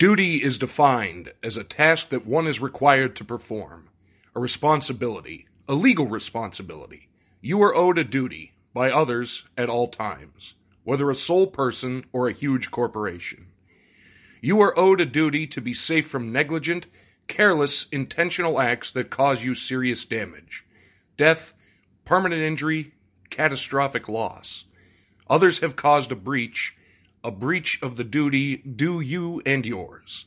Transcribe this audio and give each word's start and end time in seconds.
Duty 0.00 0.42
is 0.42 0.56
defined 0.56 1.34
as 1.42 1.58
a 1.58 1.62
task 1.62 2.08
that 2.08 2.24
one 2.24 2.46
is 2.46 2.58
required 2.58 3.14
to 3.16 3.22
perform, 3.22 3.90
a 4.34 4.40
responsibility, 4.40 5.46
a 5.68 5.74
legal 5.74 6.06
responsibility. 6.06 7.10
You 7.42 7.60
are 7.60 7.74
owed 7.76 7.98
a 7.98 8.04
duty 8.04 8.54
by 8.72 8.90
others 8.90 9.46
at 9.58 9.68
all 9.68 9.88
times, 9.88 10.54
whether 10.84 11.10
a 11.10 11.14
sole 11.14 11.48
person 11.48 12.06
or 12.14 12.28
a 12.28 12.32
huge 12.32 12.70
corporation. 12.70 13.48
You 14.40 14.58
are 14.62 14.78
owed 14.78 15.02
a 15.02 15.04
duty 15.04 15.46
to 15.48 15.60
be 15.60 15.74
safe 15.74 16.06
from 16.06 16.32
negligent, 16.32 16.86
careless, 17.26 17.86
intentional 17.90 18.58
acts 18.58 18.92
that 18.92 19.10
cause 19.10 19.44
you 19.44 19.52
serious 19.52 20.06
damage, 20.06 20.64
death, 21.18 21.52
permanent 22.06 22.40
injury, 22.40 22.94
catastrophic 23.28 24.08
loss. 24.08 24.64
Others 25.28 25.60
have 25.60 25.76
caused 25.76 26.10
a 26.10 26.16
breach, 26.16 26.74
a 27.22 27.30
breach 27.30 27.80
of 27.82 27.96
the 27.96 28.04
duty 28.04 28.56
due 28.56 29.00
you 29.00 29.42
and 29.44 29.66
yours. 29.66 30.26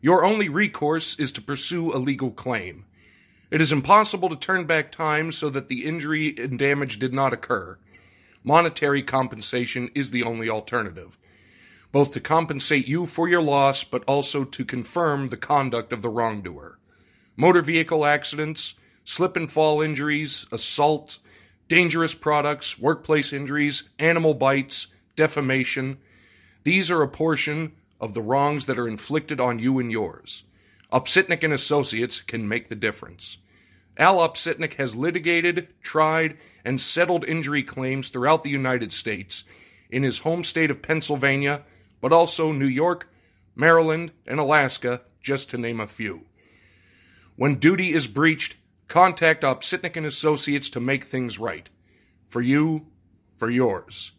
Your 0.00 0.24
only 0.24 0.48
recourse 0.48 1.18
is 1.18 1.32
to 1.32 1.42
pursue 1.42 1.92
a 1.92 1.98
legal 1.98 2.30
claim. 2.30 2.84
It 3.50 3.60
is 3.60 3.72
impossible 3.72 4.28
to 4.28 4.36
turn 4.36 4.66
back 4.66 4.92
time 4.92 5.32
so 5.32 5.50
that 5.50 5.68
the 5.68 5.84
injury 5.84 6.34
and 6.38 6.58
damage 6.58 6.98
did 6.98 7.12
not 7.12 7.32
occur. 7.32 7.78
Monetary 8.44 9.02
compensation 9.02 9.88
is 9.94 10.10
the 10.10 10.22
only 10.22 10.48
alternative, 10.48 11.18
both 11.90 12.12
to 12.12 12.20
compensate 12.20 12.86
you 12.86 13.06
for 13.06 13.28
your 13.28 13.42
loss, 13.42 13.82
but 13.82 14.04
also 14.04 14.44
to 14.44 14.64
confirm 14.64 15.28
the 15.28 15.36
conduct 15.36 15.92
of 15.92 16.02
the 16.02 16.08
wrongdoer. 16.08 16.78
Motor 17.36 17.62
vehicle 17.62 18.04
accidents, 18.04 18.74
slip 19.04 19.36
and 19.36 19.50
fall 19.50 19.80
injuries, 19.80 20.46
assault, 20.52 21.18
dangerous 21.68 22.14
products, 22.14 22.78
workplace 22.78 23.32
injuries, 23.32 23.88
animal 23.98 24.34
bites, 24.34 24.88
defamation. 25.16 25.98
These 26.68 26.90
are 26.90 27.00
a 27.00 27.08
portion 27.08 27.72
of 27.98 28.12
the 28.12 28.20
wrongs 28.20 28.66
that 28.66 28.78
are 28.78 28.86
inflicted 28.86 29.40
on 29.40 29.58
you 29.58 29.78
and 29.78 29.90
yours. 29.90 30.44
Opsitnik 30.92 31.42
and 31.42 31.54
Associates 31.54 32.20
can 32.20 32.46
make 32.46 32.68
the 32.68 32.76
difference. 32.76 33.38
Al 33.96 34.18
Opsitnik 34.18 34.74
has 34.74 34.94
litigated, 34.94 35.68
tried, 35.80 36.36
and 36.66 36.78
settled 36.78 37.24
injury 37.24 37.62
claims 37.62 38.10
throughout 38.10 38.44
the 38.44 38.50
United 38.50 38.92
States, 38.92 39.44
in 39.88 40.02
his 40.02 40.18
home 40.18 40.44
state 40.44 40.70
of 40.70 40.82
Pennsylvania, 40.82 41.62
but 42.02 42.12
also 42.12 42.52
New 42.52 42.66
York, 42.66 43.08
Maryland, 43.56 44.12
and 44.26 44.38
Alaska, 44.38 45.00
just 45.22 45.48
to 45.48 45.56
name 45.56 45.80
a 45.80 45.88
few. 45.88 46.26
When 47.36 47.54
duty 47.54 47.94
is 47.94 48.06
breached, 48.06 48.56
contact 48.88 49.42
Opsitnik 49.42 49.96
and 49.96 50.04
Associates 50.04 50.68
to 50.68 50.80
make 50.80 51.04
things 51.04 51.38
right. 51.38 51.66
For 52.28 52.42
you, 52.42 52.88
for 53.36 53.48
yours. 53.48 54.12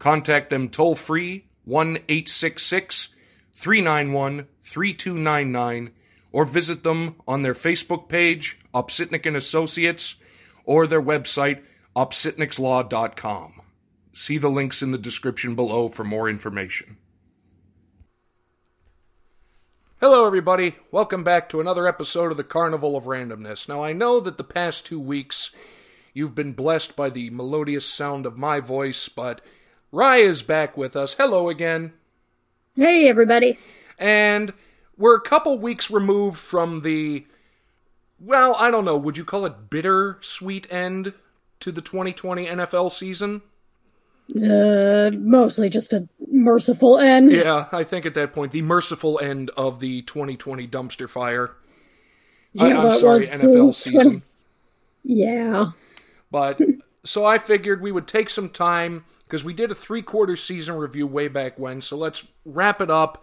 Contact 0.00 0.50
them 0.50 0.68
toll 0.68 0.96
free 0.96 1.46
1 1.64 1.96
866 2.08 3.08
391 3.54 4.46
3299 4.62 5.90
or 6.32 6.44
visit 6.44 6.82
them 6.82 7.16
on 7.26 7.42
their 7.42 7.54
Facebook 7.54 8.08
page, 8.08 8.58
Opsitnik 8.74 9.26
and 9.26 9.36
Associates, 9.36 10.16
or 10.64 10.86
their 10.86 11.02
website, 11.02 11.62
opsitnikslaw.com. 11.96 13.60
See 14.12 14.38
the 14.38 14.50
links 14.50 14.82
in 14.82 14.92
the 14.92 14.98
description 14.98 15.54
below 15.54 15.88
for 15.88 16.04
more 16.04 16.28
information. 16.28 16.98
Hello, 20.00 20.26
everybody. 20.26 20.76
Welcome 20.90 21.24
back 21.24 21.48
to 21.50 21.60
another 21.60 21.86
episode 21.86 22.30
of 22.30 22.38
the 22.38 22.44
Carnival 22.44 22.96
of 22.96 23.04
Randomness. 23.04 23.68
Now, 23.68 23.84
I 23.84 23.92
know 23.92 24.18
that 24.20 24.38
the 24.38 24.44
past 24.44 24.86
two 24.86 25.00
weeks 25.00 25.50
you've 26.14 26.34
been 26.34 26.52
blessed 26.52 26.96
by 26.96 27.10
the 27.10 27.30
melodious 27.30 27.84
sound 27.84 28.24
of 28.24 28.38
my 28.38 28.60
voice, 28.60 29.08
but 29.08 29.42
Rye 29.92 30.18
is 30.18 30.42
back 30.42 30.76
with 30.76 30.94
us. 30.94 31.14
Hello 31.14 31.48
again. 31.48 31.92
Hey, 32.76 33.08
everybody. 33.08 33.58
And 33.98 34.52
we're 34.96 35.16
a 35.16 35.20
couple 35.20 35.58
weeks 35.58 35.90
removed 35.90 36.38
from 36.38 36.82
the, 36.82 37.26
well, 38.20 38.54
I 38.54 38.70
don't 38.70 38.84
know, 38.84 38.96
would 38.96 39.16
you 39.16 39.24
call 39.24 39.44
it 39.46 39.68
bitter 39.68 40.18
sweet 40.20 40.72
end 40.72 41.14
to 41.58 41.72
the 41.72 41.80
2020 41.80 42.46
NFL 42.46 42.92
season? 42.92 43.42
Uh, 44.30 45.10
mostly 45.18 45.68
just 45.68 45.92
a 45.92 46.08
merciful 46.30 46.98
end. 46.98 47.32
Yeah, 47.32 47.66
I 47.72 47.82
think 47.82 48.06
at 48.06 48.14
that 48.14 48.32
point, 48.32 48.52
the 48.52 48.62
merciful 48.62 49.18
end 49.18 49.50
of 49.56 49.80
the 49.80 50.02
2020 50.02 50.68
dumpster 50.68 51.08
fire. 51.08 51.56
Yeah, 52.52 52.66
I, 52.66 52.92
am 52.92 52.98
sorry, 52.98 53.26
NFL 53.26 53.74
season. 53.74 54.22
Yeah. 55.02 55.70
But 56.30 56.60
so 57.04 57.24
I 57.24 57.38
figured 57.38 57.80
we 57.80 57.90
would 57.90 58.06
take 58.06 58.28
some 58.28 58.50
time 58.50 59.06
because 59.30 59.44
we 59.44 59.54
did 59.54 59.70
a 59.70 59.74
three 59.76 60.02
quarter 60.02 60.34
season 60.34 60.74
review 60.74 61.06
way 61.06 61.28
back 61.28 61.56
when. 61.56 61.80
So 61.80 61.96
let's 61.96 62.26
wrap 62.44 62.82
it 62.82 62.90
up, 62.90 63.22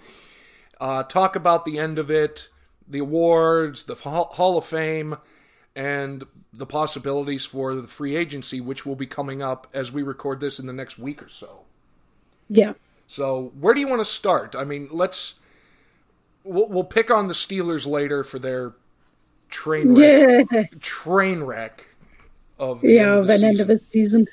uh, 0.79 1.03
talk 1.03 1.35
about 1.35 1.65
the 1.65 1.77
end 1.77 1.99
of 1.99 2.09
it, 2.09 2.47
the 2.87 2.99
awards, 2.99 3.83
the 3.83 3.95
Hall 3.95 4.57
of 4.57 4.65
Fame, 4.65 5.17
and 5.75 6.23
the 6.53 6.65
possibilities 6.65 7.45
for 7.45 7.75
the 7.75 7.87
free 7.87 8.15
agency, 8.15 8.61
which 8.61 8.85
will 8.85 8.95
be 8.95 9.05
coming 9.05 9.41
up 9.43 9.67
as 9.73 9.91
we 9.91 10.01
record 10.01 10.39
this 10.39 10.59
in 10.59 10.65
the 10.65 10.73
next 10.73 10.97
week 10.97 11.21
or 11.21 11.27
so. 11.27 11.63
Yeah. 12.49 12.73
So 13.05 13.51
where 13.59 13.73
do 13.73 13.81
you 13.81 13.87
want 13.89 13.99
to 13.99 14.05
start? 14.05 14.55
I 14.55 14.63
mean, 14.63 14.87
let's 14.89 15.33
we'll, 16.45 16.69
we'll 16.69 16.83
pick 16.85 17.11
on 17.11 17.27
the 17.27 17.33
Steelers 17.33 17.85
later 17.85 18.23
for 18.23 18.39
their 18.39 18.75
train 19.49 19.93
wreck, 19.93 20.47
Yeah. 20.51 20.63
train 20.79 21.43
wreck 21.43 21.85
of 22.57 22.79
the 22.81 22.93
Yeah, 22.93 23.01
end 23.01 23.09
of 23.11 23.17
of 23.19 23.27
the 23.27 23.33
an 23.35 23.43
end 23.43 23.59
of 23.59 23.67
season. 23.67 23.71
a 23.75 23.79
season. 23.79 24.27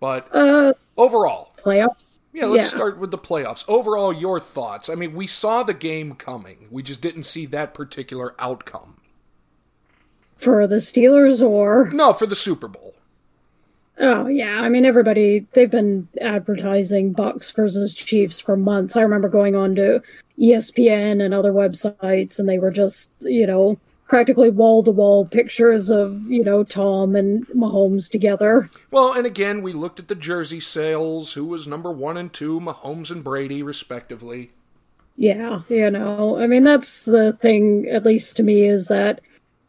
But 0.00 0.28
Uh, 0.34 0.74
overall, 0.96 1.52
playoffs. 1.58 2.04
yeah, 2.32 2.46
let's 2.46 2.66
Yeah. 2.70 2.76
start 2.76 2.98
with 2.98 3.10
the 3.10 3.18
playoffs. 3.18 3.64
Overall, 3.68 4.12
your 4.12 4.38
thoughts? 4.40 4.88
I 4.88 4.94
mean, 4.94 5.14
we 5.14 5.26
saw 5.26 5.62
the 5.62 5.74
game 5.74 6.14
coming. 6.14 6.68
We 6.70 6.82
just 6.82 7.00
didn't 7.00 7.24
see 7.24 7.46
that 7.46 7.74
particular 7.74 8.34
outcome. 8.38 8.94
For 10.36 10.66
the 10.68 10.76
Steelers 10.76 11.42
or. 11.46 11.90
No, 11.92 12.12
for 12.12 12.26
the 12.26 12.36
Super 12.36 12.68
Bowl. 12.68 12.94
Oh, 14.00 14.28
yeah. 14.28 14.60
I 14.60 14.68
mean, 14.68 14.84
everybody, 14.84 15.44
they've 15.54 15.70
been 15.70 16.06
advertising 16.20 17.12
Bucks 17.12 17.50
versus 17.50 17.92
Chiefs 17.92 18.38
for 18.40 18.56
months. 18.56 18.96
I 18.96 19.00
remember 19.00 19.28
going 19.28 19.56
on 19.56 19.74
to 19.74 20.00
ESPN 20.38 21.20
and 21.20 21.34
other 21.34 21.52
websites, 21.52 22.38
and 22.38 22.48
they 22.48 22.60
were 22.60 22.70
just, 22.70 23.10
you 23.18 23.44
know, 23.48 23.76
practically 24.08 24.50
wall 24.50 24.82
to 24.82 24.90
wall 24.90 25.26
pictures 25.26 25.90
of, 25.90 26.26
you 26.26 26.42
know, 26.42 26.64
Tom 26.64 27.14
and 27.14 27.46
Mahomes 27.48 28.10
together. 28.10 28.70
Well, 28.90 29.12
and 29.12 29.26
again, 29.26 29.62
we 29.62 29.72
looked 29.72 30.00
at 30.00 30.08
the 30.08 30.14
jersey 30.14 30.60
sales, 30.60 31.34
who 31.34 31.44
was 31.44 31.66
number 31.66 31.92
one 31.92 32.16
and 32.16 32.32
two, 32.32 32.58
Mahomes 32.58 33.10
and 33.10 33.22
Brady, 33.22 33.62
respectively. 33.62 34.50
Yeah, 35.16 35.60
you 35.68 35.90
know, 35.90 36.38
I 36.38 36.46
mean, 36.46 36.64
that's 36.64 37.04
the 37.04 37.32
thing, 37.34 37.86
at 37.90 38.04
least 38.04 38.36
to 38.38 38.42
me, 38.42 38.66
is 38.66 38.88
that, 38.88 39.20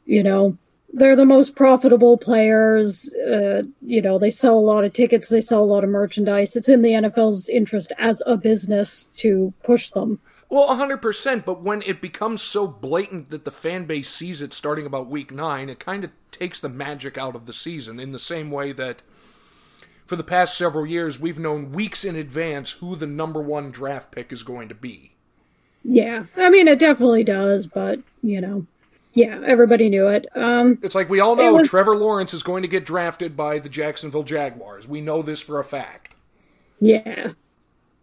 you 0.05 0.23
know, 0.23 0.57
they're 0.93 1.15
the 1.15 1.25
most 1.25 1.55
profitable 1.55 2.17
players. 2.17 3.13
Uh, 3.13 3.63
you 3.81 4.01
know, 4.01 4.17
they 4.17 4.31
sell 4.31 4.57
a 4.57 4.59
lot 4.59 4.83
of 4.83 4.93
tickets, 4.93 5.27
they 5.27 5.41
sell 5.41 5.63
a 5.63 5.65
lot 5.65 5.83
of 5.83 5.89
merchandise. 5.89 6.55
It's 6.55 6.69
in 6.69 6.81
the 6.81 6.91
NFL's 6.91 7.49
interest 7.49 7.91
as 7.99 8.23
a 8.25 8.37
business 8.37 9.07
to 9.17 9.53
push 9.63 9.89
them. 9.91 10.19
Well, 10.49 10.67
100%, 10.75 11.45
but 11.45 11.61
when 11.61 11.83
it 11.83 12.01
becomes 12.01 12.41
so 12.41 12.67
blatant 12.67 13.29
that 13.29 13.45
the 13.45 13.51
fan 13.51 13.85
base 13.85 14.09
sees 14.09 14.41
it 14.41 14.51
starting 14.53 14.87
about 14.87 15.07
week 15.07 15.31
nine, 15.31 15.69
it 15.69 15.79
kind 15.79 16.03
of 16.03 16.09
takes 16.31 16.59
the 16.59 16.69
magic 16.69 17.17
out 17.19 17.35
of 17.35 17.45
the 17.45 17.53
season 17.53 17.99
in 17.99 18.11
the 18.13 18.19
same 18.19 18.49
way 18.49 18.71
that 18.71 19.03
for 20.07 20.15
the 20.15 20.23
past 20.23 20.57
several 20.57 20.87
years, 20.87 21.19
we've 21.19 21.37
known 21.37 21.71
weeks 21.71 22.03
in 22.03 22.15
advance 22.15 22.71
who 22.71 22.95
the 22.95 23.05
number 23.05 23.39
one 23.39 23.69
draft 23.69 24.11
pick 24.11 24.31
is 24.33 24.41
going 24.41 24.69
to 24.69 24.75
be. 24.75 25.13
Yeah, 25.83 26.25
I 26.35 26.49
mean, 26.49 26.67
it 26.67 26.79
definitely 26.79 27.23
does, 27.23 27.67
but, 27.67 27.99
you 28.23 28.41
know, 28.41 28.65
yeah, 29.13 29.39
everybody 29.45 29.87
knew 29.87 30.07
it. 30.07 30.25
Um, 30.35 30.79
It's 30.81 30.95
like 30.95 31.09
we 31.11 31.19
all 31.19 31.35
know 31.35 31.53
was- 31.53 31.69
Trevor 31.69 31.95
Lawrence 31.95 32.33
is 32.33 32.41
going 32.41 32.63
to 32.63 32.67
get 32.67 32.87
drafted 32.87 33.37
by 33.37 33.59
the 33.59 33.69
Jacksonville 33.69 34.23
Jaguars. 34.23 34.87
We 34.87 34.99
know 34.99 35.21
this 35.21 35.41
for 35.41 35.59
a 35.59 35.63
fact. 35.63 36.15
Yeah. 36.79 37.33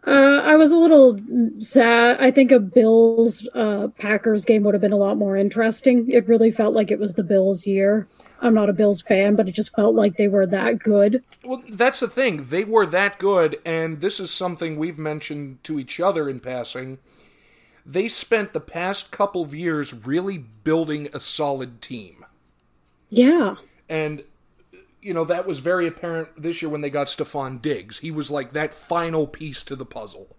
Uh, 0.06 0.41
I 0.44 0.55
was 0.55 0.71
a 0.71 0.77
little 0.77 1.19
sad. 1.59 2.19
I 2.21 2.31
think 2.31 2.53
a 2.53 2.61
Bills 2.61 3.47
uh, 3.55 3.88
Packers 3.99 4.44
game 4.44 4.62
would 4.62 4.75
have 4.75 4.81
been 4.81 4.93
a 4.93 4.97
lot 4.97 5.17
more 5.17 5.37
interesting. 5.37 6.08
It 6.11 6.29
really 6.29 6.53
felt 6.53 6.75
like 6.75 6.93
it 6.93 7.00
was 7.00 7.14
the 7.14 7.25
Bills' 7.25 7.67
year. 7.67 8.06
I'm 8.41 8.55
not 8.55 8.69
a 8.69 8.75
Bills 8.75 9.03
fan, 9.03 9.35
but 9.35 9.49
it 9.49 9.53
just 9.53 9.75
felt 9.75 9.97
like 9.97 10.17
they 10.17 10.29
were 10.29 10.47
that 10.47 10.79
good. 10.79 11.25
Well, 11.43 11.62
that's 11.69 12.00
the 12.00 12.08
thing. 12.08 12.47
They 12.50 12.62
were 12.62 12.87
that 12.87 13.19
good, 13.19 13.58
and 13.64 14.00
this 14.00 14.20
is 14.20 14.31
something 14.31 14.76
we've 14.76 14.99
mentioned 14.99 15.64
to 15.64 15.81
each 15.81 15.99
other 15.99 16.29
in 16.29 16.38
passing. 16.38 16.99
They 17.85 18.09
spent 18.09 18.52
the 18.52 18.61
past 18.61 19.11
couple 19.11 19.43
of 19.43 19.55
years 19.55 19.94
really 19.94 20.38
building 20.38 21.09
a 21.14 21.20
solid 21.20 21.81
team. 21.81 22.25
Yeah. 23.11 23.55
And, 23.88 24.23
you 25.06 25.14
know, 25.14 25.25
that 25.25 25.47
was 25.47 25.61
very 25.61 25.87
apparent 25.87 26.29
this 26.37 26.61
year 26.61 26.69
when 26.69 26.81
they 26.81 26.91
got 26.91 27.06
Stefon 27.06 27.62
Diggs. 27.62 28.00
He 28.00 28.11
was 28.11 28.29
like 28.29 28.53
that 28.55 28.75
final 28.75 29.29
piece 29.29 29.62
to 29.62 29.76
the 29.76 29.87
puzzle. 29.87 30.35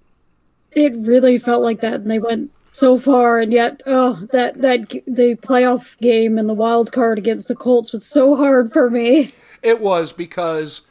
It 0.72 0.94
really 0.94 1.40
felt 1.40 1.64
like 1.64 1.80
that, 1.80 1.94
and 1.94 2.12
they 2.12 2.20
went 2.20 2.52
so 2.70 3.00
far, 3.00 3.40
and 3.40 3.54
yet, 3.54 3.82
oh, 3.86 4.28
that 4.34 4.60
that 4.62 4.90
the 5.08 5.36
playoff 5.36 5.98
game 6.00 6.38
and 6.38 6.50
the 6.50 6.54
wild 6.54 6.92
card 6.92 7.18
against 7.18 7.48
the 7.48 7.56
Colts 7.56 7.94
was 7.94 8.06
so 8.06 8.36
hard 8.36 8.74
for 8.74 8.90
me. 8.90 9.34
It 9.64 9.80
was 9.80 10.12
because, 10.12 10.82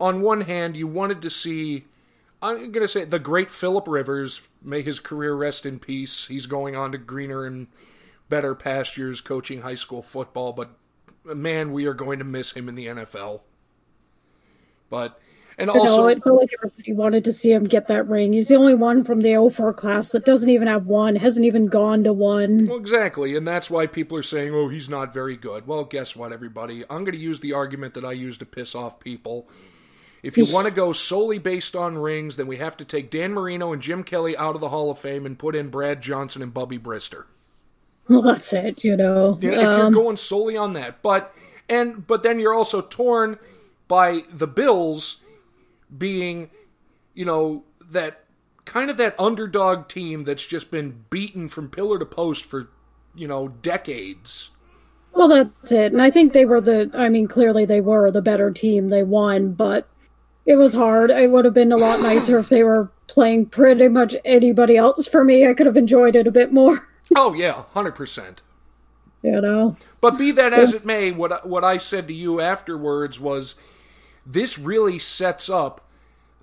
on 0.00 0.22
one 0.22 0.40
hand, 0.40 0.76
you 0.76 0.88
wanted 0.88 1.22
to 1.22 1.30
see 1.30 1.84
I'm 2.42 2.72
going 2.72 2.84
to 2.84 2.88
say 2.88 3.04
the 3.04 3.18
great 3.18 3.50
Philip 3.50 3.86
Rivers, 3.86 4.42
may 4.60 4.82
his 4.82 4.98
career 4.98 5.34
rest 5.34 5.64
in 5.64 5.78
peace. 5.78 6.26
He's 6.26 6.46
going 6.46 6.74
on 6.74 6.90
to 6.92 6.98
greener 6.98 7.44
and 7.44 7.68
better 8.28 8.54
pastures 8.54 9.20
coaching 9.20 9.60
high 9.62 9.74
school 9.74 10.02
football, 10.02 10.52
but 10.52 10.70
man, 11.24 11.72
we 11.72 11.86
are 11.86 11.94
going 11.94 12.18
to 12.18 12.24
miss 12.24 12.52
him 12.52 12.68
in 12.68 12.74
the 12.74 12.86
NFL. 12.86 13.40
But 14.88 15.20
and 15.60 15.68
also, 15.68 16.08
I 16.08 16.14
felt 16.14 16.40
like 16.40 16.50
everybody 16.58 16.92
wanted 16.94 17.24
to 17.24 17.32
see 17.32 17.52
him 17.52 17.64
get 17.64 17.86
that 17.88 18.08
ring. 18.08 18.32
He's 18.32 18.48
the 18.48 18.56
only 18.56 18.74
one 18.74 19.04
from 19.04 19.20
the 19.20 19.50
04 19.54 19.74
class 19.74 20.10
that 20.10 20.24
doesn't 20.24 20.48
even 20.48 20.68
have 20.68 20.86
one, 20.86 21.16
hasn't 21.16 21.44
even 21.44 21.66
gone 21.66 22.02
to 22.04 22.12
one. 22.12 22.66
Well, 22.66 22.78
exactly, 22.78 23.36
and 23.36 23.46
that's 23.46 23.70
why 23.70 23.86
people 23.86 24.16
are 24.16 24.22
saying, 24.22 24.54
"Oh, 24.54 24.68
he's 24.68 24.88
not 24.88 25.12
very 25.12 25.36
good." 25.36 25.66
Well, 25.66 25.84
guess 25.84 26.16
what, 26.16 26.32
everybody? 26.32 26.82
I'm 26.88 27.04
going 27.04 27.16
to 27.16 27.18
use 27.18 27.40
the 27.40 27.52
argument 27.52 27.94
that 27.94 28.04
I 28.04 28.12
use 28.12 28.38
to 28.38 28.46
piss 28.46 28.74
off 28.74 29.00
people. 29.00 29.48
If 30.22 30.36
you 30.36 30.44
want 30.44 30.66
to 30.66 30.70
go 30.70 30.92
solely 30.92 31.38
based 31.38 31.74
on 31.74 31.96
rings, 31.98 32.36
then 32.36 32.46
we 32.46 32.56
have 32.58 32.76
to 32.78 32.84
take 32.84 33.10
Dan 33.10 33.32
Marino 33.32 33.72
and 33.72 33.80
Jim 33.80 34.02
Kelly 34.02 34.36
out 34.36 34.54
of 34.54 34.60
the 34.60 34.68
Hall 34.68 34.90
of 34.90 34.98
Fame 34.98 35.24
and 35.24 35.38
put 35.38 35.56
in 35.56 35.68
Brad 35.68 36.02
Johnson 36.02 36.42
and 36.42 36.52
Bubby 36.52 36.78
Brister. 36.78 37.24
Well, 38.10 38.22
that's 38.22 38.52
it, 38.52 38.82
you 38.82 38.96
know. 38.96 39.38
Yeah, 39.40 39.50
if 39.52 39.60
you're 39.60 39.86
um, 39.86 39.92
going 39.92 40.16
solely 40.16 40.56
on 40.56 40.72
that, 40.72 41.00
but 41.00 41.32
and 41.68 42.04
but 42.08 42.24
then 42.24 42.40
you're 42.40 42.52
also 42.52 42.80
torn 42.80 43.38
by 43.86 44.22
the 44.28 44.48
Bills 44.48 45.18
being, 45.96 46.50
you 47.14 47.24
know, 47.24 47.62
that 47.88 48.24
kind 48.64 48.90
of 48.90 48.96
that 48.96 49.14
underdog 49.18 49.86
team 49.86 50.24
that's 50.24 50.44
just 50.44 50.72
been 50.72 51.04
beaten 51.08 51.48
from 51.48 51.70
pillar 51.70 52.00
to 52.00 52.04
post 52.04 52.44
for, 52.44 52.68
you 53.14 53.28
know, 53.28 53.46
decades. 53.46 54.50
Well, 55.12 55.28
that's 55.28 55.70
it. 55.70 55.92
And 55.92 56.02
I 56.02 56.10
think 56.10 56.32
they 56.32 56.44
were 56.44 56.60
the, 56.60 56.90
I 56.92 57.08
mean, 57.08 57.28
clearly 57.28 57.64
they 57.64 57.80
were 57.80 58.10
the 58.10 58.22
better 58.22 58.50
team. 58.50 58.88
They 58.88 59.04
won, 59.04 59.52
but 59.52 59.88
it 60.46 60.56
was 60.56 60.74
hard. 60.74 61.10
It 61.10 61.30
would 61.30 61.44
have 61.44 61.54
been 61.54 61.72
a 61.72 61.76
lot 61.76 62.00
nicer 62.00 62.40
if 62.40 62.48
they 62.48 62.64
were 62.64 62.90
playing 63.06 63.46
pretty 63.46 63.86
much 63.88 64.16
anybody 64.24 64.76
else 64.76 65.06
for 65.06 65.22
me. 65.22 65.46
I 65.48 65.54
could 65.54 65.66
have 65.66 65.76
enjoyed 65.76 66.16
it 66.16 66.26
a 66.26 66.32
bit 66.32 66.52
more. 66.52 66.88
Oh, 67.16 67.34
yeah, 67.34 67.64
100%. 67.74 68.38
You 69.22 69.40
know? 69.40 69.76
But 70.00 70.16
be 70.16 70.32
that 70.32 70.52
as 70.52 70.72
it 70.72 70.84
may, 70.84 71.10
what, 71.10 71.46
what 71.46 71.64
I 71.64 71.78
said 71.78 72.08
to 72.08 72.14
you 72.14 72.40
afterwards 72.40 73.20
was 73.20 73.54
this 74.24 74.58
really 74.58 74.98
sets 74.98 75.50
up 75.50 75.82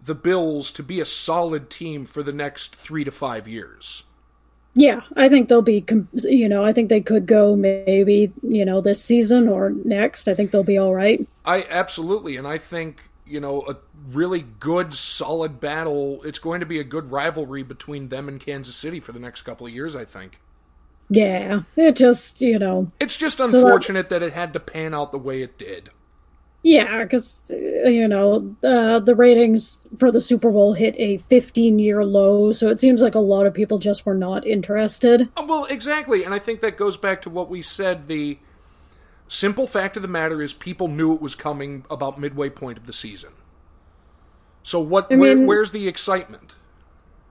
the 0.04 0.16
Bills 0.16 0.72
to 0.72 0.84
be 0.84 1.00
a 1.00 1.06
solid 1.06 1.69
team 1.69 2.06
for 2.06 2.24
the 2.24 2.31
next 2.31 2.75
three 2.75 3.04
to 3.04 3.12
five 3.12 3.48
years. 3.48 4.04
Yeah, 4.75 5.02
I 5.16 5.28
think 5.28 5.50
they'll 5.50 5.64
be, 5.64 5.84
you 6.14 6.48
know, 6.48 6.64
I 6.64 6.72
think 6.72 6.90
they 6.90 7.02
could 7.02 7.25
go 7.25 7.56
maybe, 7.56 8.31
you 8.44 8.64
know, 8.64 8.80
this 8.80 9.02
season 9.02 9.48
or 9.48 9.72
next. 9.72 10.28
I 10.28 10.36
think 10.36 10.52
they'll 10.52 10.64
be 10.64 10.78
all 10.78 10.94
right. 10.94 11.28
I 11.46 11.66
absolutely. 11.68 12.38
And 12.38 12.48
I 12.48 12.60
think, 12.60 13.10
you 13.25 13.40
know, 13.40 13.64
a 13.68 13.78
really 14.12 14.46
good, 14.60 14.94
solid 14.94 15.60
battle. 15.60 16.22
It's 16.24 16.38
going 16.38 16.60
to 16.60 16.68
be 16.68 16.80
a 16.80 16.84
good 16.84 17.12
rivalry 17.12 17.64
between 17.64 18.10
them 18.10 18.28
and 18.28 18.40
Kansas 18.40 18.75
City 18.75 19.00
for 19.00 19.14
the 19.14 19.19
next 19.19 19.42
couple 19.42 19.66
of 19.66 19.74
years, 19.74 19.96
I 19.96 20.06
think. 20.06 20.40
Yeah, 21.09 21.62
it 21.75 21.95
just, 21.95 22.42
you 22.42 22.59
know. 22.59 22.92
It's 23.00 23.15
just 23.15 23.39
unfortunate 23.39 24.09
so 24.09 24.15
that, 24.15 24.19
that 24.19 24.24
it 24.24 24.33
had 24.33 24.54
to 24.54 24.59
pan 24.59 24.94
out 24.94 25.12
the 25.12 25.18
way 25.18 25.42
it 25.42 25.57
did. 25.57 25.89
Yeah, 26.63 27.04
because 27.04 27.38
uh, 27.50 27.56
you 27.56 28.09
know 28.09 28.56
uh, 28.62 29.00
the 29.00 29.15
ratings 29.15 29.88
for 29.98 30.12
the 30.12 30.19
Super 30.19 30.51
Bowl 30.51 30.74
hit 30.74 30.95
a 30.98 31.19
15-year 31.30 32.04
low, 32.04 32.51
so 32.51 32.69
it 32.69 32.80
seems 32.80 33.00
like 33.00 33.15
a 33.15 33.19
lot 33.19 33.45
of 33.45 33.54
people 33.54 33.80
just 33.80 34.06
were 34.06 34.15
not 34.15 34.45
interested. 34.45 35.30
Oh, 35.38 35.45
well, 35.45 35.65
exactly, 35.65 36.25
and 36.25 36.33
I 36.33 36.39
think 36.39 36.59
that 36.59 36.75
goes 36.75 36.98
back 36.98 37.21
to 37.21 37.30
what 37.30 37.50
we 37.50 37.62
said. 37.62 38.07
The 38.07 38.39
simple 39.30 39.65
fact 39.65 39.95
of 39.95 40.01
the 40.01 40.09
matter 40.09 40.42
is, 40.42 40.54
people 40.54 40.89
knew 40.89 41.13
it 41.13 41.21
was 41.21 41.36
coming 41.36 41.86
about 41.89 42.19
midway 42.19 42.50
point 42.50 42.77
of 42.77 42.86
the 42.86 42.94
season. 42.94 43.31
So 44.63 44.81
what? 44.81 45.07
I 45.09 45.15
mean, 45.15 45.19
where, 45.19 45.48
where's 45.48 45.71
the 45.71 45.88
excitement? 45.88 46.56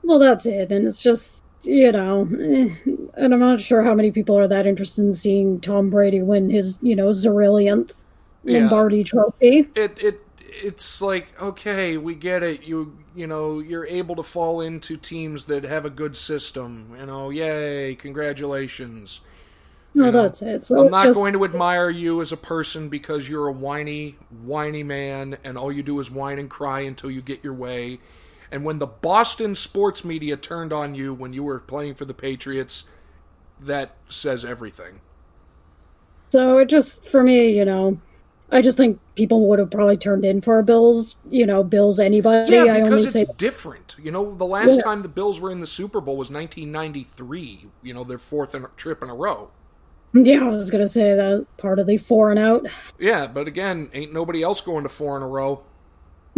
Well, 0.02 0.18
that's 0.18 0.46
it, 0.46 0.72
and 0.72 0.86
it's 0.86 1.02
just 1.02 1.42
you 1.66 1.92
know, 1.92 2.28
eh, 2.40 2.74
and 3.14 3.34
I'm 3.34 3.40
not 3.40 3.60
sure 3.60 3.82
how 3.82 3.94
many 3.94 4.10
people 4.10 4.38
are 4.38 4.48
that 4.48 4.66
interested 4.66 5.02
in 5.02 5.12
seeing 5.12 5.60
Tom 5.60 5.90
Brady 5.90 6.22
win 6.22 6.50
his 6.50 6.78
you 6.82 6.96
know 6.96 7.12
Lombardi 8.44 8.98
yeah. 8.98 9.04
trophy. 9.04 9.68
It 9.74 9.98
it 10.02 10.20
it's 10.62 11.02
like 11.02 11.40
okay, 11.40 11.96
we 11.96 12.14
get 12.14 12.42
it. 12.42 12.62
You 12.62 12.96
you 13.14 13.26
know 13.26 13.58
you're 13.58 13.86
able 13.86 14.16
to 14.16 14.22
fall 14.22 14.60
into 14.60 14.96
teams 14.96 15.46
that 15.46 15.64
have 15.64 15.84
a 15.84 15.90
good 15.90 16.16
system. 16.16 16.96
You 16.98 17.06
know, 17.06 17.30
yay, 17.30 17.94
congratulations. 17.94 19.20
No, 19.94 20.06
you 20.06 20.12
know, 20.12 20.22
that's 20.22 20.42
it. 20.42 20.64
So 20.64 20.84
I'm 20.84 20.90
not 20.90 21.06
just... 21.06 21.16
going 21.16 21.32
to 21.32 21.44
admire 21.44 21.88
you 21.88 22.20
as 22.20 22.30
a 22.30 22.36
person 22.36 22.90
because 22.90 23.28
you're 23.28 23.46
a 23.46 23.52
whiny, 23.52 24.16
whiny 24.44 24.82
man, 24.82 25.38
and 25.42 25.56
all 25.56 25.72
you 25.72 25.82
do 25.82 25.98
is 26.00 26.10
whine 26.10 26.38
and 26.38 26.50
cry 26.50 26.80
until 26.80 27.10
you 27.10 27.22
get 27.22 27.42
your 27.42 27.54
way. 27.54 27.98
And 28.50 28.64
when 28.64 28.78
the 28.78 28.86
Boston 28.86 29.54
sports 29.54 30.04
media 30.04 30.36
turned 30.36 30.72
on 30.72 30.94
you 30.94 31.12
when 31.12 31.32
you 31.32 31.42
were 31.42 31.60
playing 31.60 31.94
for 31.94 32.04
the 32.04 32.14
Patriots, 32.14 32.84
that 33.60 33.96
says 34.08 34.44
everything. 34.44 35.00
So 36.28 36.58
it 36.58 36.68
just, 36.68 37.06
for 37.06 37.22
me, 37.22 37.56
you 37.56 37.64
know, 37.64 37.98
I 38.50 38.62
just 38.62 38.76
think 38.76 39.00
people 39.16 39.48
would 39.48 39.58
have 39.58 39.70
probably 39.70 39.96
turned 39.96 40.24
in 40.24 40.40
for 40.40 40.62
Bills, 40.62 41.16
you 41.30 41.46
know, 41.46 41.64
Bills 41.64 41.98
anybody. 41.98 42.52
Yeah, 42.52 42.80
because 42.80 43.04
it's 43.04 43.12
say... 43.12 43.26
different. 43.36 43.96
You 44.00 44.12
know, 44.12 44.34
the 44.34 44.46
last 44.46 44.76
yeah. 44.76 44.82
time 44.82 45.02
the 45.02 45.08
Bills 45.08 45.40
were 45.40 45.50
in 45.50 45.60
the 45.60 45.66
Super 45.66 46.00
Bowl 46.00 46.16
was 46.16 46.30
1993. 46.30 47.66
You 47.82 47.94
know, 47.94 48.04
their 48.04 48.18
fourth 48.18 48.54
trip 48.76 49.02
in 49.02 49.10
a 49.10 49.14
row. 49.14 49.50
Yeah, 50.12 50.44
I 50.44 50.48
was 50.48 50.70
gonna 50.70 50.88
say 50.88 51.14
that 51.14 51.46
part 51.58 51.78
of 51.78 51.86
the 51.86 51.98
four 51.98 52.30
and 52.30 52.38
out. 52.38 52.66
Yeah, 52.98 53.26
but 53.26 53.48
again, 53.48 53.90
ain't 53.92 54.12
nobody 54.12 54.42
else 54.42 54.60
going 54.60 54.84
to 54.84 54.88
four 54.88 55.16
in 55.16 55.22
a 55.22 55.28
row. 55.28 55.62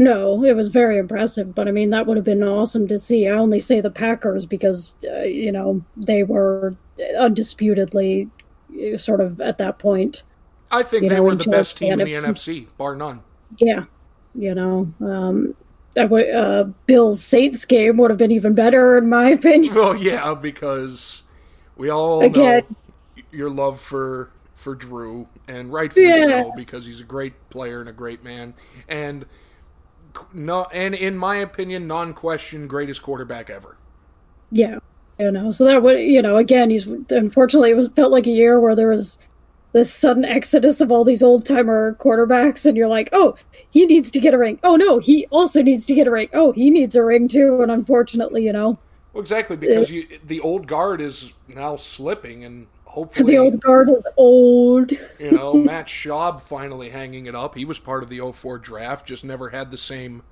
No, 0.00 0.45
it 0.45 0.55
was 0.55 0.69
very 0.69 0.97
impressive, 0.97 1.55
but 1.55 1.69
I 1.69 1.73
mean 1.73 1.91
that 1.91 2.06
would 2.06 2.17
have 2.17 2.25
been 2.25 2.43
awesome 2.43 2.87
to 2.89 2.99
see. 2.99 3.27
I 3.27 3.33
only 3.33 3.61
say 3.61 3.81
the 3.81 3.91
Packers 3.91 4.47
because 4.47 4.95
uh, 5.05 5.23
you 5.23 5.53
know 5.53 5.85
they 5.97 6.23
were 6.23 6.77
undisputedly 7.19 8.29
uh, 8.73 8.97
sort 8.97 9.21
of 9.21 9.41
at 9.41 9.59
that 9.59 9.79
point 9.79 10.23
I 10.71 10.83
think 10.83 11.09
they 11.09 11.17
know, 11.17 11.23
were 11.23 11.35
the 11.35 11.50
best 11.50 11.79
team 11.79 11.93
in 11.93 11.99
the 11.99 12.12
NFC, 12.12 12.67
bar 12.77 12.95
none. 12.95 13.23
Yeah, 13.56 13.85
you 14.35 14.55
know, 14.55 14.93
um, 15.00 15.55
that 15.95 16.11
would 16.11 16.31
uh, 16.31 16.65
Bill's 16.87 17.23
Saints 17.23 17.65
game 17.65 17.97
would 17.97 18.11
have 18.11 18.19
been 18.19 18.33
even 18.33 18.55
better 18.55 18.99
in 18.99 19.09
my 19.09 19.29
opinion. 19.31 19.75
Well, 19.75 19.97
yeah, 19.97 20.35
because 20.35 21.23
we 21.77 21.91
all 21.91 22.23
Again, 22.23 22.65
know 22.69 23.23
your 23.31 23.50
love 23.50 23.81
for 23.81 24.31
for 24.55 24.75
Drew, 24.75 25.29
and 25.47 25.73
rightfully 25.73 26.06
yeah. 26.06 26.43
so, 26.43 26.53
because 26.56 26.87
he's 26.87 27.00
a 27.00 27.05
great 27.05 27.50
player 27.50 27.81
and 27.81 27.89
a 27.89 27.93
great 27.93 28.23
man, 28.23 28.55
and 28.89 29.25
no, 30.32 30.65
and 30.73 30.94
in 30.94 31.17
my 31.17 31.37
opinion, 31.37 31.87
non-question 31.87 32.67
greatest 32.67 33.03
quarterback 33.03 33.50
ever. 33.50 33.76
Yeah, 34.50 34.79
you 35.19 35.31
know, 35.31 35.50
so 35.50 35.65
that 35.65 35.82
would 35.82 35.99
you 35.99 36.23
know, 36.23 36.37
again, 36.37 36.71
he's 36.71 36.87
unfortunately 36.87 37.71
it 37.71 37.76
was 37.76 37.88
felt 37.88 38.12
like 38.12 38.26
a 38.26 38.31
year 38.31 38.61
where 38.61 38.75
there 38.75 38.88
was 38.88 39.19
this 39.73 39.92
sudden 39.92 40.25
exodus 40.25 40.81
of 40.81 40.90
all 40.90 41.04
these 41.04 41.23
old 41.23 41.45
timer 41.45 41.97
quarterbacks, 42.00 42.64
and 42.64 42.76
you're 42.76 42.88
like, 42.88 43.09
oh, 43.12 43.37
he 43.71 43.87
needs 43.87 44.11
to 44.11 44.21
get 44.21 44.35
a 44.35 44.38
ring. 44.38 44.59
Oh 44.62 44.76
no, 44.76 44.99
he 44.99 45.26
also 45.26 45.62
needs 45.62 45.87
to 45.87 45.95
get 45.95 46.07
a 46.07 46.11
ring. 46.11 46.28
Oh, 46.33 46.52
he 46.52 46.71
needs 46.71 46.97
a 46.97 47.04
ring 47.04 47.28
too. 47.28 47.62
And 47.62 47.71
unfortunately, 47.71 48.45
you 48.45 48.52
know, 48.52 48.78
well, 49.12 49.23
exactly 49.23 49.57
because 49.57 49.90
you, 49.90 50.07
the 50.25 50.40
old 50.40 50.66
guard 50.66 51.00
is 51.00 51.35
now 51.49 51.76
slipping, 51.76 52.45
and 52.45 52.66
hopefully 52.88 53.35
the 53.35 53.38
old 53.38 53.61
guard 53.61 53.90
is 53.90 54.07
old. 54.16 54.90
you 55.18 55.30
know, 55.30 55.54
Matt 55.71 55.87
Schaub 55.87 56.40
finally 56.40 56.90
hanging 56.90 57.26
it 57.26 57.35
up. 57.35 57.54
He 57.54 57.64
was 57.64 57.78
part 57.78 58.02
of 58.02 58.09
the 58.09 58.21
04 58.21 58.59
draft, 58.59 59.07
just 59.07 59.25
never 59.25 59.50
had 59.50 59.71
the 59.71 59.78
same 59.78 60.23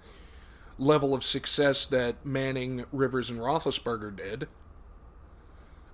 level 0.78 1.14
of 1.14 1.24
success 1.24 1.86
that 1.86 2.24
Manning, 2.24 2.84
Rivers, 2.92 3.30
and 3.30 3.38
Roethlisberger 3.38 4.16
did. 4.16 4.48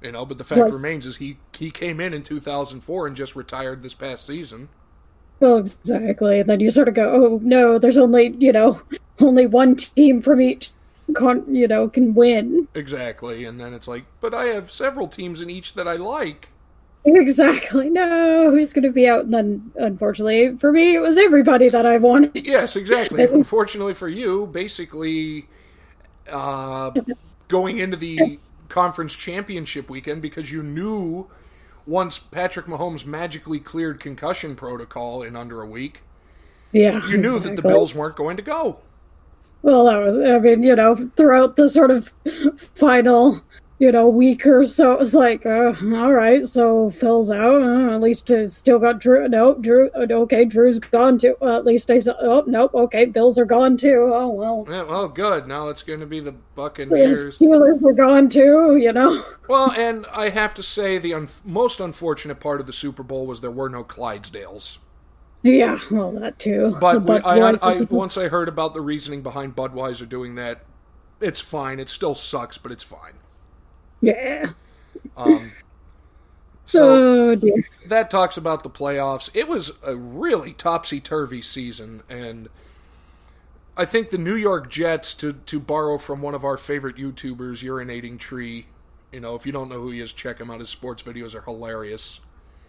You 0.00 0.10
know, 0.10 0.24
but 0.24 0.38
the 0.38 0.44
fact 0.44 0.58
so, 0.58 0.68
remains 0.68 1.06
is 1.06 1.18
he 1.18 1.38
he 1.56 1.70
came 1.70 2.00
in 2.00 2.12
in 2.12 2.24
2004 2.24 3.06
and 3.06 3.14
just 3.14 3.36
retired 3.36 3.82
this 3.82 3.94
past 3.94 4.26
season. 4.26 4.68
Well, 5.38 5.58
exactly. 5.58 6.40
And 6.40 6.50
then 6.50 6.58
you 6.58 6.72
sort 6.72 6.88
of 6.88 6.94
go, 6.94 7.12
oh 7.14 7.40
no, 7.42 7.78
there's 7.78 7.98
only 7.98 8.34
you 8.40 8.50
know 8.50 8.82
only 9.20 9.46
one 9.46 9.76
team 9.76 10.20
from 10.20 10.40
each, 10.40 10.72
con- 11.14 11.54
you 11.54 11.68
know, 11.68 11.88
can 11.88 12.14
win. 12.14 12.66
Exactly, 12.74 13.44
and 13.44 13.60
then 13.60 13.74
it's 13.74 13.86
like, 13.86 14.04
but 14.20 14.34
I 14.34 14.46
have 14.46 14.72
several 14.72 15.06
teams 15.06 15.40
in 15.40 15.48
each 15.48 15.74
that 15.74 15.86
I 15.86 15.94
like. 15.94 16.48
Exactly. 17.22 17.90
No, 17.90 18.54
he's 18.54 18.72
going 18.72 18.84
to 18.84 18.92
be 18.92 19.08
out. 19.08 19.24
And 19.24 19.34
then, 19.34 19.72
unfortunately, 19.74 20.56
for 20.58 20.70
me, 20.70 20.94
it 20.94 21.00
was 21.00 21.18
everybody 21.18 21.68
that 21.68 21.84
I 21.84 21.98
wanted. 21.98 22.30
Yes, 22.46 22.76
exactly. 22.76 23.24
unfortunately 23.32 23.94
for 23.94 24.08
you, 24.08 24.46
basically, 24.46 25.48
uh, 26.30 26.92
going 27.48 27.78
into 27.78 27.96
the 27.96 28.38
conference 28.68 29.14
championship 29.14 29.90
weekend 29.90 30.22
because 30.22 30.52
you 30.52 30.62
knew 30.62 31.26
once 31.86 32.18
Patrick 32.18 32.66
Mahomes 32.66 33.04
magically 33.04 33.58
cleared 33.58 33.98
concussion 33.98 34.54
protocol 34.54 35.22
in 35.22 35.34
under 35.34 35.60
a 35.60 35.66
week, 35.66 36.02
yeah, 36.70 37.04
you 37.08 37.16
knew 37.16 37.36
exactly. 37.36 37.56
that 37.56 37.62
the 37.62 37.68
Bills 37.68 37.94
weren't 37.94 38.16
going 38.16 38.36
to 38.36 38.42
go. 38.42 38.78
Well, 39.62 39.84
that 39.86 39.96
was, 39.96 40.16
I 40.16 40.38
mean, 40.38 40.62
you 40.62 40.74
know, 40.74 41.10
throughout 41.16 41.56
the 41.56 41.68
sort 41.68 41.90
of 41.90 42.12
final, 42.74 43.42
you 43.82 43.90
know, 43.90 44.08
week 44.08 44.46
or 44.46 44.64
So 44.64 44.92
it 44.92 45.00
was 45.00 45.12
like, 45.12 45.44
uh, 45.44 45.72
all 45.82 46.12
right, 46.12 46.46
so 46.46 46.88
Phil's 46.90 47.32
out. 47.32 47.62
Uh, 47.62 47.90
at 47.92 48.00
least 48.00 48.30
it's 48.30 48.56
still 48.56 48.78
got 48.78 49.00
Drew. 49.00 49.26
Nope, 49.28 49.60
Drew. 49.60 49.90
uh, 49.90 50.06
Okay, 50.08 50.44
Drew's 50.44 50.78
gone 50.78 51.18
too. 51.18 51.34
Uh, 51.42 51.56
at 51.56 51.64
least 51.64 51.90
I 51.90 51.98
saw. 51.98 52.14
Oh, 52.20 52.44
nope. 52.46 52.72
Okay, 52.74 53.06
Bills 53.06 53.40
are 53.40 53.44
gone 53.44 53.76
too. 53.76 54.12
Oh 54.14 54.28
well. 54.28 54.64
Yeah, 54.70 54.84
well, 54.84 55.08
good. 55.08 55.48
Now 55.48 55.68
it's 55.68 55.82
going 55.82 55.98
to 55.98 56.06
be 56.06 56.20
the 56.20 56.30
The 56.30 56.36
Buccaneers. 56.54 57.36
Steelers 57.36 57.82
are 57.84 57.92
gone 57.92 58.28
too. 58.28 58.76
You 58.76 58.92
know. 58.92 59.24
Well, 59.48 59.72
and 59.72 60.06
I 60.12 60.28
have 60.30 60.54
to 60.54 60.62
say 60.62 60.96
the 60.98 61.12
un- 61.12 61.28
most 61.44 61.80
unfortunate 61.80 62.38
part 62.38 62.60
of 62.60 62.66
the 62.68 62.72
Super 62.72 63.02
Bowl 63.02 63.26
was 63.26 63.40
there 63.40 63.50
were 63.50 63.68
no 63.68 63.82
Clydesdales. 63.82 64.78
Yeah, 65.42 65.78
well, 65.90 66.12
that 66.12 66.38
too. 66.38 66.76
But 66.80 67.02
we, 67.02 67.18
The 67.18 67.26
I, 67.26 67.50
I, 67.60 67.80
once 67.82 68.16
I 68.16 68.28
heard 68.28 68.48
about 68.48 68.72
the 68.72 68.80
reasoning 68.80 69.22
behind 69.22 69.56
Budweiser 69.56 70.08
doing 70.08 70.36
that, 70.36 70.64
it's 71.20 71.40
fine. 71.40 71.80
It 71.80 71.90
still 71.90 72.14
sucks, 72.14 72.56
but 72.56 72.70
it's 72.70 72.84
fine. 72.84 73.14
Yeah. 74.02 74.50
Um, 75.16 75.52
so 76.64 77.30
oh 77.30 77.34
dear. 77.34 77.66
that 77.86 78.10
talks 78.10 78.36
about 78.36 78.62
the 78.62 78.70
playoffs. 78.70 79.30
It 79.34 79.48
was 79.48 79.72
a 79.82 79.96
really 79.96 80.52
topsy 80.52 81.00
turvy 81.00 81.40
season, 81.42 82.02
and 82.08 82.48
I 83.76 83.84
think 83.84 84.10
the 84.10 84.18
New 84.18 84.34
York 84.34 84.70
Jets, 84.70 85.14
to 85.14 85.32
to 85.32 85.58
borrow 85.60 85.96
from 85.98 86.20
one 86.20 86.34
of 86.34 86.44
our 86.44 86.56
favorite 86.58 86.96
YouTubers, 86.96 87.64
urinating 87.64 88.18
tree. 88.18 88.66
You 89.10 89.20
know, 89.20 89.34
if 89.34 89.46
you 89.46 89.52
don't 89.52 89.68
know 89.68 89.80
who 89.80 89.90
he 89.90 90.00
is, 90.00 90.12
check 90.12 90.38
him 90.40 90.50
out. 90.50 90.60
His 90.60 90.68
sports 90.68 91.02
videos 91.02 91.34
are 91.34 91.42
hilarious. 91.42 92.20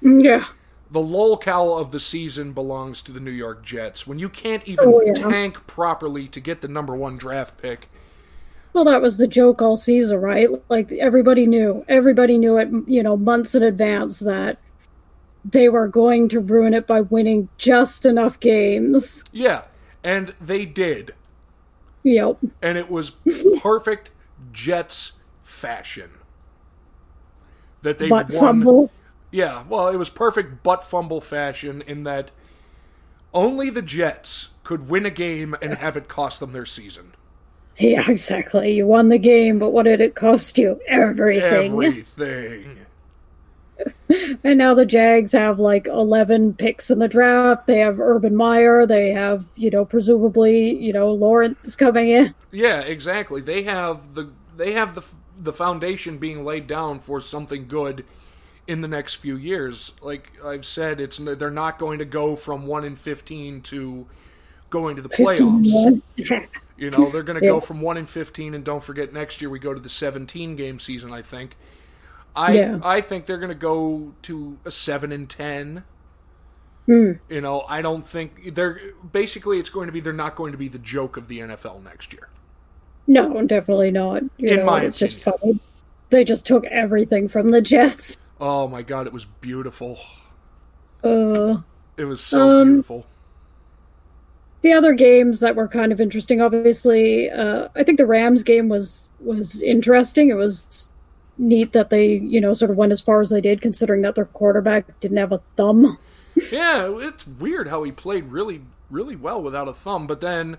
Yeah. 0.01 0.45
The 0.91 0.99
lol 0.99 1.37
lolcow 1.37 1.79
of 1.79 1.91
the 1.91 1.99
season 1.99 2.53
belongs 2.53 3.01
to 3.03 3.11
the 3.11 3.19
New 3.19 3.31
York 3.31 3.63
Jets. 3.63 4.05
When 4.05 4.19
you 4.19 4.29
can't 4.29 4.63
even 4.67 4.89
Oh, 4.89 5.01
yeah. 5.01 5.13
tank 5.13 5.65
properly 5.65 6.27
to 6.27 6.39
get 6.39 6.61
the 6.61 6.67
number 6.67 6.95
one 6.95 7.17
draft 7.17 7.57
pick, 7.59 7.89
Well, 8.73 8.83
that 8.85 9.01
was 9.01 9.17
the 9.17 9.27
joke 9.27 9.61
all 9.61 9.77
season, 9.77 10.19
right? 10.19 10.49
Like 10.69 10.91
everybody 10.93 11.45
knew, 11.45 11.85
everybody 11.87 12.37
knew 12.37 12.57
it, 12.57 12.69
you 12.87 13.03
know, 13.03 13.15
months 13.15 13.53
in 13.55 13.61
advance 13.63 14.19
that 14.19 14.57
they 15.45 15.69
were 15.69 15.87
going 15.87 16.27
to 16.29 16.39
ruin 16.39 16.73
it 16.73 16.87
by 16.87 17.01
winning 17.01 17.49
just 17.57 18.05
enough 18.05 18.39
games. 18.39 19.23
yeah, 19.31 19.63
and 20.03 20.33
they 20.41 20.65
did. 20.65 21.13
Yep. 22.03 22.39
and 22.61 22.77
it 22.77 22.89
was 22.89 23.11
perfect 23.61 24.11
Jets 24.51 25.13
fashion. 25.41 26.09
That 27.81 27.97
they 27.99 28.09
Butt 28.09 28.29
won. 28.29 28.39
fumble. 28.39 28.91
Yeah, 29.31 29.63
well, 29.69 29.87
it 29.89 29.97
was 29.97 30.09
perfect 30.09 30.63
butt 30.63 30.83
fumble 30.83 31.21
fashion 31.21 31.81
in 31.85 32.03
that 32.03 32.31
only 33.33 33.69
the 33.69 33.81
Jets 33.81 34.49
could 34.63 34.89
win 34.89 35.05
a 35.05 35.09
game 35.09 35.55
and 35.61 35.75
have 35.75 35.97
it 35.97 36.07
cost 36.07 36.39
them 36.39 36.51
their 36.51 36.65
season. 36.65 37.13
Yeah, 37.77 38.09
exactly. 38.09 38.73
You 38.73 38.85
won 38.85 39.09
the 39.09 39.17
game, 39.17 39.57
but 39.57 39.71
what 39.71 39.83
did 39.83 39.99
it 39.99 40.13
cost 40.13 40.59
you? 40.59 40.79
Everything. 40.87 41.73
Everything. 41.73 42.77
And 44.43 44.59
now 44.59 44.75
the 44.75 44.85
Jags 44.85 45.31
have 45.31 45.57
like 45.57 45.87
11 45.87 46.53
picks 46.53 46.91
in 46.91 46.99
the 46.99 47.07
draft. 47.07 47.65
They 47.65 47.79
have 47.79 47.99
Urban 47.99 48.35
Meyer. 48.35 48.85
They 48.85 49.09
have, 49.09 49.45
you 49.55 49.71
know, 49.71 49.85
presumably, 49.85 50.75
you 50.75 50.93
know, 50.93 51.11
Lawrence 51.11 51.75
coming 51.75 52.09
in. 52.09 52.35
Yeah, 52.51 52.81
exactly. 52.81 53.41
They 53.41 53.63
have 53.63 54.13
the 54.13 54.29
they 54.55 54.73
have 54.73 54.93
the 54.93 55.03
the 55.39 55.53
foundation 55.53 56.19
being 56.19 56.45
laid 56.45 56.67
down 56.67 56.99
for 56.99 57.19
something 57.21 57.67
good 57.67 58.05
in 58.67 58.81
the 58.81 58.87
next 58.87 59.15
few 59.15 59.35
years. 59.35 59.93
Like 60.01 60.31
I've 60.45 60.65
said, 60.65 61.01
it's 61.01 61.17
they're 61.17 61.49
not 61.49 61.79
going 61.79 61.97
to 61.97 62.05
go 62.05 62.35
from 62.35 62.67
one 62.67 62.83
in 62.83 62.95
fifteen 62.95 63.61
to 63.63 64.05
going 64.69 64.95
to 64.95 65.01
the 65.01 65.09
playoffs. 65.09 66.01
15 66.77 66.83
You 66.85 66.91
know, 66.91 67.09
they're 67.09 67.23
going 67.23 67.39
to 67.39 67.45
go 67.45 67.59
from 67.59 67.81
1 67.81 67.97
in 67.97 68.05
15 68.05 68.53
and 68.53 68.63
don't 68.63 68.83
forget 68.83 69.13
next 69.13 69.41
year 69.41 69.49
we 69.49 69.59
go 69.59 69.73
to 69.73 69.79
the 69.79 69.89
17 69.89 70.55
game 70.55 70.79
season, 70.79 71.13
I 71.13 71.21
think. 71.21 71.57
I 72.35 72.51
Yeah. 72.53 72.79
I 72.83 73.01
think 73.01 73.25
they're 73.25 73.37
going 73.37 73.49
to 73.49 73.55
go 73.55 74.15
to 74.23 74.59
a 74.65 74.71
7 74.71 75.11
and 75.11 75.29
10. 75.29 75.85
Hmm. 76.85 77.13
You 77.29 77.41
know, 77.41 77.63
I 77.69 77.81
don't 77.81 78.05
think 78.05 78.55
they're 78.55 78.79
basically 79.11 79.59
it's 79.59 79.69
going 79.69 79.87
to 79.87 79.93
be 79.93 79.99
they're 80.01 80.13
not 80.13 80.35
going 80.35 80.51
to 80.51 80.57
be 80.57 80.67
the 80.67 80.79
joke 80.79 81.15
of 81.17 81.27
the 81.27 81.39
NFL 81.39 81.81
next 81.83 82.11
year. 82.13 82.29
No, 83.07 83.45
definitely 83.45 83.91
not. 83.91 84.23
You 84.37 84.53
In 84.53 84.59
know, 84.59 84.65
my 84.65 84.83
it's 84.83 84.97
just 84.97 85.19
funny. 85.19 85.59
They 86.09 86.23
just 86.23 86.45
took 86.45 86.65
everything 86.65 87.27
from 87.27 87.51
the 87.51 87.61
Jets. 87.61 88.17
Oh 88.39 88.67
my 88.67 88.81
god, 88.83 89.07
it 89.07 89.13
was 89.13 89.25
beautiful. 89.25 89.99
Uh, 91.03 91.61
It 91.97 92.05
was 92.05 92.21
so 92.21 92.61
Um, 92.61 92.63
beautiful. 92.63 93.07
The 94.63 94.73
other 94.73 94.93
games 94.93 95.39
that 95.41 95.55
were 95.55 95.67
kind 95.67 95.91
of 95.91 96.01
interesting, 96.01 96.41
obviously, 96.41 97.29
uh, 97.29 97.69
I 97.75 97.83
think 97.83 97.97
the 97.99 98.07
Rams 98.07 98.43
game 98.43 98.69
was 98.69 99.09
was 99.19 99.61
interesting. 99.63 100.29
It 100.29 100.35
was 100.35 100.89
neat 101.37 101.73
that 101.73 101.89
they, 101.91 102.07
you 102.15 102.41
know, 102.41 102.53
sort 102.53 102.71
of 102.71 102.77
went 102.77 102.91
as 102.91 103.01
far 103.01 103.21
as 103.21 103.29
they 103.29 103.41
did, 103.41 103.61
considering 103.61 104.01
that 104.03 104.15
their 104.15 104.25
quarterback 104.25 104.99
didn't 104.99 105.17
have 105.17 105.31
a 105.33 105.41
thumb. 105.57 105.99
Yeah, 106.51 106.97
it's 106.99 107.27
weird 107.27 107.67
how 107.67 107.83
he 107.83 107.91
played 107.91 108.25
really 108.31 108.61
really 108.89 109.15
well 109.15 109.41
without 109.41 109.67
a 109.67 109.73
thumb, 109.73 110.07
but 110.07 110.21
then 110.21 110.57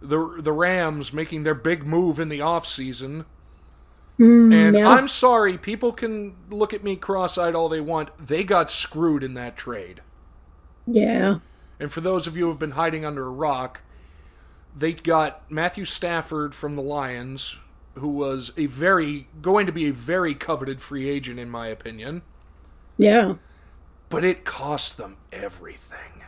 the 0.00 0.36
the 0.38 0.52
Rams 0.52 1.12
making 1.12 1.42
their 1.42 1.56
big 1.56 1.84
move 1.84 2.20
in 2.20 2.28
the 2.28 2.38
offseason 2.38 3.24
And 4.52 4.76
yes. 4.76 4.86
I'm 4.86 5.08
sorry, 5.08 5.58
people 5.58 5.92
can 5.92 6.34
look 6.50 6.72
at 6.74 6.84
me 6.84 6.96
cross 6.96 7.38
eyed 7.38 7.54
all 7.54 7.68
they 7.68 7.80
want. 7.80 8.10
They 8.18 8.44
got 8.44 8.70
screwed 8.70 9.22
in 9.24 9.34
that 9.34 9.56
trade. 9.56 10.02
Yeah, 10.86 11.38
And 11.82 11.92
for 11.92 12.00
those 12.00 12.28
of 12.28 12.36
you 12.36 12.44
who 12.44 12.50
have 12.50 12.60
been 12.60 12.70
hiding 12.70 13.04
under 13.04 13.26
a 13.26 13.30
rock, 13.30 13.80
they 14.78 14.92
got 14.92 15.50
Matthew 15.50 15.84
Stafford 15.84 16.54
from 16.54 16.76
the 16.76 16.82
Lions, 16.82 17.58
who 17.96 18.06
was 18.06 18.52
a 18.56 18.66
very 18.66 19.26
going 19.42 19.66
to 19.66 19.72
be 19.72 19.88
a 19.88 19.92
very 19.92 20.32
coveted 20.32 20.80
free 20.80 21.08
agent 21.08 21.40
in 21.40 21.50
my 21.50 21.66
opinion. 21.66 22.22
yeah, 22.96 23.34
But 24.10 24.22
it 24.22 24.44
cost 24.44 24.96
them 24.96 25.16
everything. 25.32 26.22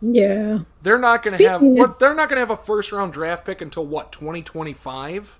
yeah. 0.00 0.62
They're 0.82 0.98
not 0.98 1.22
going 1.22 1.38
to 1.38 1.48
have 1.48 1.62
of- 1.62 1.68
what 1.68 2.00
they're 2.00 2.12
not 2.16 2.28
going 2.28 2.38
to 2.38 2.40
have 2.40 2.50
a 2.50 2.56
first 2.56 2.90
round 2.90 3.12
draft 3.12 3.44
pick 3.44 3.60
until 3.60 3.86
what, 3.86 4.10
2025? 4.10 5.38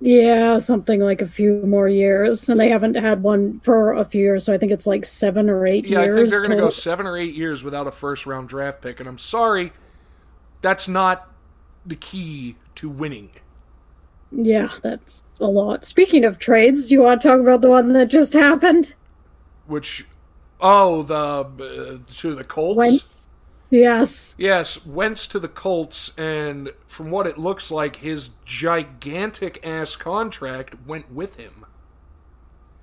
Yeah, 0.00 0.58
something 0.60 1.00
like 1.00 1.20
a 1.20 1.28
few 1.28 1.60
more 1.66 1.86
years, 1.86 2.48
and 2.48 2.58
they 2.58 2.70
haven't 2.70 2.94
had 2.94 3.22
one 3.22 3.60
for 3.60 3.92
a 3.92 4.04
few 4.04 4.22
years. 4.22 4.44
So 4.44 4.54
I 4.54 4.58
think 4.58 4.72
it's 4.72 4.86
like 4.86 5.04
seven 5.04 5.50
or 5.50 5.66
eight 5.66 5.84
Yeah, 5.84 6.04
years. 6.04 6.16
I 6.16 6.20
think 6.20 6.30
they're 6.30 6.40
going 6.40 6.52
to 6.52 6.56
go 6.56 6.70
seven 6.70 7.06
or 7.06 7.18
eight 7.18 7.34
years 7.34 7.62
without 7.62 7.86
a 7.86 7.90
first 7.90 8.24
round 8.24 8.48
draft 8.48 8.80
pick, 8.80 8.98
and 8.98 9.08
I'm 9.08 9.18
sorry, 9.18 9.72
that's 10.62 10.88
not 10.88 11.30
the 11.84 11.96
key 11.96 12.56
to 12.76 12.88
winning. 12.88 13.30
Yeah, 14.32 14.70
that's 14.82 15.22
a 15.38 15.46
lot. 15.46 15.84
Speaking 15.84 16.24
of 16.24 16.38
trades, 16.38 16.88
do 16.88 16.94
you 16.94 17.02
want 17.02 17.20
to 17.20 17.28
talk 17.28 17.40
about 17.40 17.60
the 17.60 17.68
one 17.68 17.92
that 17.92 18.08
just 18.08 18.32
happened? 18.32 18.94
Which, 19.66 20.06
oh, 20.60 21.02
the 21.02 21.14
uh, 21.14 21.98
to 22.16 22.34
the 22.34 22.44
Colts. 22.44 22.76
Wentz. 22.76 23.19
Yes. 23.70 24.34
Yes, 24.36 24.84
Wentz 24.84 25.26
to 25.28 25.38
the 25.38 25.48
Colts, 25.48 26.12
and 26.18 26.72
from 26.86 27.10
what 27.10 27.26
it 27.26 27.38
looks 27.38 27.70
like, 27.70 27.96
his 27.96 28.30
gigantic 28.44 29.64
ass 29.64 29.94
contract 29.96 30.74
went 30.86 31.12
with 31.12 31.36
him. 31.36 31.64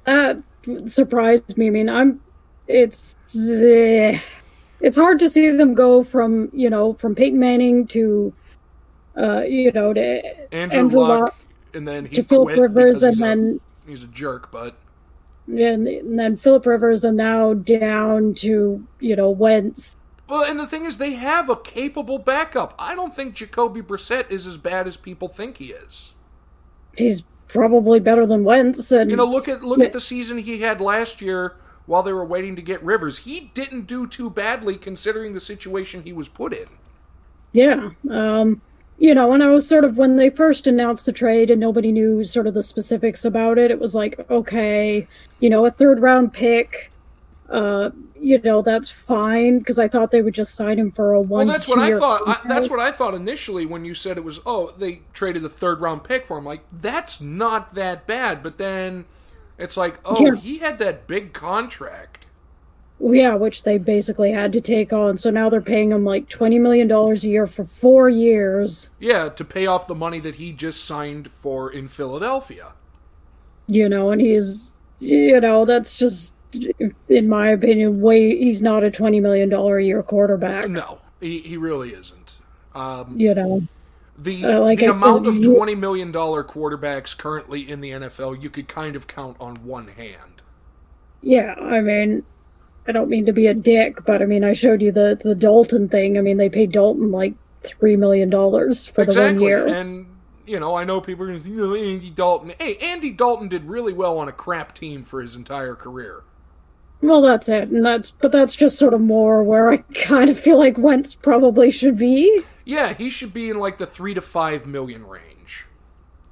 That 0.05 0.37
surprised 0.85 1.57
me. 1.57 1.67
I 1.67 1.69
mean, 1.69 1.89
I'm. 1.89 2.21
It's. 2.67 3.17
eh, 3.35 4.19
It's 4.79 4.95
hard 4.95 5.19
to 5.19 5.29
see 5.29 5.49
them 5.51 5.73
go 5.73 6.03
from 6.03 6.49
you 6.53 6.69
know 6.69 6.93
from 6.93 7.15
Peyton 7.15 7.39
Manning 7.39 7.87
to, 7.87 8.33
uh, 9.17 9.41
you 9.41 9.71
know 9.71 9.91
to 9.93 10.21
Andrew, 10.53 10.79
Andrew 10.79 10.99
Luck, 11.01 11.21
Luck 11.21 11.35
and 11.73 11.87
then 11.87 12.05
he 12.05 12.15
to 12.15 12.23
Philip 12.23 12.57
Rivers, 12.57 13.03
and 13.03 13.11
he's 13.13 13.19
a- 13.19 13.23
then 13.23 13.59
he's 13.87 14.03
a 14.03 14.07
jerk. 14.07 14.51
But 14.51 14.75
and, 15.47 15.87
and 15.87 16.17
then 16.19 16.37
Philip 16.37 16.65
Rivers, 16.65 17.03
and 17.03 17.17
now 17.17 17.53
down 17.53 18.33
to 18.35 18.85
you 19.01 19.15
know 19.15 19.29
Wentz. 19.29 19.97
Well, 20.27 20.43
and 20.43 20.59
the 20.59 20.65
thing 20.65 20.85
is, 20.85 20.97
they 20.97 21.13
have 21.13 21.49
a 21.49 21.55
capable 21.55 22.19
backup. 22.19 22.73
I 22.77 22.95
don't 22.95 23.15
think 23.15 23.35
Jacoby 23.35 23.81
Brissett 23.81 24.29
is 24.29 24.45
as 24.45 24.57
bad 24.57 24.87
as 24.87 24.97
people 24.97 25.27
think 25.27 25.57
he 25.57 25.67
is. 25.67 26.13
He's 26.95 27.23
probably 27.47 27.99
better 27.99 28.25
than 28.25 28.43
Wentz, 28.43 28.91
and 28.91 29.09
You 29.09 29.17
know, 29.17 29.25
look 29.25 29.47
at 29.47 29.63
look 29.63 29.79
at 29.79 29.93
the 29.93 30.01
season 30.01 30.37
he 30.39 30.61
had 30.61 30.81
last 30.81 31.21
year 31.21 31.55
while 31.85 32.03
they 32.03 32.13
were 32.13 32.25
waiting 32.25 32.55
to 32.55 32.61
get 32.61 32.83
Rivers. 32.83 33.19
He 33.19 33.51
didn't 33.53 33.87
do 33.87 34.05
too 34.05 34.29
badly 34.29 34.77
considering 34.77 35.33
the 35.33 35.39
situation 35.39 36.03
he 36.03 36.13
was 36.13 36.27
put 36.27 36.53
in. 36.53 36.67
Yeah. 37.53 37.91
Um, 38.11 38.61
you 38.99 39.15
know, 39.15 39.31
and 39.31 39.43
I 39.43 39.47
was 39.47 39.67
sort 39.67 39.85
of, 39.85 39.97
when 39.97 40.15
they 40.17 40.29
first 40.29 40.67
announced 40.67 41.05
the 41.05 41.11
trade 41.11 41.49
and 41.49 41.61
nobody 41.61 41.91
knew 41.91 42.23
sort 42.23 42.47
of 42.47 42.53
the 42.53 42.63
specifics 42.63 43.23
about 43.23 43.57
it, 43.57 43.71
it 43.71 43.79
was 43.79 43.95
like, 43.95 44.19
okay, 44.29 45.07
you 45.39 45.49
know, 45.49 45.65
a 45.65 45.71
third 45.71 46.01
round 46.01 46.33
pick, 46.33 46.91
uh, 47.49 47.91
you 48.19 48.39
know, 48.41 48.61
that's 48.61 48.89
fine 48.89 49.59
because 49.59 49.79
I 49.79 49.87
thought 49.87 50.11
they 50.11 50.21
would 50.21 50.33
just 50.33 50.55
sign 50.55 50.79
him 50.79 50.91
for 50.91 51.13
a 51.13 51.21
one. 51.21 51.47
Well, 51.47 51.55
that's 51.55 51.67
what 51.67 51.79
I 51.79 51.97
thought. 51.97 52.21
I, 52.27 52.39
that's 52.47 52.69
what 52.69 52.79
I 52.79 52.91
thought 52.91 53.13
initially 53.13 53.65
when 53.65 53.85
you 53.85 53.93
said 53.93 54.17
it 54.17 54.23
was. 54.23 54.39
Oh, 54.45 54.73
they 54.77 55.01
traded 55.13 55.43
the 55.43 55.49
third 55.49 55.79
round 55.79 56.03
pick 56.03 56.25
for 56.27 56.37
him. 56.37 56.45
Like 56.45 56.61
that's 56.71 57.21
not 57.21 57.75
that 57.75 58.05
bad. 58.07 58.43
But 58.43 58.57
then 58.57 59.05
it's 59.57 59.77
like, 59.77 59.99
oh, 60.03 60.21
Yeah. 60.23 60.35
he 60.35 60.57
had 60.57 60.79
that 60.79 61.07
big 61.07 61.33
contract. 61.33 62.25
Yeah, 62.99 63.35
which 63.35 63.61
they 63.63 63.77
basically 63.77 64.31
had 64.31 64.51
to 64.53 64.61
take 64.61 64.91
on. 64.91 65.17
So 65.17 65.29
now 65.29 65.49
they're 65.49 65.61
paying 65.61 65.91
him 65.91 66.03
like 66.03 66.27
$20 66.27 66.59
million 66.59 66.91
a 66.91 67.13
year 67.15 67.45
for 67.45 67.63
four 67.63 68.09
years. 68.09 68.89
Yeah, 68.99 69.29
to 69.29 69.45
pay 69.45 69.67
off 69.67 69.85
the 69.85 69.93
money 69.95 70.19
that 70.21 70.35
he 70.35 70.51
just 70.51 70.83
signed 70.83 71.31
for 71.31 71.71
in 71.71 71.87
Philadelphia. 71.87 72.73
You 73.67 73.87
know, 73.87 74.09
and 74.09 74.19
he's, 74.19 74.73
you 74.99 75.39
know, 75.39 75.63
that's 75.65 75.95
just, 75.95 76.33
in 76.53 77.29
my 77.29 77.49
opinion, 77.51 78.01
way, 78.01 78.37
he's 78.37 78.61
not 78.61 78.83
a 78.83 78.91
$20 78.91 79.21
million 79.21 79.51
a 79.53 79.79
year 79.79 80.03
quarterback. 80.03 80.69
No, 80.69 80.99
he, 81.19 81.39
he 81.41 81.57
really 81.57 81.93
isn't. 81.93 82.37
Um, 82.75 83.17
You 83.17 83.33
know, 83.35 83.67
the 84.17 84.51
Uh, 84.51 84.59
like 84.61 84.79
the 84.79 84.87
I 84.87 84.89
amount 84.89 85.27
of 85.27 85.41
twenty 85.41 85.75
million 85.75 86.11
dollar 86.11 86.43
quarterbacks 86.43 87.17
currently 87.17 87.69
in 87.69 87.81
the 87.81 87.91
NFL, 87.91 88.41
you 88.41 88.49
could 88.49 88.67
kind 88.67 88.95
of 88.95 89.07
count 89.07 89.37
on 89.39 89.63
one 89.65 89.89
hand. 89.89 90.41
yeah, 91.21 91.53
I 91.55 91.81
mean, 91.81 92.23
I 92.87 92.91
don't 92.91 93.09
mean 93.09 93.25
to 93.25 93.33
be 93.33 93.47
a 93.47 93.53
dick, 93.53 94.05
but 94.05 94.21
I 94.21 94.25
mean, 94.25 94.43
I 94.43 94.53
showed 94.53 94.81
you 94.81 94.91
the, 94.91 95.19
the 95.23 95.35
Dalton 95.35 95.89
thing. 95.89 96.17
I 96.17 96.21
mean, 96.21 96.37
they 96.37 96.49
paid 96.49 96.71
Dalton 96.71 97.11
like 97.11 97.33
$3 97.63 97.97
million 97.97 98.29
for 98.31 99.05
the 99.05 99.13
one 99.13 99.35
exactly, 99.35 99.45
year. 99.45 99.67
and 99.67 100.07
you 100.45 100.59
know, 100.59 100.75
I 100.75 100.83
know 100.85 101.01
people 101.01 101.25
are 101.25 101.27
going 101.27 101.39
to 101.39 101.43
say, 101.45 101.51
you 101.51 101.57
know, 101.57 101.75
Andy 101.75 102.09
Dalton. 102.09 102.53
Hey, 102.59 102.77
Andy 102.77 103.11
Dalton 103.11 103.49
did 103.49 103.65
really 103.65 103.93
well 103.93 104.17
on 104.19 104.27
a 104.29 104.31
crap 104.31 104.73
team 104.73 105.03
for 105.03 105.21
his 105.21 105.35
entire 105.35 105.75
career. 105.75 106.23
Well, 107.01 107.21
that's 107.21 107.47
it, 107.47 107.69
and 107.69 107.85
that's 107.85 108.11
but 108.11 108.31
that's 108.31 108.55
just 108.55 108.77
sort 108.77 108.93
of 108.93 109.01
more 109.01 109.43
where 109.43 109.71
I 109.71 109.77
kind 109.95 110.29
of 110.29 110.39
feel 110.39 110.57
like 110.57 110.77
Wentz 110.77 111.13
probably 111.13 111.69
should 111.71 111.97
be, 111.97 112.41
Yeah, 112.65 112.93
he 112.93 113.09
should 113.09 113.33
be 113.33 113.49
in 113.49 113.59
like 113.59 113.77
the 113.77 113.85
three 113.85 114.13
to 114.15 114.21
five 114.21 114.65
million 114.65 115.05
range. 115.05 115.65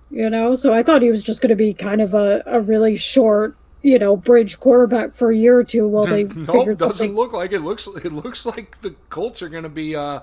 you 0.09 0.29
know. 0.29 0.55
So 0.55 0.73
I 0.73 0.81
thought 0.83 1.01
he 1.03 1.11
was 1.11 1.21
just 1.23 1.41
going 1.41 1.49
to 1.49 1.55
be 1.55 1.73
kind 1.73 2.01
of 2.01 2.13
a, 2.15 2.41
a 2.47 2.59
really 2.61 2.95
short, 2.95 3.55
you 3.83 3.99
know, 3.99 4.15
bridge 4.17 4.59
quarterback 4.59 5.13
for 5.13 5.31
a 5.31 5.37
year 5.37 5.59
or 5.59 5.63
two 5.63 5.87
while 5.87 6.07
they 6.07 6.23
nope, 6.47 6.47
figured 6.51 6.77
doesn't 6.79 6.97
something. 6.97 7.15
look 7.15 7.31
like 7.33 7.51
it. 7.51 7.61
Looks 7.61 7.87
it 7.87 8.11
looks 8.11 8.45
like 8.45 8.81
the 8.81 8.95
Colts 9.09 9.41
are 9.43 9.49
going 9.49 9.63
to 9.63 9.69
be 9.69 9.95
uh, 9.95 10.21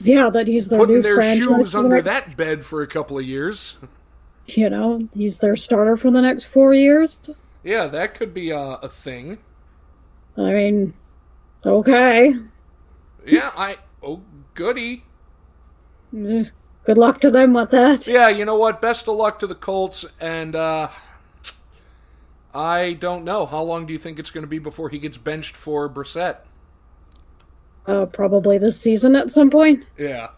Yeah, 0.00 0.28
that 0.30 0.46
he's 0.48 0.68
their 0.68 0.78
putting 0.80 0.96
new 0.96 1.02
their 1.02 1.22
shoes 1.22 1.74
under 1.74 2.02
that 2.02 2.36
bed 2.36 2.64
for 2.64 2.82
a 2.82 2.86
couple 2.86 3.18
of 3.18 3.24
years. 3.24 3.76
You 4.46 4.68
know, 4.68 5.08
he's 5.14 5.38
their 5.38 5.56
starter 5.56 5.96
for 5.96 6.10
the 6.10 6.20
next 6.20 6.44
four 6.44 6.74
years. 6.74 7.20
Yeah, 7.64 7.86
that 7.86 8.14
could 8.14 8.34
be 8.34 8.52
uh, 8.52 8.76
a 8.82 8.88
thing. 8.88 9.38
I 10.36 10.52
mean, 10.52 10.94
okay. 11.64 12.34
Yeah, 13.26 13.50
I 13.56 13.76
oh 14.02 14.22
goody. 14.54 15.04
Eh, 16.16 16.44
Good 16.84 16.98
luck 16.98 17.20
to 17.20 17.30
them 17.30 17.52
with 17.54 17.70
that. 17.70 18.06
Yeah, 18.06 18.28
you 18.28 18.44
know 18.44 18.56
what? 18.56 18.80
Best 18.80 19.06
of 19.08 19.14
luck 19.16 19.38
to 19.38 19.46
the 19.46 19.54
Colts, 19.54 20.04
and 20.20 20.56
uh, 20.56 20.88
I 22.54 22.94
don't 22.94 23.24
know 23.24 23.46
how 23.46 23.62
long 23.62 23.86
do 23.86 23.92
you 23.92 23.98
think 23.98 24.18
it's 24.18 24.30
going 24.32 24.42
to 24.42 24.48
be 24.48 24.58
before 24.58 24.88
he 24.88 24.98
gets 24.98 25.16
benched 25.16 25.56
for 25.56 25.88
Brissett? 25.88 26.38
Uh, 27.86 28.06
probably 28.06 28.58
this 28.58 28.80
season 28.80 29.14
at 29.16 29.30
some 29.30 29.48
point. 29.50 29.84
Yeah. 29.96 30.28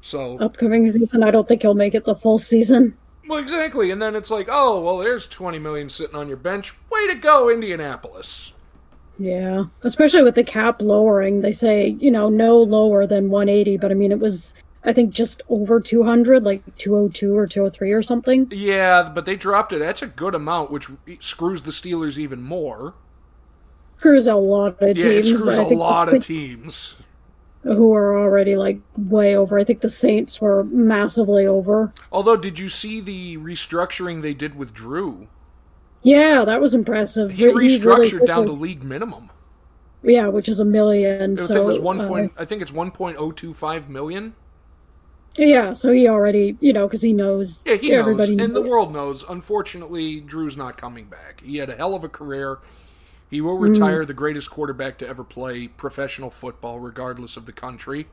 So 0.00 0.38
Upcoming 0.38 0.92
season, 0.92 1.22
I 1.22 1.30
don't 1.30 1.46
think 1.46 1.62
he'll 1.62 1.74
make 1.74 1.94
it 1.94 2.04
the 2.04 2.16
full 2.16 2.40
season. 2.40 2.96
well, 3.28 3.38
exactly, 3.38 3.92
and 3.92 4.02
then 4.02 4.16
it's 4.16 4.30
like, 4.30 4.48
oh 4.50 4.80
well, 4.80 4.98
there's 4.98 5.28
twenty 5.28 5.60
million 5.60 5.88
sitting 5.88 6.16
on 6.16 6.26
your 6.26 6.36
bench. 6.36 6.74
Way 6.90 7.06
to 7.08 7.14
go, 7.14 7.48
Indianapolis. 7.48 8.52
Yeah, 9.18 9.64
especially 9.82 10.22
with 10.22 10.34
the 10.34 10.44
cap 10.44 10.80
lowering. 10.82 11.42
They 11.42 11.52
say, 11.52 11.88
you 12.00 12.10
know, 12.10 12.28
no 12.28 12.58
lower 12.58 13.06
than 13.06 13.30
180, 13.30 13.76
but 13.76 13.90
I 13.90 13.94
mean, 13.94 14.10
it 14.10 14.18
was, 14.18 14.54
I 14.84 14.92
think, 14.92 15.12
just 15.14 15.42
over 15.48 15.80
200, 15.80 16.42
like 16.42 16.62
202 16.78 17.36
or 17.36 17.46
203 17.46 17.92
or 17.92 18.02
something. 18.02 18.48
Yeah, 18.50 19.10
but 19.14 19.26
they 19.26 19.36
dropped 19.36 19.72
it. 19.72 19.78
That's 19.78 20.02
a 20.02 20.06
good 20.06 20.34
amount, 20.34 20.70
which 20.70 20.88
screws 21.20 21.62
the 21.62 21.70
Steelers 21.70 22.18
even 22.18 22.42
more. 22.42 22.94
Screws 23.98 24.26
a 24.26 24.34
lot 24.34 24.82
of 24.82 24.96
teams. 24.96 24.98
Yeah, 24.98 25.06
it 25.10 25.26
screws 25.26 25.58
a 25.58 25.62
lot 25.62 26.12
of 26.12 26.20
teams. 26.26 26.96
who 27.62 27.94
are 27.94 28.18
already 28.18 28.56
like 28.56 28.80
way 28.96 29.36
over. 29.36 29.56
I 29.60 29.64
think 29.64 29.80
the 29.82 29.90
Saints 29.90 30.40
were 30.40 30.64
massively 30.64 31.46
over. 31.46 31.92
Although, 32.10 32.36
did 32.36 32.58
you 32.58 32.68
see 32.68 33.00
the 33.00 33.36
restructuring 33.36 34.22
they 34.22 34.34
did 34.34 34.56
with 34.56 34.74
Drew? 34.74 35.28
Yeah, 36.02 36.44
that 36.44 36.60
was 36.60 36.74
impressive. 36.74 37.30
He 37.32 37.46
really 37.46 37.68
restructured 37.68 38.26
down 38.26 38.46
to 38.46 38.52
league 38.52 38.82
minimum. 38.82 39.30
yeah, 40.02 40.26
which 40.28 40.48
is 40.48 40.58
a 40.60 40.64
million. 40.64 41.38
I 41.38 41.42
so 41.42 41.46
think 41.48 41.58
it 41.60 41.64
was 41.64 41.78
one 41.78 42.00
uh, 42.00 42.08
point. 42.08 42.32
I 42.36 42.44
think 42.44 42.60
it's 42.62 42.72
one 42.72 42.90
point 42.90 43.16
oh 43.18 43.30
two 43.32 43.54
five 43.54 43.88
million. 43.88 44.34
yeah, 45.36 45.72
so 45.74 45.92
he 45.92 46.08
already, 46.08 46.56
you 46.60 46.72
know, 46.72 46.86
because 46.86 47.02
he 47.02 47.12
knows. 47.12 47.60
Yeah, 47.64 47.76
he 47.76 47.90
knows, 47.90 47.98
everybody 48.00 48.38
and 48.38 48.54
the 48.54 48.62
world 48.62 48.92
knows. 48.92 49.24
Unfortunately, 49.28 50.20
Drew's 50.20 50.56
not 50.56 50.76
coming 50.76 51.04
back. 51.04 51.40
He 51.44 51.58
had 51.58 51.70
a 51.70 51.76
hell 51.76 51.94
of 51.94 52.02
a 52.04 52.08
career. 52.08 52.58
He 53.30 53.40
will 53.40 53.56
Mm. 53.56 53.70
retire 53.70 54.04
the 54.04 54.12
greatest 54.12 54.50
quarterback 54.50 54.98
to 54.98 55.08
ever 55.08 55.24
play 55.24 55.66
professional 55.68 56.28
football, 56.30 56.80
regardless 56.80 57.36
of 57.38 57.46
the 57.46 57.52
country. 57.52 58.08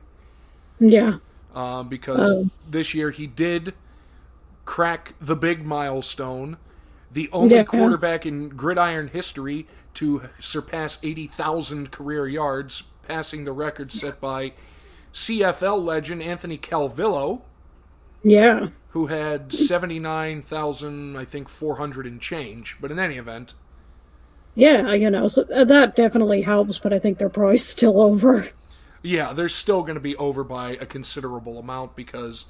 Yeah, 0.78 1.16
Um, 1.54 1.88
because 1.88 2.36
Oh. 2.36 2.48
this 2.70 2.94
year 2.94 3.10
he 3.10 3.26
did 3.26 3.74
crack 4.64 5.14
the 5.20 5.36
big 5.36 5.66
milestone. 5.66 6.56
The 7.10 7.28
only 7.32 7.56
Yeah. 7.56 7.64
quarterback 7.64 8.24
in 8.26 8.50
gridiron 8.50 9.08
history 9.08 9.66
to 9.94 10.30
surpass 10.38 10.98
80,000 11.02 11.90
career 11.90 12.26
yards, 12.28 12.84
passing 13.02 13.44
the 13.44 13.52
record 13.52 13.92
set 13.92 14.20
by 14.20 14.54
CFL 15.12 15.78
legend 15.84 16.22
Anthony 16.22 16.58
Calvillo, 16.58 17.42
yeah. 18.22 18.68
who 18.90 19.06
had 19.06 19.52
79,000, 19.52 21.16
I 21.16 21.24
think, 21.24 21.48
400 21.48 22.06
and 22.06 22.20
change. 22.20 22.76
But 22.80 22.90
in 22.90 22.98
any 22.98 23.16
event, 23.16 23.54
Yeah, 24.54 24.92
you 24.94 25.10
know, 25.10 25.28
so 25.28 25.42
uh, 25.54 25.64
that 25.64 25.94
definitely 25.96 26.42
helps, 26.42 26.78
but 26.78 26.92
I 26.92 26.98
think 26.98 27.18
they're 27.18 27.28
probably 27.28 27.58
still 27.58 28.00
over. 28.00 28.48
yeah, 29.02 29.32
they're 29.32 29.48
still 29.48 29.82
going 29.82 29.94
to 29.94 30.00
be 30.00 30.16
over 30.16 30.44
by 30.44 30.72
a 30.72 30.86
considerable 30.86 31.58
amount 31.58 31.96
because 31.96 32.46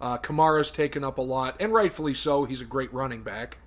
uh, 0.00 0.18
Kamara's 0.18 0.70
taken 0.70 1.04
up 1.04 1.18
a 1.18 1.22
lot, 1.22 1.56
and 1.60 1.72
rightfully 1.72 2.14
so. 2.14 2.44
He's 2.44 2.60
a 2.60 2.64
great 2.66 2.92
running 2.92 3.22
back. 3.22 3.58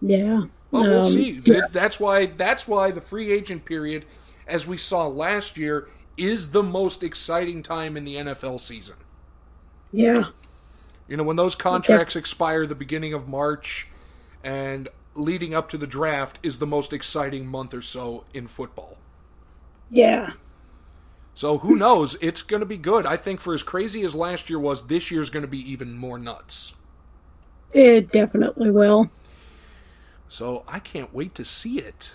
Yeah. 0.00 0.44
Well, 0.70 0.82
we'll 0.82 1.02
Um, 1.04 1.10
see. 1.12 1.40
yeah. 1.44 1.60
That- 1.60 1.72
That's 1.72 2.00
why. 2.00 2.26
That's 2.26 2.66
why 2.68 2.90
the 2.90 3.00
free 3.00 3.32
agent 3.32 3.64
period, 3.64 4.04
as 4.46 4.66
we 4.66 4.76
saw 4.76 5.06
last 5.06 5.56
year, 5.56 5.88
is 6.16 6.50
the 6.50 6.62
most 6.62 7.02
exciting 7.02 7.62
time 7.62 7.96
in 7.96 8.04
the 8.04 8.16
NFL 8.16 8.58
season. 8.58 8.96
Yeah. 9.92 10.26
You 11.08 11.16
know, 11.16 11.22
when 11.22 11.36
those 11.36 11.54
contracts 11.54 12.16
expire 12.16 12.66
the 12.66 12.74
beginning 12.74 13.14
of 13.14 13.28
March, 13.28 13.86
and 14.42 14.88
leading 15.14 15.54
up 15.54 15.68
to 15.70 15.78
the 15.78 15.86
draft 15.86 16.38
is 16.42 16.58
the 16.58 16.66
most 16.66 16.92
exciting 16.92 17.46
month 17.46 17.72
or 17.72 17.82
so 17.82 18.24
in 18.34 18.46
football. 18.46 18.98
Yeah. 19.90 20.32
So 21.34 21.58
who 21.58 21.76
knows? 21.76 22.16
It's 22.20 22.42
going 22.42 22.60
to 22.60 22.66
be 22.66 22.76
good. 22.76 23.06
I 23.06 23.16
think 23.16 23.40
for 23.40 23.54
as 23.54 23.62
crazy 23.62 24.02
as 24.04 24.14
last 24.14 24.48
year 24.50 24.58
was, 24.58 24.86
this 24.88 25.10
year's 25.10 25.30
going 25.30 25.42
to 25.42 25.48
be 25.48 25.58
even 25.70 25.96
more 25.96 26.18
nuts. 26.18 26.74
It 27.72 28.10
definitely 28.10 28.70
will. 28.70 29.10
So 30.28 30.64
I 30.66 30.78
can't 30.78 31.14
wait 31.14 31.34
to 31.36 31.44
see 31.44 31.78
it. 31.78 32.12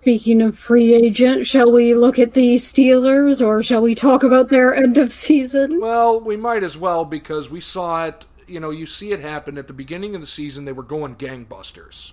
Speaking 0.00 0.40
of 0.42 0.56
free 0.56 0.94
agent, 0.94 1.46
shall 1.46 1.72
we 1.72 1.94
look 1.94 2.18
at 2.18 2.34
the 2.34 2.54
Steelers 2.54 3.44
or 3.44 3.62
shall 3.62 3.82
we 3.82 3.94
talk 3.94 4.22
about 4.22 4.48
their 4.48 4.74
end 4.74 4.96
of 4.96 5.12
season? 5.12 5.80
Well, 5.80 6.20
we 6.20 6.36
might 6.36 6.62
as 6.62 6.78
well 6.78 7.04
because 7.04 7.50
we 7.50 7.60
saw 7.60 8.06
it. 8.06 8.26
You 8.46 8.60
know, 8.60 8.70
you 8.70 8.86
see 8.86 9.12
it 9.12 9.20
happen 9.20 9.58
at 9.58 9.66
the 9.66 9.72
beginning 9.72 10.14
of 10.14 10.20
the 10.20 10.26
season. 10.26 10.64
They 10.64 10.72
were 10.72 10.82
going 10.82 11.16
gangbusters. 11.16 12.12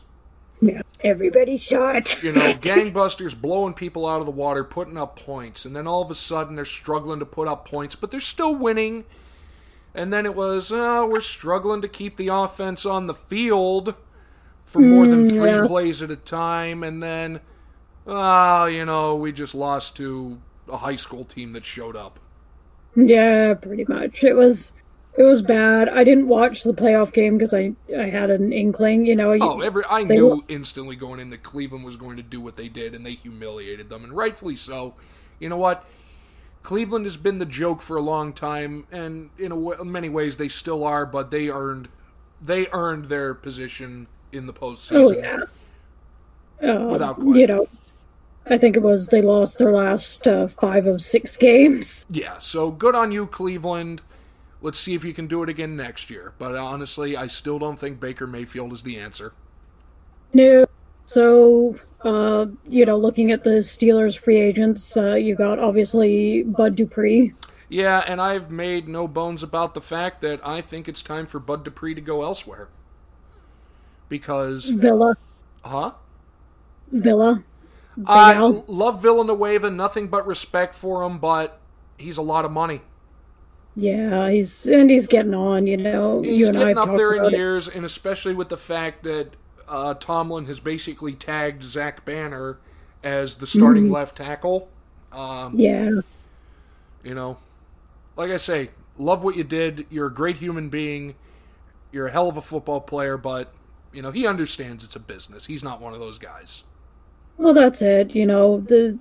Yeah. 0.62 0.82
Everybody 1.02 1.58
saw 1.58 1.92
it. 1.92 2.22
You 2.24 2.32
know, 2.32 2.54
gangbusters 2.54 3.40
blowing 3.40 3.76
people 3.76 4.08
out 4.08 4.20
of 4.20 4.26
the 4.26 4.32
water, 4.32 4.64
putting 4.64 4.98
up 4.98 5.18
points, 5.20 5.64
and 5.66 5.76
then 5.76 5.88
all 5.88 6.02
of 6.02 6.10
a 6.10 6.16
sudden 6.16 6.56
they're 6.56 6.66
struggling 6.66 7.20
to 7.20 7.26
put 7.26 7.48
up 7.48 7.68
points, 7.68 7.96
but 7.96 8.10
they're 8.10 8.20
still 8.20 8.56
winning. 8.56 9.06
And 9.94 10.12
then 10.12 10.26
it 10.26 10.36
was, 10.36 10.72
oh, 10.74 11.08
we're 11.08 11.22
struggling 11.22 11.82
to 11.82 11.88
keep 11.88 12.18
the 12.18 12.28
offense 12.28 12.86
on 12.86 13.08
the 13.08 13.14
field 13.14 13.94
for 14.66 14.82
more 14.82 15.08
than 15.08 15.24
hmm, 15.24 15.30
three 15.30 15.50
yeah. 15.52 15.66
plays 15.66 16.02
at 16.02 16.12
a 16.12 16.16
time, 16.16 16.84
and 16.84 17.02
then, 17.02 17.42
oh, 18.08 18.66
you 18.66 18.86
know, 18.86 19.16
we 19.16 19.32
just 19.32 19.56
lost 19.56 19.96
to 19.98 20.42
a 20.70 20.78
high 20.78 20.96
school 20.96 21.26
team 21.26 21.54
that 21.54 21.66
showed 21.66 21.96
up. 21.96 22.20
Yeah, 22.96 23.54
pretty 23.56 23.86
much. 23.88 24.24
It 24.24 24.34
was 24.34 24.74
it 25.18 25.24
was 25.24 25.42
bad. 25.42 25.90
I 25.90 26.04
didn't 26.04 26.28
watch 26.28 26.64
the 26.64 26.74
playoff 26.74 27.14
game 27.14 27.38
because 27.38 27.54
I 27.54 27.74
I 27.98 28.10
had 28.10 28.30
an 28.30 28.54
inkling, 28.54 29.06
you 29.06 29.16
know. 29.16 29.34
you- 29.34 29.40
Oh, 29.42 29.62
every 29.62 29.84
I 29.90 30.04
knew 30.04 30.44
instantly 30.48 30.96
going 30.96 31.20
in 31.20 31.30
that 31.32 31.44
Cleveland 31.44 31.86
was 31.86 31.98
going 31.98 32.18
to 32.18 32.24
do 32.24 32.40
what 32.42 32.56
they 32.56 32.70
did, 32.70 32.96
and 32.96 33.06
they 33.06 33.14
humiliated 33.14 33.90
them, 33.90 34.04
and 34.04 34.14
rightfully 34.14 34.56
so. 34.56 34.96
You 35.40 35.50
know 35.50 35.58
what? 35.58 35.86
Cleveland 36.64 37.06
has 37.06 37.18
been 37.18 37.38
the 37.38 37.46
joke 37.46 37.82
for 37.82 37.98
a 37.98 38.02
long 38.02 38.34
time, 38.34 38.88
and 38.92 39.30
in 39.38 39.52
a 39.52 39.56
w- 39.56 39.84
many 39.84 40.10
ways 40.10 40.38
they 40.38 40.48
still 40.50 40.84
are. 40.84 41.06
But 41.06 41.32
they 41.32 41.50
earned 41.50 41.90
they 42.42 42.68
earned 42.72 43.06
their 43.06 43.34
position 43.34 44.08
in 44.32 44.48
the 44.48 44.54
postseason. 44.54 44.92
oh 44.94 45.12
yeah. 45.12 45.40
Uh, 46.62 46.88
Without 46.88 47.20
You 47.20 47.48
know, 47.48 47.68
I 48.46 48.58
think 48.58 48.76
it 48.76 48.82
was 48.82 49.10
they 49.10 49.22
lost 49.22 49.58
their 49.58 49.72
last 49.72 50.28
uh, 50.28 50.48
five 50.48 50.86
of 50.86 51.02
six 51.02 51.36
games. 51.38 52.06
Yeah, 52.10 52.38
so 52.40 52.72
good 52.72 52.96
on 52.96 53.12
you, 53.12 53.28
Cleveland. 53.28 54.02
Let's 54.62 54.80
see 54.80 54.96
if 54.96 55.04
you 55.04 55.14
can 55.14 55.28
do 55.28 55.44
it 55.44 55.50
again 55.50 55.76
next 55.76 56.10
year. 56.10 56.34
But 56.38 56.56
honestly, 56.56 57.16
I 57.18 57.28
still 57.28 57.60
don't 57.60 57.78
think 57.78 58.00
Baker 58.00 58.26
Mayfield 58.26 58.74
is 58.74 58.84
the 58.84 58.98
answer. 58.98 59.34
No. 60.34 60.66
So, 61.02 61.78
uh, 62.02 62.48
you 62.68 62.86
know, 62.86 62.98
looking 62.98 63.32
at 63.32 63.44
the 63.44 63.62
Steelers 63.62 64.18
free 64.18 64.40
agents, 64.40 64.98
uh, 64.98 65.16
you 65.16 65.36
got 65.36 65.60
obviously 65.60 66.44
Bud 66.44 66.76
Dupree. 66.76 67.34
Yeah, 67.70 68.04
and 68.08 68.22
I've 68.22 68.50
made 68.50 68.88
no 68.88 69.08
bones 69.08 69.44
about 69.44 69.74
the 69.74 69.82
fact 69.82 70.22
that 70.22 70.46
I 70.46 70.62
think 70.62 70.88
it's 70.88 71.02
time 71.02 71.26
for 71.26 71.40
Bud 71.40 71.64
Dupree 71.64 71.94
to 71.96 72.02
go 72.02 72.24
elsewhere. 72.24 72.70
Because 74.10 74.74
Villa, 74.74 75.16
huh? 75.64 75.94
Villa. 76.92 77.44
I 78.08 78.34
Al. 78.34 78.64
love 78.68 79.02
Villanueva, 79.02 79.70
nothing 79.70 80.08
but 80.08 80.26
respect 80.28 80.76
for 80.76 81.04
him, 81.04 81.20
but 81.20 81.62
he's 81.98 82.18
a 82.18 82.22
lot 82.22 82.46
of 82.46 82.52
money. 82.52 82.82
Yeah, 83.76 84.30
he's 84.32 84.66
and 84.66 84.90
he's 84.90 85.08
getting 85.08 85.34
on. 85.34 85.68
You 85.68 85.78
know, 85.78 86.24
He's 86.24 86.50
you 86.50 86.50
and 86.50 86.58
getting 86.58 86.78
up 86.78 86.96
there 86.96 87.14
in 87.14 87.24
about 87.24 87.34
it. 87.34 87.40
years, 87.40 87.68
and 87.68 87.86
especially 87.86 88.34
with 88.34 88.50
the 88.50 88.58
fact 88.58 89.04
that 89.04 89.36
uh, 89.68 89.94
Tomlin 89.96 90.46
has 90.48 90.60
basically 90.60 91.14
tagged 91.14 91.64
Zach 91.64 92.06
Banner 92.06 92.60
as 93.04 93.36
the 93.36 93.48
starting 93.48 93.86
Mm-hmm. 93.86 93.92
left 93.92 94.18
tackle. 94.18 94.70
Um, 95.12 95.60
Yeah, 95.60 96.02
You 97.04 97.14
know, 97.14 97.38
like 98.18 98.32
I 98.32 98.38
say, 98.38 98.72
love 98.98 99.24
what 99.24 99.36
you 99.36 99.44
did. 99.44 99.88
You're 99.90 100.08
a 100.08 100.14
great 100.14 100.38
human 100.38 100.70
being. 100.70 101.16
You're 101.92 102.08
a 102.08 102.12
hell 102.12 102.30
of 102.30 102.38
a 102.38 102.42
football 102.42 102.82
player, 102.82 103.18
but 103.18 103.54
you 103.96 104.02
know 104.02 104.12
he 104.12 104.28
understands 104.28 104.84
it's 104.84 104.96
a 104.96 105.00
business. 105.00 105.46
He's 105.46 105.64
not 105.64 105.82
one 105.82 105.94
of 105.94 106.00
those 106.00 106.20
guys. 106.20 106.64
well, 107.38 107.54
that's 107.54 107.82
it. 107.82 108.16
You 108.16 108.26
know 108.26 108.60
the. 108.62 109.00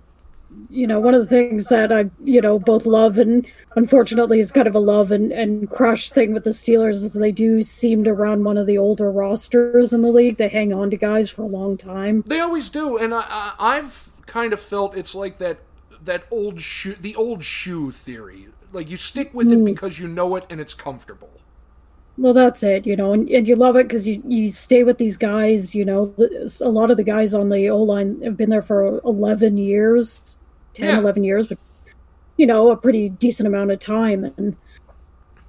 You 0.71 0.87
know, 0.87 1.01
one 1.01 1.15
of 1.15 1.21
the 1.21 1.27
things 1.27 1.67
that 1.67 1.91
I, 1.91 2.11
you 2.23 2.41
know, 2.41 2.61
both 2.61 2.87
love 2.87 3.19
and 3.19 3.45
unfortunately 3.75 4.39
is 4.39 4.53
kind 4.53 4.69
of 4.69 4.77
a 4.77 4.79
love 4.79 5.11
and, 5.11 5.33
and 5.33 5.69
crush 5.69 6.11
thing 6.11 6.33
with 6.33 6.45
the 6.45 6.51
Steelers 6.51 7.03
is 7.03 7.15
they 7.15 7.33
do 7.33 7.65
seem 7.65 8.05
to 8.05 8.13
run 8.13 8.45
one 8.45 8.57
of 8.57 8.69
the 8.69 8.79
older 8.79 9.11
rosters 9.11 9.93
in 9.93 10.03
the 10.03 10.13
league. 10.13 10.37
They 10.37 10.49
hang 10.49 10.73
on 10.73 10.91
to 10.91 10.97
guys 10.97 11.29
for 11.29 11.43
a 11.43 11.47
long 11.47 11.77
time. 11.77 12.23
They 12.25 12.39
always 12.39 12.69
do, 12.71 12.97
and 12.97 13.13
I, 13.13 13.25
I, 13.29 13.55
I've 13.59 14.13
kind 14.27 14.53
of 14.53 14.61
felt 14.61 14.97
it's 14.97 15.15
like 15.15 15.39
that 15.39 15.59
that 16.05 16.25
old 16.31 16.61
shoe, 16.61 16.95
the 16.95 17.17
old 17.17 17.43
shoe 17.43 17.91
theory. 17.91 18.49
Like 18.73 18.91
you 18.91 18.97
stick 18.97 19.33
with 19.35 19.51
it 19.51 19.59
mm. 19.59 19.65
because 19.65 19.99
you 19.99 20.07
know 20.07 20.37
it 20.37 20.45
and 20.51 20.61
it's 20.61 20.75
comfortable. 20.75 21.41
Well, 22.16 22.33
that's 22.33 22.62
it, 22.62 22.87
you 22.87 22.94
know, 22.94 23.12
and, 23.12 23.29
and 23.29 23.48
you 23.48 23.57
love 23.57 23.74
it 23.74 23.88
because 23.88 24.07
you, 24.07 24.22
you 24.29 24.53
stay 24.53 24.85
with 24.85 24.98
these 24.98 25.16
guys, 25.16 25.74
you 25.74 25.85
know. 25.85 26.14
A 26.61 26.68
lot 26.68 26.92
of 26.92 26.96
the 26.96 27.03
guys 27.03 27.35
on 27.35 27.48
the 27.48 27.68
O 27.70 27.83
line 27.83 28.20
have 28.22 28.37
been 28.37 28.50
there 28.50 28.62
for 28.62 29.00
11 29.05 29.57
years, 29.57 30.38
10, 30.74 30.88
Yeah. 30.88 30.98
11 31.00 31.24
years, 31.24 31.48
but, 31.48 31.59
you 32.37 32.46
know, 32.46 32.70
a 32.70 32.77
pretty 32.77 33.09
decent 33.09 33.48
amount 33.48 33.72
of 33.72 33.81
time. 33.81 34.33
And, 34.37 34.57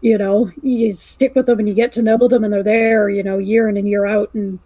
you 0.02 0.18
know, 0.18 0.52
you 0.64 0.94
stick 0.94 1.36
with 1.36 1.46
them 1.46 1.60
and 1.60 1.70
you 1.70 1.76
get 1.76 1.92
to 1.94 2.02
know 2.02 2.18
them 2.28 2.44
and 2.44 2.52
they're 2.52 2.64
there, 2.64 3.10
you 3.10 3.22
know, 3.22 3.38
year 3.38 3.70
in 3.70 3.78
and 3.78 3.88
year 3.88 4.08
out. 4.08 4.34
And, 4.34 4.58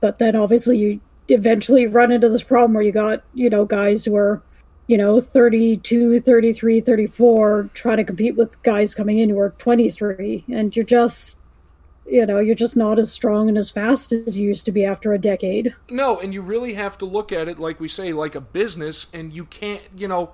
but 0.00 0.20
then 0.20 0.36
obviously 0.36 0.78
you 0.78 1.00
eventually 1.26 1.88
run 1.88 2.12
into 2.12 2.28
this 2.28 2.44
problem 2.44 2.72
where 2.74 2.84
you 2.84 2.92
got, 2.92 3.24
you 3.34 3.50
know, 3.50 3.64
guys 3.64 4.04
who 4.04 4.14
are, 4.14 4.42
you 4.86 4.96
know, 4.96 5.20
32, 5.20 6.20
33, 6.20 6.80
34, 6.80 7.70
trying 7.74 7.96
to 7.96 8.04
compete 8.04 8.36
with 8.36 8.62
guys 8.62 8.94
coming 8.94 9.18
in 9.18 9.28
who 9.28 9.38
are 9.40 9.50
23. 9.58 10.44
And 10.48 10.74
you're 10.74 10.84
just, 10.84 11.40
you 12.10 12.26
know, 12.26 12.38
you're 12.38 12.54
just 12.54 12.76
not 12.76 12.98
as 12.98 13.12
strong 13.12 13.48
and 13.48 13.58
as 13.58 13.70
fast 13.70 14.12
as 14.12 14.36
you 14.38 14.48
used 14.48 14.64
to 14.66 14.72
be 14.72 14.84
after 14.84 15.12
a 15.12 15.18
decade. 15.18 15.74
No, 15.90 16.18
and 16.18 16.32
you 16.32 16.42
really 16.42 16.74
have 16.74 16.98
to 16.98 17.04
look 17.04 17.32
at 17.32 17.48
it 17.48 17.58
like 17.58 17.80
we 17.80 17.88
say, 17.88 18.12
like 18.12 18.34
a 18.34 18.40
business, 18.40 19.06
and 19.12 19.32
you 19.32 19.44
can't, 19.44 19.82
you 19.96 20.08
know. 20.08 20.32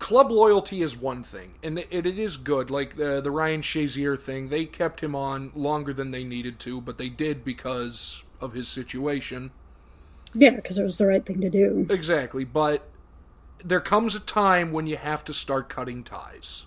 Club 0.00 0.30
loyalty 0.30 0.82
is 0.82 0.96
one 0.96 1.22
thing, 1.22 1.54
and 1.62 1.78
it, 1.78 1.88
it 1.90 2.18
is 2.18 2.36
good. 2.36 2.68
Like 2.68 2.96
the 2.96 3.22
the 3.22 3.30
Ryan 3.30 3.62
Shazier 3.62 4.20
thing, 4.20 4.48
they 4.48 4.66
kept 4.66 5.00
him 5.00 5.14
on 5.14 5.50
longer 5.54 5.94
than 5.94 6.10
they 6.10 6.24
needed 6.24 6.58
to, 6.60 6.80
but 6.80 6.98
they 6.98 7.08
did 7.08 7.42
because 7.42 8.22
of 8.40 8.52
his 8.52 8.68
situation. 8.68 9.50
Yeah, 10.34 10.50
because 10.50 10.76
it 10.76 10.84
was 10.84 10.98
the 10.98 11.06
right 11.06 11.24
thing 11.24 11.40
to 11.40 11.48
do. 11.48 11.86
Exactly, 11.88 12.44
but 12.44 12.86
there 13.64 13.80
comes 13.80 14.14
a 14.14 14.20
time 14.20 14.72
when 14.72 14.86
you 14.86 14.96
have 14.96 15.24
to 15.24 15.32
start 15.32 15.68
cutting 15.68 16.02
ties. 16.02 16.66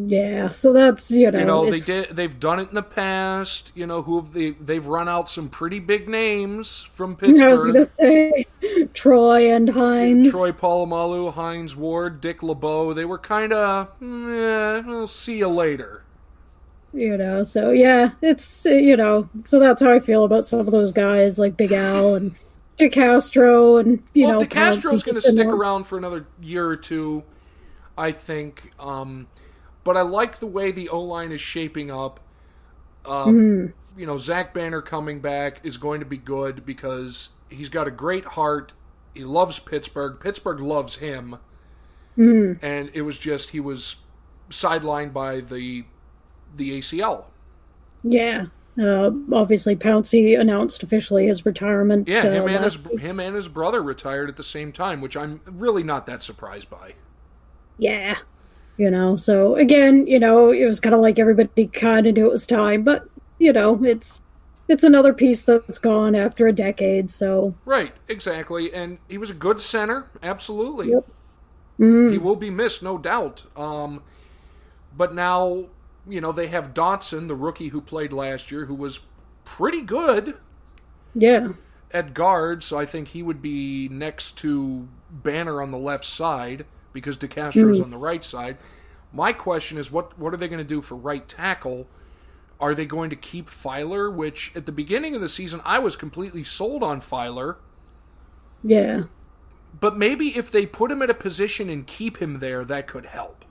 Yeah, 0.00 0.50
so 0.50 0.72
that's 0.72 1.10
you 1.10 1.28
know, 1.28 1.38
You 1.40 1.44
know, 1.44 1.68
they 1.68 1.80
did. 1.80 2.10
They've 2.10 2.38
done 2.38 2.60
it 2.60 2.68
in 2.68 2.76
the 2.76 2.84
past. 2.84 3.72
You 3.74 3.84
know, 3.84 4.02
who 4.02 4.20
have 4.20 4.32
they? 4.32 4.50
They've 4.52 4.86
run 4.86 5.08
out 5.08 5.28
some 5.28 5.48
pretty 5.48 5.80
big 5.80 6.08
names 6.08 6.82
from 6.92 7.16
Pittsburgh. 7.16 7.40
I 7.48 7.50
was 7.50 7.62
gonna 7.62 7.90
say 7.90 8.46
Troy 8.94 9.52
and 9.52 9.68
Hines. 9.70 10.30
Troy 10.30 10.52
Polamalu, 10.52 11.34
Hines 11.34 11.74
Ward, 11.74 12.20
Dick 12.20 12.44
LeBeau. 12.44 12.94
They 12.94 13.04
were 13.04 13.18
kind 13.18 13.52
of, 13.52 13.88
eh, 14.00 14.82
we'll 14.86 15.08
see 15.08 15.38
you 15.38 15.48
later. 15.48 16.04
You 16.92 17.16
know, 17.16 17.42
so 17.42 17.70
yeah, 17.70 18.12
it's 18.22 18.64
you 18.66 18.96
know, 18.96 19.28
so 19.44 19.58
that's 19.58 19.82
how 19.82 19.92
I 19.92 19.98
feel 19.98 20.22
about 20.22 20.46
some 20.46 20.60
of 20.60 20.70
those 20.70 20.92
guys 20.92 21.40
like 21.40 21.56
Big 21.56 21.72
Al 21.72 22.14
and 22.14 22.36
DeCastro 22.78 23.80
and 23.80 24.00
you 24.14 24.28
well, 24.28 24.38
know, 24.38 24.46
DeCastro's 24.46 25.02
going 25.02 25.16
to 25.16 25.22
stick 25.22 25.48
around 25.48 25.88
for 25.88 25.98
another 25.98 26.24
year 26.40 26.68
or 26.68 26.76
two, 26.76 27.24
I 27.96 28.12
think. 28.12 28.70
Um, 28.78 29.26
but 29.88 29.96
I 29.96 30.02
like 30.02 30.38
the 30.38 30.46
way 30.46 30.70
the 30.70 30.90
O 30.90 31.00
line 31.00 31.32
is 31.32 31.40
shaping 31.40 31.90
up. 31.90 32.20
Um, 33.06 33.72
You 33.96 34.04
know, 34.04 34.18
Zach 34.18 34.52
Banner 34.52 34.82
coming 34.82 35.20
back 35.20 35.64
is 35.64 35.78
going 35.78 36.00
to 36.00 36.04
be 36.04 36.18
good 36.18 36.66
because 36.66 37.30
he's 37.48 37.70
got 37.70 37.88
a 37.88 37.90
great 37.90 38.26
heart. 38.26 38.74
He 39.14 39.24
loves 39.24 39.58
Pittsburgh. 39.58 40.20
Pittsburgh 40.20 40.60
loves 40.60 40.96
him. 40.96 41.36
And 42.60 42.90
it 42.92 43.00
was 43.00 43.16
just 43.16 43.48
he 43.50 43.60
was 43.60 43.96
sidelined 44.50 45.14
by 45.14 45.40
the 45.40 45.86
the 46.54 46.78
ACL. 46.78 47.24
Yeah. 48.04 48.48
Uh, 48.78 49.10
obviously, 49.32 49.74
Pouncey 49.74 50.38
announced 50.38 50.82
officially 50.82 51.28
his 51.28 51.46
retirement. 51.46 52.08
Yeah, 52.08 52.18
uh, 52.18 52.30
him 52.30 52.48
and 52.48 52.62
his 52.62 52.78
week. 52.78 53.00
him 53.00 53.20
and 53.20 53.34
his 53.34 53.48
brother 53.48 53.82
retired 53.82 54.28
at 54.28 54.36
the 54.36 54.44
same 54.44 54.70
time, 54.70 55.00
which 55.00 55.16
I'm 55.16 55.40
really 55.46 55.82
not 55.82 56.04
that 56.04 56.22
surprised 56.22 56.68
by. 56.68 56.92
yeah 57.78 58.18
you 58.78 58.90
know 58.90 59.16
so 59.16 59.56
again 59.56 60.06
you 60.06 60.18
know 60.18 60.50
it 60.50 60.64
was 60.64 60.80
kind 60.80 60.94
of 60.94 61.00
like 61.00 61.18
everybody 61.18 61.66
kind 61.66 62.06
of 62.06 62.14
knew 62.14 62.26
it 62.26 62.32
was 62.32 62.46
time 62.46 62.82
but 62.82 63.08
you 63.38 63.52
know 63.52 63.84
it's 63.84 64.22
it's 64.68 64.84
another 64.84 65.12
piece 65.12 65.44
that's 65.44 65.78
gone 65.78 66.14
after 66.14 66.46
a 66.46 66.52
decade 66.52 67.08
so 67.08 67.54
Right, 67.64 67.94
exactly. 68.06 68.72
And 68.72 68.98
he 69.08 69.18
was 69.18 69.30
a 69.30 69.34
good 69.34 69.60
center, 69.60 70.10
absolutely. 70.22 70.90
Yep. 70.90 71.08
Mm. 71.80 72.12
He 72.12 72.18
will 72.18 72.36
be 72.36 72.50
missed, 72.50 72.82
no 72.82 72.98
doubt. 72.98 73.44
Um, 73.56 74.02
but 74.96 75.14
now, 75.14 75.66
you 76.06 76.20
know, 76.20 76.32
they 76.32 76.48
have 76.48 76.74
Dotson, 76.74 77.28
the 77.28 77.34
rookie 77.34 77.68
who 77.68 77.80
played 77.80 78.12
last 78.12 78.50
year, 78.50 78.66
who 78.66 78.74
was 78.74 79.00
pretty 79.44 79.80
good 79.80 80.36
yeah 81.14 81.48
at 81.90 82.12
guard, 82.12 82.62
so 82.62 82.78
I 82.78 82.84
think 82.84 83.08
he 83.08 83.22
would 83.22 83.40
be 83.40 83.88
next 83.88 84.36
to 84.38 84.86
Banner 85.10 85.62
on 85.62 85.70
the 85.70 85.78
left 85.78 86.04
side 86.04 86.66
because 86.98 87.16
DeCastro's 87.16 87.80
mm. 87.80 87.84
on 87.84 87.90
the 87.90 87.98
right 87.98 88.24
side. 88.24 88.58
My 89.12 89.32
question 89.32 89.78
is 89.78 89.90
what 89.90 90.18
what 90.18 90.34
are 90.34 90.36
they 90.36 90.48
going 90.48 90.58
to 90.58 90.64
do 90.64 90.82
for 90.82 90.96
right 90.96 91.26
tackle? 91.26 91.88
Are 92.60 92.74
they 92.74 92.86
going 92.86 93.08
to 93.10 93.16
keep 93.16 93.48
Feiler, 93.48 94.12
which 94.12 94.52
at 94.54 94.66
the 94.66 94.72
beginning 94.72 95.14
of 95.14 95.20
the 95.20 95.28
season 95.28 95.60
I 95.64 95.78
was 95.78 95.94
completely 95.96 96.42
sold 96.42 96.82
on 96.82 97.00
Feiler, 97.00 97.56
yeah 98.62 99.04
but 99.80 99.96
maybe 99.96 100.36
if 100.36 100.50
they 100.50 100.66
put 100.66 100.90
him 100.90 101.02
at 101.02 101.10
a 101.10 101.14
position 101.14 101.68
and 101.68 101.86
keep 101.86 102.18
him 102.18 102.40
there 102.40 102.64
that 102.64 102.86
could 102.86 103.06
help. 103.06 103.44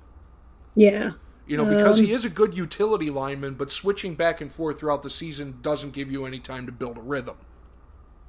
yeah 0.75 1.11
You 1.45 1.57
know, 1.57 1.65
because 1.65 1.99
um, 1.99 2.05
he 2.05 2.11
is 2.11 2.25
a 2.25 2.29
good 2.29 2.55
utility 2.55 3.09
lineman, 3.09 3.53
but 3.53 3.71
switching 3.71 4.15
back 4.15 4.41
and 4.41 4.51
forth 4.51 4.79
throughout 4.79 5.03
the 5.03 5.09
season 5.09 5.59
doesn't 5.61 5.93
give 5.93 6.11
you 6.11 6.25
any 6.25 6.39
time 6.39 6.65
to 6.65 6.71
build 6.71 6.97
a 6.97 7.01
rhythm. 7.01 7.37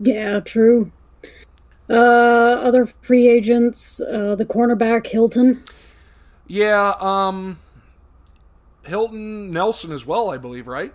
yeah 0.01 0.41
true 0.41 0.93
uh 1.91 1.95
other 1.95 2.87
free 3.03 3.29
agents 3.29 4.01
uh 4.01 4.35
the 4.35 4.45
cornerback 4.45 5.07
hilton 5.07 5.65
Yeah, 6.47 6.95
um 7.01 7.59
Hilton 8.85 9.53
Nelson 9.53 9.93
as 9.93 10.05
well, 10.05 10.31
I 10.31 10.37
believe, 10.39 10.67
right? 10.67 10.93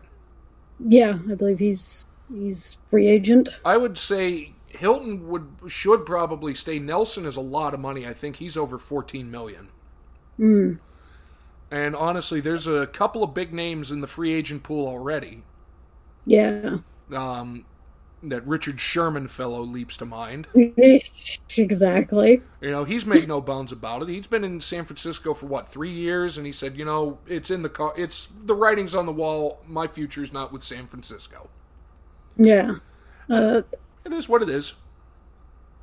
yeah 0.79 1.19
i 1.31 1.35
believe 1.35 1.59
he's 1.59 2.05
he's 2.31 2.77
free 2.89 3.07
agent 3.07 3.49
I 3.65 3.75
would 3.75 3.97
say 3.97 4.55
Hilton 4.69 5.27
would 5.27 5.57
should 5.67 6.05
probably 6.05 6.55
stay. 6.55 6.79
Nelson 6.79 7.25
is 7.25 7.35
a 7.35 7.41
lot 7.41 7.73
of 7.73 7.81
money. 7.81 8.07
I 8.07 8.13
think 8.13 8.37
he's 8.37 8.55
over 8.55 8.79
14 8.79 9.29
million. 9.29 9.69
mm. 10.39 10.79
And 11.69 11.93
honestly, 11.95 12.39
there's 12.39 12.67
a 12.67 12.87
couple 12.87 13.21
of 13.23 13.33
big 13.33 13.51
names 13.53 13.91
in 13.91 13.99
the 14.01 14.07
free 14.07 14.33
agent 14.33 14.63
pool 14.63 14.87
already. 14.87 15.43
yeah 16.25 16.77
Um 17.11 17.65
that 18.23 18.45
Richard 18.47 18.79
Sherman 18.79 19.27
fellow 19.27 19.61
leaps 19.61 19.97
to 19.97 20.05
mind. 20.05 20.47
exactly 21.57 22.41
You 22.61 22.71
know, 22.71 22.83
he's 22.85 23.05
made 23.05 23.27
no 23.27 23.41
bones 23.41 23.71
about 23.73 24.01
it. 24.01 24.07
He's 24.09 24.25
been 24.27 24.43
in 24.43 24.61
San 24.61 24.85
Francisco 24.85 25.33
for 25.33 25.45
what 25.47 25.67
three 25.69 25.91
years, 25.91 26.37
and 26.37 26.45
he 26.45 26.51
said, 26.53 26.77
you 26.77 26.85
know, 26.85 27.19
it's 27.27 27.51
in 27.51 27.61
the 27.61 27.69
car. 27.69 27.93
It's 27.97 28.29
the 28.45 28.55
writing's 28.55 28.95
on 28.95 29.05
the 29.05 29.11
wall. 29.11 29.61
My 29.67 29.85
future's 29.87 30.31
not 30.31 30.51
with 30.53 30.63
San 30.63 30.87
Francisco. 30.87 31.49
yeah 32.37 32.75
uh 33.29 33.61
It 34.05 34.13
is 34.13 34.29
what 34.29 34.41
it 34.41 34.49
is. 34.49 34.75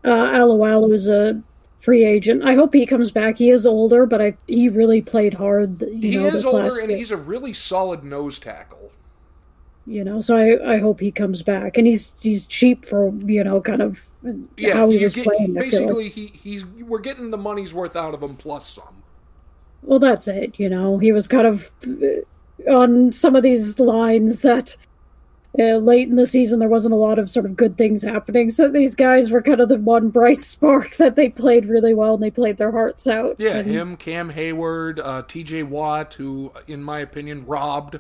Uh, 0.05 0.09
Alualu 0.09 0.95
is 0.95 1.09
a 1.09 1.43
free 1.79 2.05
agent. 2.05 2.43
I 2.45 2.55
hope 2.55 2.75
he 2.75 2.87
comes 2.87 3.11
back. 3.11 3.39
He 3.39 3.51
is 3.51 3.67
older, 3.67 4.07
but 4.07 4.21
I 4.21 4.37
he 4.47 4.69
really 4.69 5.03
played 5.03 5.35
hard. 5.35 5.83
You 6.03 6.11
He 6.11 6.15
know, 6.15 6.31
is 6.31 6.43
this 6.43 6.45
older, 6.45 6.79
and 6.79 6.91
year, 6.91 6.99
he's 6.99 7.11
a 7.11 7.17
really 7.17 7.53
solid 7.55 8.05
nose 8.05 8.39
tackle. 8.39 8.93
You 9.91 10.05
know. 10.05 10.21
So 10.21 10.37
I, 10.37 10.75
I 10.75 10.79
hope 10.79 11.01
he 11.01 11.11
comes 11.11 11.43
back, 11.43 11.77
and 11.77 11.87
he's 11.87 12.15
he's 12.21 12.47
cheap 12.47 12.85
for 12.85 13.13
you 13.27 13.43
know 13.45 13.61
kind 13.61 13.83
of 13.83 14.01
Yeah, 14.57 14.75
how 14.75 14.91
he 14.91 15.03
was 15.03 15.15
get- 15.15 15.25
playing. 15.25 15.59
I 15.59 15.69
feel 15.71 15.87
like. 15.87 15.97
basically, 15.97 16.09
he 16.11 16.27
he's 16.43 16.65
we're 16.65 16.99
getting 17.01 17.31
the 17.31 17.39
money's 17.39 17.75
worth 17.75 17.97
out 17.97 18.15
of 18.15 18.23
him 18.23 18.37
plus 18.37 18.69
some. 18.71 19.03
Well, 19.83 19.99
that's 19.99 20.29
it. 20.29 20.55
You 20.59 20.69
know, 20.69 20.99
he 20.99 21.11
was 21.13 21.27
kind 21.27 21.47
of 21.47 21.71
uh, 21.87 22.71
on 22.71 23.13
some 23.13 23.35
of 23.35 23.43
these 23.43 23.79
lines 23.79 24.43
that 24.43 24.77
uh, 25.59 25.77
late 25.79 26.07
in 26.09 26.17
the 26.17 26.27
season 26.27 26.59
there 26.59 26.69
wasn't 26.69 26.93
a 26.93 26.99
lot 26.99 27.19
of 27.19 27.31
sort 27.31 27.47
of 27.47 27.57
good 27.57 27.79
things 27.79 28.03
happening. 28.03 28.51
So 28.51 28.69
these 28.69 28.95
guys 28.95 29.31
were 29.31 29.41
kind 29.43 29.59
of 29.61 29.69
the 29.71 29.79
one 29.79 30.11
bright 30.11 30.43
spark 30.45 30.97
that 30.97 31.17
they 31.17 31.31
played 31.31 31.65
really 31.65 31.95
well 31.95 32.15
and 32.15 32.23
they 32.23 32.31
played 32.31 32.59
their 32.59 32.73
hearts 32.73 33.07
out. 33.07 33.37
Yeah, 33.39 33.57
and, 33.57 33.71
him, 33.71 33.97
Cam 33.97 34.29
Hayward, 34.31 35.01
uh, 35.01 35.23
T.J. 35.27 35.63
Watt, 35.65 36.13
who, 36.15 36.53
in 36.69 36.83
my 36.85 36.99
opinion, 37.01 37.47
robbed. 37.47 37.99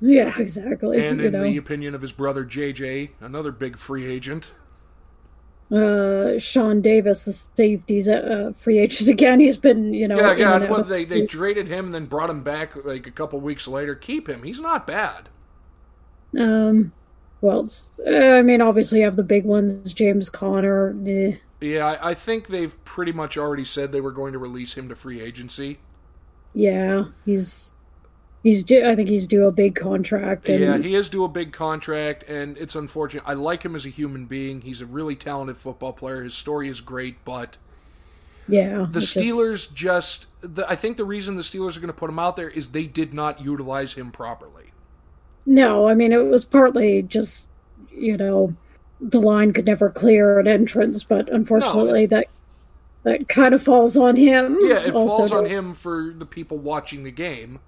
Yeah, 0.08 0.32
exactly. 0.38 1.04
And 1.06 1.20
in 1.20 1.32
know. 1.32 1.40
the 1.40 1.56
opinion 1.56 1.94
of 1.94 2.02
his 2.02 2.12
brother 2.12 2.44
J.J., 2.44 3.12
another 3.20 3.52
big 3.52 3.76
free 3.78 4.06
agent. 4.06 4.52
uh, 5.70 6.38
Sean 6.38 6.80
Davis, 6.80 7.24
the 7.24 7.32
safety's 7.32 8.08
a 8.08 8.48
uh, 8.48 8.52
free 8.54 8.78
agent 8.78 9.08
again. 9.10 9.40
He's 9.40 9.56
been, 9.56 9.94
you 9.94 10.08
know, 10.08 10.18
Yeah, 10.18 10.32
yeah. 10.34 10.56
and 10.56 10.68
Well, 10.68 10.84
they 10.84 11.04
they 11.04 11.22
traded 11.22 11.68
him 11.68 11.86
and 11.86 11.94
then 11.94 12.06
brought 12.06 12.30
him 12.30 12.42
back 12.42 12.74
like 12.84 13.06
a 13.06 13.10
couple 13.12 13.40
weeks 13.40 13.66
later. 13.68 13.94
Keep 13.94 14.28
him. 14.28 14.42
He's 14.42 14.60
not 14.60 14.86
bad. 14.86 15.30
Um, 16.38 16.92
well, 17.40 17.68
uh, 18.06 18.10
I 18.10 18.42
mean, 18.42 18.60
obviously 18.60 18.98
you 19.00 19.04
have 19.04 19.16
the 19.16 19.22
big 19.22 19.44
ones, 19.44 19.92
James 19.94 20.30
Conner. 20.30 20.94
eh. 21.06 21.36
Yeah, 21.60 21.86
I, 21.86 22.10
I 22.10 22.14
think 22.14 22.48
they've 22.48 22.82
pretty 22.84 23.12
much 23.12 23.36
already 23.38 23.64
said 23.64 23.92
they 23.92 24.00
were 24.00 24.12
going 24.12 24.32
to 24.32 24.38
release 24.38 24.74
him 24.74 24.88
to 24.90 24.96
free 24.96 25.20
agency. 25.20 25.80
Yeah, 26.52 27.06
he's 27.24 27.72
he's 28.42 28.62
due. 28.62 28.88
I 28.88 28.96
think 28.96 29.08
he's 29.08 29.26
due 29.26 29.46
a 29.46 29.52
big 29.52 29.74
contract. 29.74 30.48
And, 30.48 30.60
Yeah, 30.60 30.78
he 30.78 30.94
is 30.94 31.08
due 31.08 31.24
a 31.24 31.28
big 31.28 31.52
contract, 31.52 32.24
and 32.28 32.56
it's 32.58 32.74
unfortunate. 32.74 33.24
I 33.26 33.34
like 33.34 33.62
him 33.62 33.74
as 33.74 33.86
a 33.86 33.90
human 33.90 34.26
being. 34.26 34.62
He's 34.62 34.80
a 34.80 34.86
really 34.86 35.16
talented 35.16 35.58
football 35.58 35.92
player. 35.92 36.22
His 36.22 36.34
story 36.34 36.68
is 36.68 36.80
great, 36.80 37.24
but 37.24 37.58
yeah. 38.48 38.86
the 38.90 38.98
it 38.98 39.02
just- 39.02 39.16
Steelers 39.16 39.72
just. 39.72 40.26
The, 40.40 40.68
I 40.70 40.76
think 40.76 40.96
the 40.96 41.04
reason 41.04 41.36
the 41.36 41.42
Steelers 41.42 41.76
are 41.76 41.80
going 41.80 41.92
to 41.92 41.98
put 41.98 42.08
him 42.10 42.18
out 42.18 42.36
there 42.36 42.48
is 42.48 42.68
they 42.68 42.86
did 42.86 43.12
not 43.12 43.40
utilize 43.40 43.94
him 43.94 44.10
properly. 44.10 44.72
No, 45.46 45.88
I 45.88 45.94
mean 45.94 46.12
it 46.12 46.24
was 46.26 46.44
partly 46.44 47.02
just 47.02 47.48
you 47.90 48.16
know 48.16 48.54
the 49.00 49.20
line 49.20 49.52
could 49.52 49.64
never 49.64 49.90
clear 49.90 50.38
an 50.38 50.46
entrance, 50.46 51.02
but 51.02 51.28
unfortunately 51.28 52.06
that 52.06 52.26
that 53.02 53.28
kind 53.28 53.54
of 53.54 53.62
falls 53.62 53.96
on 53.96 54.16
him. 54.16 54.58
Yeah, 54.60 54.80
it 54.80 54.94
also 54.94 55.16
falls 55.16 55.32
on 55.32 55.46
him 55.46 55.74
for 55.74 56.12
the 56.16 56.26
people 56.26 56.58
watching 56.58 57.02
the 57.02 57.10
game. 57.10 57.60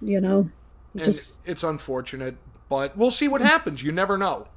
You 0.00 0.20
know, 0.20 0.50
And 0.94 1.04
just 1.04 1.40
it's 1.44 1.62
unfortunate, 1.62 2.36
but 2.68 2.96
we'll 2.96 3.10
see 3.10 3.28
what 3.28 3.40
happens. 3.40 3.82
You 3.82 3.92
never 3.92 4.18
know. 4.18 4.48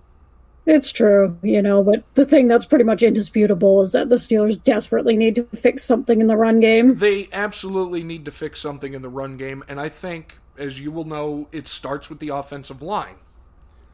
It's 0.65 0.91
true, 0.91 1.38
you 1.41 1.62
know, 1.62 1.82
but 1.82 2.04
the 2.13 2.25
thing 2.25 2.47
that's 2.47 2.65
pretty 2.65 2.84
much 2.84 3.02
indisputable 3.02 3.82
is 3.82 3.93
that 3.93 4.10
the 4.10 4.17
Steelers 4.17 4.62
desperately 4.63 5.17
need 5.17 5.36
to 5.38 5.43
fix 5.56 5.84
something 5.84 6.21
in 6.21 6.28
the 6.28 6.38
run 6.38 6.60
game. 6.60 6.95
They 6.97 7.28
absolutely 7.32 8.04
need 8.04 8.25
to 8.25 8.32
fix 8.32 8.60
something 8.60 8.93
in 8.93 9.02
the 9.02 9.10
run 9.10 9.38
game, 9.38 9.63
and 9.67 9.80
I 9.80 9.89
think, 9.89 10.38
as 10.58 10.80
you 10.80 10.91
will 10.91 11.06
know, 11.06 11.47
it 11.52 11.67
starts 11.67 12.10
with 12.10 12.19
the 12.19 12.30
offensive 12.30 12.82
line. 12.82 13.15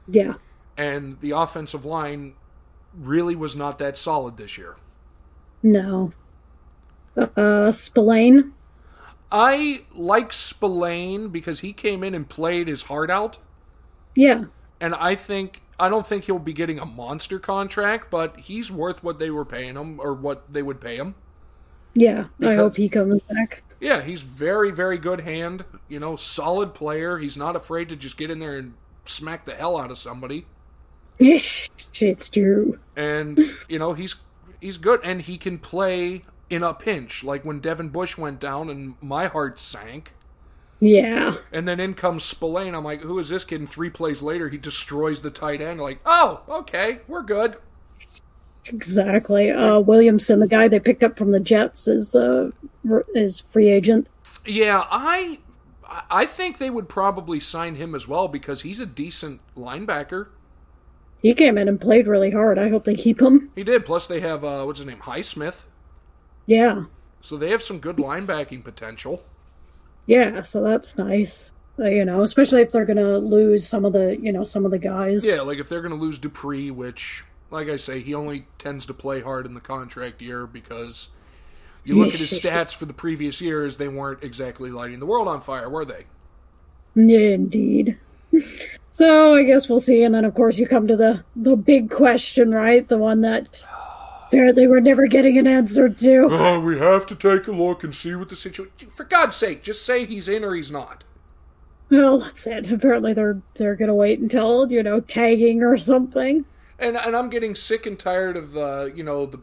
Yeah. 0.07 0.33
And 0.75 1.21
the 1.21 1.31
offensive 1.31 1.85
line 1.85 2.33
really 2.93 3.35
was 3.35 3.55
not 3.55 3.79
that 3.79 3.97
solid 3.97 4.35
this 4.37 4.57
year. 4.57 4.75
No. 5.63 6.11
Uh, 7.15 7.71
Spillane? 7.71 8.53
I 9.37 9.81
like 9.93 10.31
Spillane 10.31 11.27
because 11.27 11.59
he 11.59 11.73
came 11.73 12.05
in 12.05 12.15
and 12.15 12.27
played 12.27 12.69
his 12.69 12.83
heart 12.83 13.11
out, 13.11 13.37
Yeah. 14.15 14.45
and 14.79 14.95
I 14.95 15.15
think 15.15 15.61
I 15.77 15.89
don't 15.89 16.05
think 16.05 16.23
he'll 16.23 16.39
be 16.39 16.53
getting 16.53 16.79
a 16.79 16.85
monster 16.85 17.37
contract, 17.37 18.09
but 18.09 18.39
he's 18.39 18.71
worth 18.71 19.03
what 19.03 19.19
they 19.19 19.29
were 19.29 19.43
paying 19.43 19.75
him 19.75 19.99
or 19.99 20.13
what 20.13 20.53
they 20.53 20.61
would 20.63 20.79
pay 20.79 20.95
him. 20.95 21.15
Yeah. 21.93 22.27
I 22.41 22.55
hope 22.55 22.77
he 22.77 22.87
comes 22.87 23.21
back. 23.23 23.61
Yeah, 23.81 24.01
he's 24.01 24.21
very, 24.21 24.71
very 24.71 24.97
good 24.97 25.19
hand. 25.21 25.65
You 25.89 25.99
know, 25.99 26.15
solid 26.15 26.73
player. 26.73 27.17
He's 27.17 27.35
not 27.35 27.57
afraid 27.57 27.89
to 27.89 27.97
just 27.97 28.15
get 28.17 28.31
in 28.31 28.39
there 28.39 28.55
and 28.57 28.75
smack 29.03 29.43
the 29.45 29.53
hell 29.53 29.77
out 29.77 29.91
of 29.91 29.97
somebody. 29.97 30.45
it's 31.19 32.29
true. 32.29 32.79
And 32.95 33.37
you 33.67 33.79
know, 33.79 33.91
he's 33.91 34.15
he's 34.61 34.77
good, 34.77 35.01
and 35.03 35.21
he 35.21 35.37
can 35.37 35.57
play 35.59 36.23
in 36.49 36.63
a 36.63 36.73
pinch. 36.73 37.23
Like 37.23 37.43
when 37.43 37.59
Devin 37.59 37.89
Bush 37.89 38.17
went 38.17 38.39
down, 38.39 38.69
and 38.69 38.95
my 39.01 39.27
heart 39.27 39.59
sank. 39.59 40.13
Yeah. 40.79 41.37
And 41.51 41.67
then 41.67 41.79
in 41.79 41.93
comes 41.93 42.23
Spillane. 42.23 42.75
I'm 42.75 42.83
like, 42.83 43.01
who 43.01 43.17
is 43.17 43.29
this 43.29 43.45
kid? 43.45 43.61
And 43.61 43.69
three 43.69 43.89
plays 43.89 44.21
later, 44.21 44.49
he 44.49 44.57
destroys 44.57 45.21
the 45.21 45.31
tight 45.31 45.61
end. 45.61 45.79
Like, 45.79 45.99
oh, 46.05 46.41
okay, 46.49 46.99
we're 47.07 47.23
good. 47.23 47.57
Exactly. 48.67 49.51
Uh, 49.51 49.79
Williamson, 49.79 50.39
the 50.39 50.47
guy 50.47 50.67
they 50.67 50.79
picked 50.79 51.03
up 51.03 51.17
from 51.17 51.31
the 51.31 51.39
Jets, 51.39 51.87
is 51.87 52.15
uh, 52.15 52.51
is 53.13 53.39
free 53.39 53.69
agent. 53.69 54.07
Yeah, 54.45 54.85
I 54.89 55.39
I 56.09 56.25
think 56.25 56.57
they 56.57 56.69
would 56.69 56.89
probably 56.89 57.39
sign 57.39 57.75
him 57.75 57.95
as 57.95 58.07
well 58.07 58.27
because 58.27 58.61
he's 58.61 58.79
a 58.79 58.85
decent 58.85 59.41
linebacker. 59.55 60.27
He 61.21 61.33
came 61.33 61.57
in 61.57 61.67
and 61.67 61.79
played 61.79 62.07
really 62.07 62.31
hard. 62.31 62.59
I 62.59 62.69
hope 62.69 62.85
they 62.85 62.95
keep 62.95 63.21
him. 63.21 63.51
He 63.55 63.63
did. 63.63 63.85
Plus, 63.85 64.07
they 64.07 64.19
have 64.19 64.43
uh, 64.43 64.63
what's 64.63 64.79
his 64.79 64.87
name, 64.87 64.99
Highsmith. 64.99 65.65
Yeah. 66.45 66.85
So 67.21 67.37
they 67.37 67.49
have 67.49 67.63
some 67.63 67.79
good 67.79 67.97
linebacking 67.97 68.63
potential. 68.63 69.23
Yeah. 70.05 70.43
So 70.43 70.61
that's 70.61 70.97
nice. 70.97 71.51
Uh, 71.77 71.85
you 71.87 72.05
know, 72.05 72.23
especially 72.23 72.61
if 72.61 72.71
they're 72.71 72.85
gonna 72.85 73.17
lose 73.17 73.67
some 73.67 73.83
of 73.83 73.93
the, 73.93 74.17
you 74.17 74.31
know, 74.31 74.43
some 74.43 74.63
of 74.63 74.71
the 74.71 74.79
guys. 74.79 75.25
Yeah, 75.25 75.41
like 75.41 75.57
if 75.57 75.67
they're 75.67 75.81
going 75.81 75.93
to 75.93 75.99
lose 75.99 76.17
Dupree, 76.17 76.71
which, 76.71 77.25
like 77.51 77.67
I 77.67 77.75
say, 77.75 77.99
he 77.99 78.13
only 78.13 78.47
tends 78.57 78.85
to 78.85 78.93
play 78.93 79.21
hard 79.21 79.45
in 79.45 79.53
the 79.53 79.59
contract 79.59 80.21
year 80.21 80.47
because 80.47 81.09
you 81.83 81.95
look 81.95 82.13
at 82.13 82.19
his 82.19 82.31
stats 82.31 82.73
for 82.73 82.85
the 82.85 82.93
previous 82.93 83.41
years, 83.41 83.77
they 83.77 83.89
weren't 83.89 84.23
exactly 84.23 84.71
lighting 84.71 84.99
the 84.99 85.05
world 85.05 85.27
on 85.27 85.41
fire, 85.41 85.69
were 85.69 85.85
they? 85.85 86.05
Yeah, 86.95 87.33
indeed. 87.33 87.97
so 88.91 89.35
I 89.35 89.43
guess 89.43 89.67
we'll 89.67 89.81
see. 89.81 90.03
And 90.03 90.15
then, 90.15 90.23
of 90.23 90.33
course, 90.33 90.57
you 90.57 90.67
come 90.67 90.87
to 90.87 90.95
the 90.95 91.25
the 91.35 91.57
big 91.57 91.91
question, 91.91 92.51
right? 92.51 92.87
The 92.87 92.97
one 92.97 93.19
that 93.21 93.67
apparently 94.35 94.67
we're 94.67 94.81
never 94.81 95.07
getting 95.07 95.37
an 95.37 95.47
answer 95.47 95.87
to. 95.87 96.27
Oh, 96.29 96.59
we 96.59 96.77
have 96.77 97.05
to 97.07 97.15
take 97.15 97.47
a 97.47 97.51
look 97.53 97.85
and 97.85 97.95
see 97.95 98.13
what 98.15 98.27
the 98.27 98.35
situation. 98.35 98.89
For 98.89 99.05
God's 99.05 99.37
sake, 99.37 99.63
just 99.63 99.85
say 99.85 100.05
he's 100.05 100.27
in 100.27 100.43
or 100.43 100.53
he's 100.55 100.71
not. 100.71 101.05
Well, 101.89 102.19
that's 102.19 102.45
it. 102.47 102.71
Apparently, 102.71 103.13
they're 103.13 103.41
they're 103.55 103.75
gonna 103.75 103.95
wait 103.95 104.19
until 104.19 104.69
you 104.71 104.83
know 104.83 104.99
tagging 104.99 105.63
or 105.63 105.77
something. 105.77 106.45
And 106.79 106.97
and 106.97 107.15
I'm 107.15 107.29
getting 107.29 107.55
sick 107.55 107.85
and 107.85 107.97
tired 107.97 108.35
of 108.37 108.51
the 108.51 108.91
you 108.95 109.03
know 109.03 109.25
the 109.25 109.39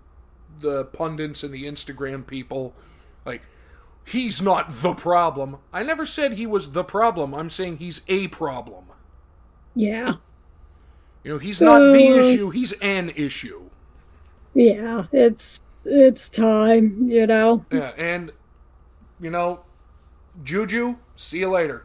the 0.58 0.84
pundits 0.84 1.42
and 1.42 1.52
the 1.52 1.64
Instagram 1.64 2.26
people 2.26 2.74
like 3.24 3.42
he's 4.04 4.42
not 4.42 4.70
the 4.70 4.94
problem. 4.94 5.58
I 5.72 5.82
never 5.82 6.04
said 6.06 6.34
he 6.34 6.46
was 6.46 6.72
the 6.72 6.84
problem. 6.84 7.34
I'm 7.34 7.50
saying 7.50 7.78
he's 7.78 8.02
a 8.08 8.28
problem. 8.28 8.84
Yeah, 9.74 10.16
You 11.24 11.32
know, 11.32 11.38
he's 11.38 11.60
not 11.60 11.90
the 11.92 12.12
Uh. 12.12 12.16
issue, 12.18 12.50
he's 12.50 12.72
an 12.74 13.10
issue. 13.10 13.70
Yeah. 14.54 15.04
It's 15.12 15.62
it's 15.84 16.28
time. 16.28 17.08
You 17.08 17.26
know. 17.26 17.64
Yeah, 17.70 17.92
and 17.96 18.32
you 19.20 19.30
know, 19.30 19.60
Juju, 20.42 20.96
see 21.16 21.38
you 21.40 21.50
later. 21.50 21.84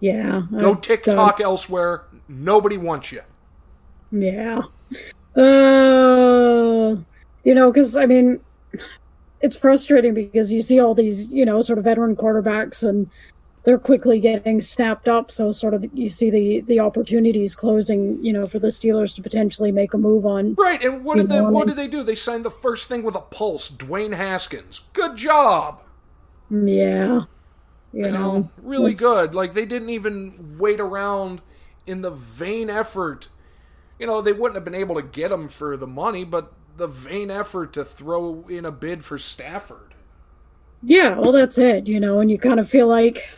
Yeah. 0.00 0.42
Go 0.58 0.72
I'm 0.72 0.80
TikTok 0.80 1.40
elsewhere. 1.40 2.04
Nobody 2.28 2.76
wants 2.76 3.12
you. 3.12 3.22
Yeah. 4.10 4.62
Uh, 5.36 6.96
you 7.44 7.54
know, 7.54 7.70
because 7.70 7.96
I 7.96 8.06
mean, 8.06 8.40
it's 9.40 9.56
frustrating 9.56 10.14
because 10.14 10.52
you 10.52 10.62
see 10.62 10.80
all 10.80 10.94
these, 10.94 11.30
you 11.30 11.44
know, 11.44 11.62
sort 11.62 11.78
of 11.78 11.84
veteran 11.84 12.16
quarterbacks 12.16 12.82
and 12.82 13.10
they're 13.68 13.78
quickly 13.78 14.18
getting 14.18 14.62
snapped 14.62 15.08
up. 15.08 15.30
So 15.30 15.52
sort 15.52 15.74
of 15.74 15.84
you 15.92 16.08
see 16.08 16.30
the 16.30 16.62
the 16.62 16.80
opportunities 16.80 17.54
closing, 17.54 18.18
you 18.24 18.32
know, 18.32 18.48
for 18.48 18.58
the 18.58 18.68
Steelers 18.68 19.14
to 19.16 19.22
potentially 19.22 19.70
make 19.70 19.92
a 19.92 19.98
move 19.98 20.24
on. 20.24 20.54
Right, 20.54 20.82
and 20.82 21.04
what 21.04 21.18
did 21.18 21.28
they 21.28 21.42
what 21.42 21.66
did 21.66 21.76
they 21.76 21.86
do? 21.86 22.02
They 22.02 22.14
signed 22.14 22.46
the 22.46 22.50
first 22.50 22.88
thing 22.88 23.02
with 23.02 23.14
a 23.14 23.20
pulse, 23.20 23.68
Dwayne 23.70 24.16
Haskins. 24.16 24.84
Good 24.94 25.16
job. 25.18 25.82
Yeah. 26.50 27.24
You, 27.92 28.06
You 28.06 28.10
know, 28.10 28.32
know, 28.38 28.50
really 28.62 28.92
it's- 28.92 29.00
good. 29.00 29.34
Like 29.34 29.52
they 29.52 29.66
didn't 29.66 29.90
even 29.90 30.56
wait 30.58 30.80
around 30.80 31.42
in 31.86 32.00
the 32.00 32.10
vain 32.10 32.70
effort. 32.70 33.28
You 33.98 34.06
know, 34.06 34.22
they 34.22 34.32
wouldn't 34.32 34.54
have 34.54 34.64
been 34.64 34.74
able 34.74 34.94
to 34.94 35.02
get 35.02 35.30
him 35.30 35.46
for 35.46 35.76
the 35.76 35.86
money, 35.86 36.24
but 36.24 36.54
the 36.78 36.86
vain 36.86 37.30
effort 37.30 37.74
to 37.74 37.84
throw 37.84 38.46
in 38.48 38.64
a 38.64 38.72
bid 38.72 39.04
for 39.04 39.18
Stafford. 39.18 39.92
Yeah, 40.82 41.18
well, 41.18 41.32
that's 41.32 41.58
it, 41.58 41.86
you 41.86 42.00
know, 42.00 42.20
and 42.20 42.30
you 42.30 42.38
kind 42.38 42.60
of 42.60 42.70
feel 42.70 42.86
like, 42.86 43.28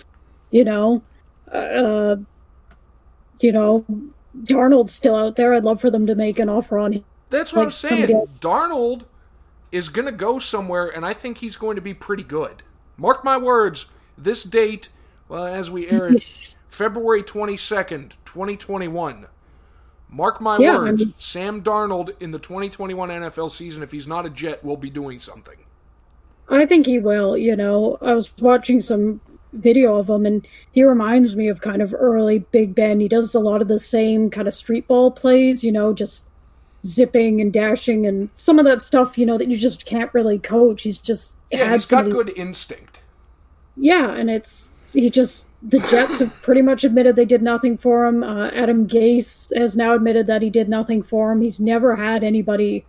you 0.51 0.65
know, 0.65 1.03
uh, 1.53 2.17
you 3.41 3.53
know, 3.53 3.85
Darnold's 4.45 4.93
still 4.93 5.17
out 5.17 5.37
there. 5.37 5.55
I'd 5.55 5.65
love 5.65 5.81
for 5.81 5.91
them 5.91 6.07
to 6.07 6.15
make 6.15 6.39
an 6.39 6.49
offer 6.49 6.79
on 6.79 6.93
him. 6.95 7.05
That's 7.31 7.53
what 7.53 7.61
Like 7.61 7.67
I'm 7.67 7.71
saying. 7.71 8.27
Darnold 8.41 9.03
is 9.73 9.89
going 9.89 10.07
to 10.07 10.13
go 10.13 10.39
somewhere, 10.39 10.89
and 10.89 11.05
I 11.07 11.13
think 11.15 11.39
he's 11.39 11.57
going 11.57 11.77
to 11.77 11.83
be 11.83 11.95
pretty 11.95 12.23
good. 12.25 12.63
Mark 12.97 13.25
my 13.25 13.37
words. 13.39 13.87
This 14.19 14.43
date, 14.43 14.91
well, 15.29 15.47
as 15.47 15.71
we 15.71 15.89
air 15.89 16.13
it, 16.13 16.57
February 16.69 17.23
22nd, 17.23 18.11
2021. 18.25 19.27
Mark 20.13 20.41
my 20.41 20.59
Yeah, 20.59 20.75
I 20.75 20.79
words. 20.79 21.05
mean- 21.05 21.15
Sam 21.19 21.63
Darnold 21.63 22.21
in 22.21 22.33
the 22.33 22.39
2021 22.41 23.09
NFL 23.11 23.51
season, 23.51 23.83
if 23.83 23.93
he's 23.93 24.07
not 24.09 24.27
a 24.27 24.31
Jet, 24.31 24.65
will 24.65 24.77
be 24.77 24.91
doing 24.91 25.21
something. 25.21 25.57
I 26.49 26.67
think 26.67 26.87
he 26.87 26.99
will. 26.99 27.37
You 27.39 27.55
know, 27.55 27.97
I 28.03 28.13
was 28.15 28.37
watching 28.39 28.81
some 28.81 29.21
video 29.53 29.97
of 29.97 30.09
him, 30.09 30.27
and 30.27 30.47
he 30.73 30.85
reminds 30.85 31.37
me 31.37 31.49
of 31.49 31.61
kind 31.61 31.83
of 31.83 31.95
early 31.95 32.41
Big 32.41 32.75
Ben. 32.75 33.01
He 33.01 33.09
does 33.09 33.35
a 33.35 33.41
lot 33.41 33.63
of 33.63 33.69
the 33.69 33.79
same 33.79 34.31
kind 34.31 34.49
of 34.49 34.55
street 34.55 34.87
ball 34.89 35.11
plays, 35.11 35.65
you 35.65 35.73
know, 35.73 35.93
just 35.93 36.29
zipping 36.85 37.41
and 37.41 37.53
dashing 37.53 38.07
and 38.07 38.31
some 38.35 38.59
of 38.59 38.65
that 38.65 38.81
stuff, 38.81 39.19
you 39.19 39.27
know, 39.27 39.39
that 39.39 39.49
you 39.49 39.57
just 39.57 39.85
can't 39.85 40.13
really 40.15 40.39
coach. 40.39 40.83
He's 40.83 40.99
just 40.99 41.37
yeah, 41.51 41.73
he's 41.73 41.89
got 41.89 42.09
good 42.11 42.33
instinct. 42.37 43.01
Yeah, 43.77 44.11
and 44.11 44.31
it's 44.31 44.71
he 44.93 45.11
just 45.11 45.49
the 45.63 45.79
Jets 45.79 46.21
have 46.21 46.35
pretty 46.43 46.63
much 46.63 46.85
admitted 46.85 47.17
they 47.17 47.25
did 47.25 47.43
nothing 47.43 47.77
for 47.77 48.07
him. 48.07 48.23
Uh, 48.23 48.49
Adam 48.51 48.87
Gase 48.87 49.57
has 49.57 49.77
now 49.77 49.95
admitted 49.95 50.27
that 50.27 50.43
he 50.43 50.51
did 50.51 50.69
nothing 50.69 51.03
for 51.03 51.33
him. 51.33 51.41
He's 51.41 51.61
never 51.61 51.97
had 51.97 52.25
anybody 52.25 52.85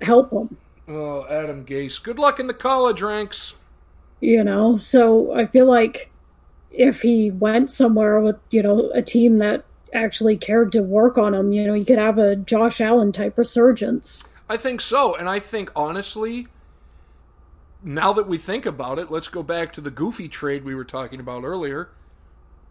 help 0.00 0.32
him. 0.32 0.56
Oh, 0.88 1.26
Adam 1.28 1.64
Gase. 1.64 2.02
Good 2.02 2.18
luck 2.18 2.38
in 2.38 2.46
the 2.46 2.54
college 2.54 3.02
ranks. 3.02 3.54
You 4.26 4.42
know, 4.42 4.76
so 4.76 5.32
I 5.34 5.46
feel 5.46 5.66
like 5.66 6.10
if 6.72 7.02
he 7.02 7.30
went 7.30 7.70
somewhere 7.70 8.18
with, 8.18 8.34
you 8.50 8.60
know, 8.60 8.90
a 8.92 9.00
team 9.00 9.38
that 9.38 9.64
actually 9.94 10.36
cared 10.36 10.72
to 10.72 10.82
work 10.82 11.16
on 11.16 11.32
him, 11.32 11.52
you 11.52 11.64
know, 11.64 11.74
you 11.74 11.84
could 11.84 12.00
have 12.00 12.18
a 12.18 12.34
Josh 12.34 12.80
Allen 12.80 13.12
type 13.12 13.38
resurgence. 13.38 14.24
I 14.48 14.56
think 14.56 14.80
so. 14.80 15.14
And 15.14 15.28
I 15.28 15.38
think, 15.38 15.70
honestly, 15.76 16.48
now 17.84 18.12
that 18.14 18.26
we 18.26 18.36
think 18.36 18.66
about 18.66 18.98
it, 18.98 19.12
let's 19.12 19.28
go 19.28 19.44
back 19.44 19.72
to 19.74 19.80
the 19.80 19.92
goofy 19.92 20.28
trade 20.28 20.64
we 20.64 20.74
were 20.74 20.84
talking 20.84 21.20
about 21.20 21.44
earlier. 21.44 21.90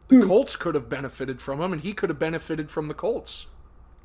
The 0.09 0.17
hmm. 0.17 0.27
Colts 0.27 0.57
could 0.57 0.75
have 0.75 0.89
benefited 0.89 1.39
from 1.39 1.61
him, 1.61 1.71
and 1.71 1.81
he 1.81 1.93
could 1.93 2.09
have 2.09 2.19
benefited 2.19 2.69
from 2.69 2.89
the 2.89 2.93
Colts. 2.93 3.47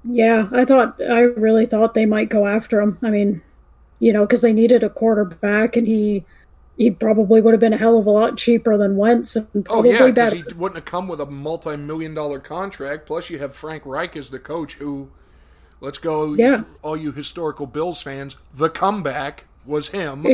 Yeah, 0.05 0.49
I 0.53 0.65
thought, 0.65 1.03
I 1.03 1.23
really 1.23 1.67
thought 1.67 1.95
they 1.95 2.07
might 2.07 2.29
go 2.29 2.47
after 2.47 2.81
him. 2.81 2.97
I 3.03 3.11
mean, 3.11 3.43
you 3.99 4.13
know, 4.13 4.25
because 4.25 4.41
they 4.41 4.53
needed 4.53 4.85
a 4.85 4.89
quarterback, 4.89 5.75
and 5.75 5.89
he 5.89 6.25
he 6.81 6.91
probably 6.91 7.43
would 7.43 7.53
have 7.53 7.61
been 7.61 7.75
a 7.75 7.77
hell 7.77 7.99
of 7.99 8.07
a 8.07 8.11
lot 8.11 8.39
cheaper 8.39 8.79
than 8.79 8.97
Wentz, 8.97 9.37
and 9.37 9.67
probably 9.67 9.91
oh 9.91 10.07
yeah, 10.07 10.11
because 10.13 10.33
he 10.33 10.43
wouldn't 10.55 10.77
have 10.77 10.87
come 10.87 11.09
with 11.09 11.21
a 11.21 11.27
multi-million 11.27 12.15
dollar 12.15 12.41
contract. 12.41 13.05
Plus, 13.05 13.29
you 13.29 13.39
have 13.39 13.55
Frank 13.55 13.83
Reich 13.85 14.17
as 14.17 14.31
the 14.31 14.39
coach, 14.39 14.77
who, 14.77 15.11
let's 15.83 15.99
go, 15.99 16.33
yeah. 16.33 16.63
all 16.81 16.97
you 16.97 17.13
historical 17.13 17.67
Bills 17.67 18.01
fans, 18.01 18.37
the 18.55 18.71
comeback 18.71 19.45
was 19.67 19.89
him. 19.89 20.27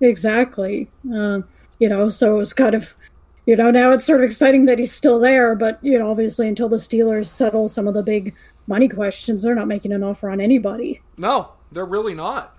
Exactly. 0.00 0.88
Uh, 1.14 1.40
you 1.78 1.90
know, 1.90 2.08
so 2.08 2.36
it 2.36 2.38
was 2.38 2.54
kind 2.54 2.74
of, 2.74 2.94
you 3.44 3.54
know, 3.54 3.70
now 3.70 3.92
it's 3.92 4.06
sort 4.06 4.20
of 4.20 4.24
exciting 4.24 4.64
that 4.64 4.78
he's 4.78 4.92
still 4.92 5.20
there, 5.20 5.54
but 5.54 5.78
you 5.84 5.98
know, 5.98 6.10
obviously 6.10 6.48
until 6.48 6.70
the 6.70 6.78
Steelers 6.78 7.26
settle 7.26 7.68
some 7.68 7.86
of 7.86 7.92
the 7.92 8.02
big 8.02 8.34
money 8.66 8.88
questions, 8.88 9.42
they're 9.42 9.54
not 9.54 9.68
making 9.68 9.92
an 9.92 10.02
offer 10.02 10.30
on 10.30 10.40
anybody. 10.40 11.02
No, 11.18 11.50
they're 11.70 11.84
really 11.84 12.14
not. 12.14 12.56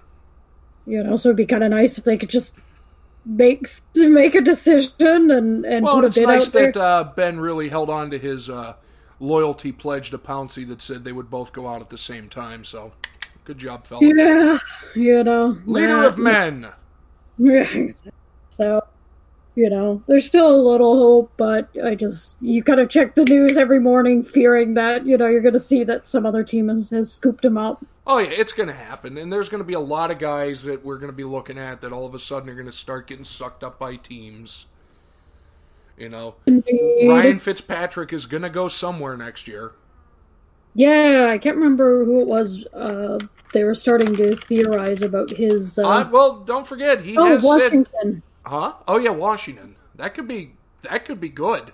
You 0.85 1.03
know, 1.03 1.15
so 1.15 1.29
it'd 1.29 1.37
be 1.37 1.47
kind 1.47 1.63
of 1.63 1.71
nice 1.71 1.97
if 1.97 2.03
they 2.03 2.15
could 2.15 2.29
just 2.29 2.55
make 3.25 3.67
make 3.95 4.35
a 4.35 4.41
decision 4.41 5.31
and 5.31 5.65
and 5.65 5.85
well, 5.85 5.95
put 5.95 6.03
a 6.05 6.07
it's 6.07 6.17
bid 6.17 6.27
nice 6.27 6.47
out 6.47 6.53
there. 6.53 6.71
that 6.71 6.79
uh, 6.79 7.03
Ben 7.15 7.39
really 7.39 7.69
held 7.69 7.89
on 7.89 8.09
to 8.11 8.17
his 8.17 8.49
uh, 8.49 8.73
loyalty 9.19 9.71
pledge 9.71 10.09
to 10.11 10.17
Pouncey 10.17 10.67
that 10.67 10.81
said 10.81 11.03
they 11.03 11.11
would 11.11 11.29
both 11.29 11.53
go 11.53 11.67
out 11.67 11.81
at 11.81 11.89
the 11.89 11.97
same 11.97 12.29
time. 12.29 12.63
So, 12.63 12.93
good 13.45 13.57
job, 13.57 13.85
fella. 13.85 14.01
Yeah, 14.03 14.57
you 14.95 15.23
know, 15.23 15.57
leader 15.65 16.03
of 16.03 16.17
men. 16.17 16.69
Yeah, 17.37 17.87
so 18.49 18.83
you 19.61 19.69
know, 19.69 20.01
there's 20.07 20.25
still 20.25 20.55
a 20.55 20.57
little 20.57 20.97
hope, 20.97 21.33
but 21.37 21.69
I 21.83 21.93
just 21.93 22.41
you 22.41 22.63
kind 22.63 22.79
of 22.79 22.89
check 22.89 23.13
the 23.13 23.25
news 23.25 23.57
every 23.57 23.79
morning, 23.79 24.23
fearing 24.23 24.73
that 24.73 25.05
you 25.05 25.15
know 25.19 25.27
you're 25.27 25.39
going 25.41 25.53
to 25.53 25.59
see 25.59 25.83
that 25.83 26.07
some 26.07 26.25
other 26.25 26.43
team 26.43 26.67
has, 26.69 26.89
has 26.89 27.13
scooped 27.13 27.45
him 27.45 27.59
up. 27.59 27.85
Oh 28.07 28.17
yeah, 28.17 28.31
it's 28.31 28.53
going 28.53 28.69
to 28.69 28.73
happen, 28.73 29.19
and 29.19 29.31
there's 29.31 29.49
going 29.49 29.61
to 29.61 29.67
be 29.67 29.75
a 29.75 29.79
lot 29.79 30.09
of 30.09 30.17
guys 30.17 30.63
that 30.63 30.83
we're 30.83 30.97
going 30.97 31.11
to 31.11 31.15
be 31.15 31.23
looking 31.23 31.59
at 31.59 31.81
that 31.81 31.93
all 31.93 32.07
of 32.07 32.15
a 32.15 32.19
sudden 32.19 32.49
are 32.49 32.55
going 32.55 32.65
to 32.65 32.71
start 32.71 33.05
getting 33.05 33.23
sucked 33.23 33.63
up 33.63 33.77
by 33.77 33.97
teams. 33.97 34.65
You 35.95 36.09
know, 36.09 36.33
Indeed. 36.47 37.07
Ryan 37.07 37.37
Fitzpatrick 37.37 38.11
is 38.11 38.25
going 38.25 38.41
to 38.41 38.49
go 38.49 38.67
somewhere 38.67 39.15
next 39.15 39.47
year. 39.47 39.73
Yeah, 40.73 41.27
I 41.29 41.37
can't 41.37 41.57
remember 41.57 42.03
who 42.03 42.21
it 42.21 42.27
was. 42.27 42.65
Uh, 42.73 43.19
they 43.53 43.63
were 43.63 43.75
starting 43.75 44.15
to 44.15 44.35
theorize 44.37 45.03
about 45.03 45.29
his. 45.29 45.77
Uh... 45.77 45.87
Uh, 45.87 46.09
well, 46.11 46.39
don't 46.39 46.65
forget 46.65 47.01
he 47.01 47.15
oh, 47.15 47.25
has 47.25 47.43
Washington. 47.43 47.85
said, 48.01 48.21
"Huh? 48.45 48.73
Oh 48.87 48.97
yeah, 48.97 49.11
Washington. 49.11 49.75
That 49.95 50.13
could 50.13 50.27
be 50.27 50.53
that 50.83 51.05
could 51.05 51.19
be 51.19 51.29
good." 51.29 51.73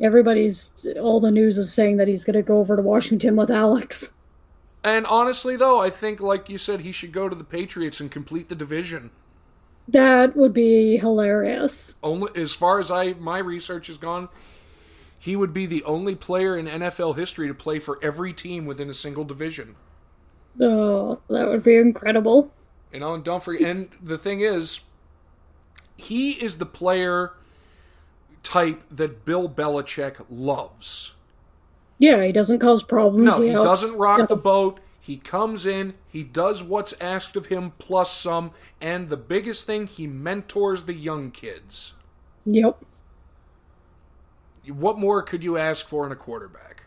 Everybody's 0.00 0.70
all 1.00 1.20
the 1.20 1.30
news 1.30 1.58
is 1.58 1.72
saying 1.72 1.98
that 1.98 2.08
he's 2.08 2.24
going 2.24 2.34
to 2.34 2.42
go 2.42 2.58
over 2.58 2.76
to 2.76 2.82
Washington 2.82 3.36
with 3.36 3.50
Alex. 3.50 4.12
And 4.84 5.06
honestly, 5.06 5.54
though, 5.56 5.80
I 5.80 5.90
think, 5.90 6.20
like 6.20 6.48
you 6.48 6.58
said, 6.58 6.80
he 6.80 6.90
should 6.90 7.12
go 7.12 7.28
to 7.28 7.36
the 7.36 7.44
Patriots 7.44 8.00
and 8.00 8.10
complete 8.10 8.48
the 8.48 8.56
division. 8.56 9.10
That 9.86 10.36
would 10.36 10.52
be 10.52 10.96
hilarious. 10.96 11.94
Only 12.02 12.30
as 12.40 12.52
far 12.52 12.78
as 12.78 12.90
I 12.90 13.14
my 13.14 13.38
research 13.38 13.88
has 13.88 13.98
gone, 13.98 14.28
he 15.18 15.36
would 15.36 15.52
be 15.52 15.66
the 15.66 15.84
only 15.84 16.14
player 16.14 16.56
in 16.56 16.66
NFL 16.66 17.16
history 17.16 17.48
to 17.48 17.54
play 17.54 17.78
for 17.78 17.98
every 18.02 18.32
team 18.32 18.66
within 18.66 18.90
a 18.90 18.94
single 18.94 19.24
division. 19.24 19.76
Oh, 20.60 21.20
that 21.28 21.48
would 21.48 21.62
be 21.62 21.76
incredible. 21.76 22.52
You 22.92 23.00
know, 23.00 23.14
and 23.14 23.24
don't 23.24 23.42
forget. 23.42 23.68
And 23.68 23.88
the 24.02 24.18
thing 24.18 24.40
is, 24.40 24.80
he 26.02 26.32
is 26.32 26.58
the 26.58 26.66
player 26.66 27.32
type 28.42 28.82
that 28.90 29.24
Bill 29.24 29.48
Belichick 29.48 30.24
loves. 30.30 31.12
Yeah, 31.98 32.24
he 32.24 32.32
doesn't 32.32 32.58
cause 32.58 32.82
problems. 32.82 33.24
No, 33.24 33.40
he, 33.40 33.48
he 33.48 33.54
doesn't 33.54 33.96
rock 33.96 34.28
the 34.28 34.36
boat. 34.36 34.80
He 35.00 35.16
comes 35.16 35.66
in, 35.66 35.94
he 36.08 36.22
does 36.22 36.62
what's 36.62 36.94
asked 37.00 37.34
of 37.34 37.46
him 37.46 37.72
plus 37.78 38.12
some, 38.12 38.52
and 38.80 39.08
the 39.08 39.16
biggest 39.16 39.66
thing, 39.66 39.88
he 39.88 40.06
mentors 40.06 40.84
the 40.84 40.94
young 40.94 41.32
kids. 41.32 41.94
Yep. 42.46 42.84
What 44.68 45.00
more 45.00 45.22
could 45.22 45.42
you 45.42 45.58
ask 45.58 45.88
for 45.88 46.06
in 46.06 46.12
a 46.12 46.16
quarterback? 46.16 46.84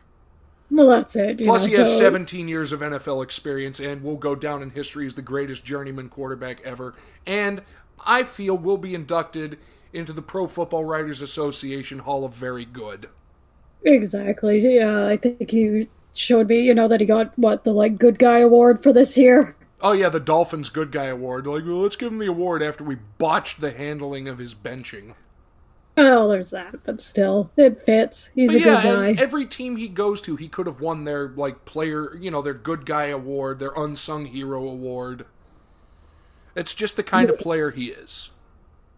Well, 0.71 0.88
that's 0.88 1.15
it. 1.15 1.39
Plus, 1.39 1.65
know, 1.65 1.71
he 1.71 1.75
has 1.78 1.91
so- 1.91 1.99
17 1.99 2.47
years 2.47 2.71
of 2.71 2.80
NFL 2.80 3.21
experience 3.23 3.80
and 3.80 4.01
will 4.01 4.17
go 4.17 4.34
down 4.34 4.62
in 4.63 4.71
history 4.71 5.06
as 5.06 5.15
the 5.15 5.21
greatest 5.21 5.65
journeyman 5.65 6.08
quarterback 6.08 6.62
ever. 6.62 6.95
And 7.25 7.62
I 8.06 8.24
feel 8.24 8.58
will 8.58 8.78
be 8.78 8.96
inducted 8.96 9.60
into 9.94 10.14
the 10.14 10.22
Pro 10.22 10.48
Football 10.48 10.86
Writers 10.86 11.22
Association 11.22 12.00
Hall 12.00 12.26
of 12.26 12.34
Very 12.34 12.66
Good. 12.66 13.10
Exactly. 13.84 14.60
Yeah, 14.76 15.08
I 15.08 15.18
think 15.18 15.54
you 15.54 15.88
showed 16.14 16.48
me, 16.48 16.62
you 16.62 16.74
know, 16.74 16.88
that 16.88 17.00
he 17.00 17.06
got 17.06 17.38
what 17.38 17.64
the 17.64 17.72
like 17.74 17.98
good 17.98 18.18
guy 18.20 18.40
award 18.40 18.82
for 18.84 18.92
this 18.92 19.18
year. 19.18 19.56
Oh 19.80 19.94
yeah, 19.94 20.10
the 20.10 20.20
Dolphins 20.20 20.70
Good 20.70 20.92
Guy 20.92 21.06
Award. 21.06 21.48
Like, 21.48 21.64
well, 21.64 21.78
let's 21.82 21.96
give 21.96 22.12
him 22.12 22.20
the 22.20 22.28
award 22.28 22.62
after 22.62 22.84
we 22.84 22.96
botched 22.96 23.62
the 23.62 23.72
handling 23.72 24.28
of 24.28 24.38
his 24.38 24.54
benching. 24.54 25.16
Well, 25.98 26.30
there's 26.30 26.50
that, 26.52 26.84
but 26.86 27.02
still, 27.02 27.52
it 27.58 27.86
fits. 27.86 28.30
He's 28.36 28.52
But 28.52 28.56
a 28.56 28.60
yeah, 28.60 28.76
good 28.82 28.82
guy. 28.84 29.10
and 29.10 29.18
every 29.18 29.46
team 29.46 29.78
he 29.78 29.88
goes 29.88 30.22
to, 30.22 30.36
he 30.36 30.48
could 30.50 30.68
have 30.68 30.80
won 30.82 31.04
their 31.04 31.30
like 31.30 31.66
player, 31.66 32.16
you 32.18 32.30
know, 32.32 32.42
their 32.42 32.54
good 32.54 32.86
guy 32.86 33.06
award, 33.06 33.60
their 33.60 33.74
unsung 33.76 34.26
hero 34.26 34.64
award. 34.68 35.26
It's 36.56 36.74
just 36.74 36.96
the 36.96 37.04
kind 37.04 37.30
of 37.30 37.38
player 37.38 37.72
he 37.72 37.88
is. 37.88 38.30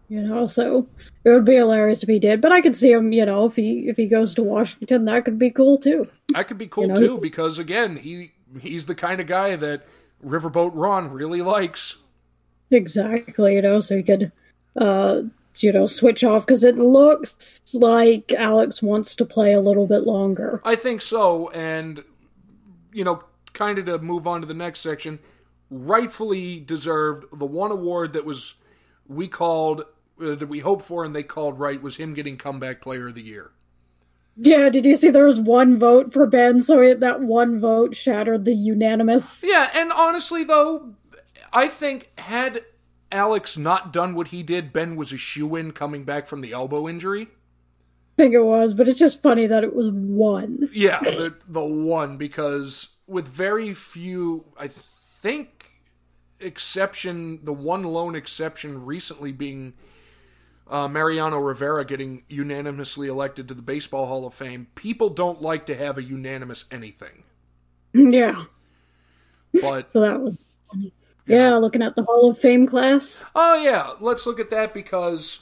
you 0.08 0.22
know, 0.22 0.46
so 0.46 0.86
it 1.24 1.30
would 1.30 1.44
be 1.44 1.56
hilarious 1.56 2.02
if 2.02 2.08
he 2.08 2.18
did. 2.18 2.40
But 2.40 2.52
I 2.52 2.60
could 2.60 2.76
see 2.76 2.92
him, 2.92 3.12
you 3.12 3.26
know, 3.26 3.46
if 3.46 3.56
he 3.56 3.88
if 3.88 3.96
he 3.96 4.06
goes 4.06 4.34
to 4.36 4.42
Washington, 4.42 5.04
that 5.06 5.24
could 5.24 5.38
be 5.38 5.50
cool 5.50 5.76
too. 5.78 6.08
That 6.34 6.48
could 6.48 6.58
be 6.58 6.66
cool 6.68 6.84
You 6.84 6.88
know, 6.88 6.94
too 6.96 7.18
because 7.18 7.58
again, 7.58 7.96
he 7.96 8.32
he's 8.60 8.86
the 8.86 8.94
kind 8.94 9.20
of 9.20 9.26
guy 9.26 9.56
that 9.56 9.86
Riverboat 10.24 10.70
Ron 10.74 11.10
really 11.10 11.42
likes. 11.42 11.96
Exactly, 12.70 13.54
you 13.54 13.62
know, 13.62 13.80
so 13.80 13.96
he 13.96 14.02
could, 14.02 14.30
uh, 14.78 15.22
you 15.58 15.72
know, 15.72 15.86
switch 15.86 16.22
off 16.22 16.44
because 16.46 16.62
it 16.64 16.76
looks 16.76 17.62
like 17.74 18.32
Alex 18.32 18.82
wants 18.82 19.14
to 19.16 19.24
play 19.24 19.52
a 19.54 19.60
little 19.60 19.86
bit 19.86 20.02
longer. 20.02 20.60
I 20.64 20.76
think 20.76 21.00
so, 21.00 21.50
and 21.50 22.04
you 22.92 23.04
know, 23.04 23.24
kind 23.54 23.78
of 23.78 23.86
to 23.86 23.98
move 23.98 24.26
on 24.26 24.40
to 24.42 24.46
the 24.46 24.54
next 24.54 24.80
section, 24.80 25.18
rightfully 25.70 26.60
deserved 26.60 27.26
the 27.38 27.46
one 27.46 27.70
award 27.70 28.12
that 28.14 28.24
was 28.24 28.54
we 29.06 29.28
called 29.28 29.82
uh, 30.20 30.34
that 30.34 30.48
we 30.48 30.60
hoped 30.60 30.84
for 30.84 31.04
and 31.04 31.14
they 31.14 31.22
called 31.22 31.58
right 31.58 31.82
was 31.82 31.96
him 31.96 32.14
getting 32.14 32.36
comeback 32.36 32.80
player 32.80 33.08
of 33.08 33.14
the 33.14 33.22
year. 33.22 33.52
Yeah, 34.36 34.68
did 34.68 34.86
you 34.86 34.94
see 34.94 35.10
there 35.10 35.26
was 35.26 35.40
one 35.40 35.78
vote 35.78 36.12
for 36.12 36.24
Ben, 36.24 36.62
so 36.62 36.80
it, 36.80 37.00
that 37.00 37.20
one 37.20 37.58
vote 37.58 37.96
shattered 37.96 38.44
the 38.44 38.54
unanimous. 38.54 39.42
Yeah, 39.44 39.68
and 39.74 39.90
honestly 39.92 40.44
though, 40.44 40.94
I 41.52 41.68
think 41.68 42.10
had 42.18 42.64
Alex 43.10 43.56
not 43.58 43.92
done 43.92 44.14
what 44.14 44.28
he 44.28 44.42
did, 44.42 44.72
Ben 44.72 44.96
was 44.96 45.12
a 45.12 45.16
shoe 45.16 45.56
in 45.56 45.72
coming 45.72 46.04
back 46.04 46.28
from 46.28 46.40
the 46.40 46.52
elbow 46.52 46.88
injury. 46.88 47.22
I 47.22 48.22
think 48.22 48.34
it 48.34 48.42
was, 48.42 48.74
but 48.74 48.88
it's 48.88 48.98
just 48.98 49.22
funny 49.22 49.46
that 49.46 49.64
it 49.64 49.74
was 49.74 49.90
one. 49.90 50.68
Yeah, 50.72 51.00
the 51.00 51.34
the 51.46 51.64
one 51.64 52.16
because 52.16 52.88
with 53.06 53.26
very 53.28 53.74
few, 53.74 54.44
I 54.58 54.70
think 55.22 55.57
exception, 56.40 57.44
the 57.44 57.52
one 57.52 57.82
lone 57.84 58.14
exception 58.14 58.84
recently 58.84 59.32
being 59.32 59.74
uh, 60.70 60.86
Mariano 60.88 61.38
Rivera 61.38 61.84
getting 61.84 62.24
unanimously 62.28 63.08
elected 63.08 63.48
to 63.48 63.54
the 63.54 63.62
Baseball 63.62 64.06
Hall 64.06 64.26
of 64.26 64.34
Fame. 64.34 64.66
People 64.74 65.08
don't 65.08 65.40
like 65.40 65.66
to 65.66 65.74
have 65.74 65.96
a 65.98 66.02
unanimous 66.02 66.64
anything, 66.70 67.24
Yeah, 67.94 68.44
but 69.60 69.90
so 69.92 70.00
that 70.00 70.20
was 70.20 70.34
funny. 70.70 70.92
Yeah, 71.26 71.56
looking 71.56 71.82
at 71.82 71.94
the 71.94 72.02
Hall 72.02 72.30
of 72.30 72.38
Fame 72.38 72.66
class. 72.66 73.24
oh 73.34 73.62
yeah, 73.62 73.92
let's 74.00 74.26
look 74.26 74.40
at 74.40 74.50
that 74.50 74.72
because 74.74 75.40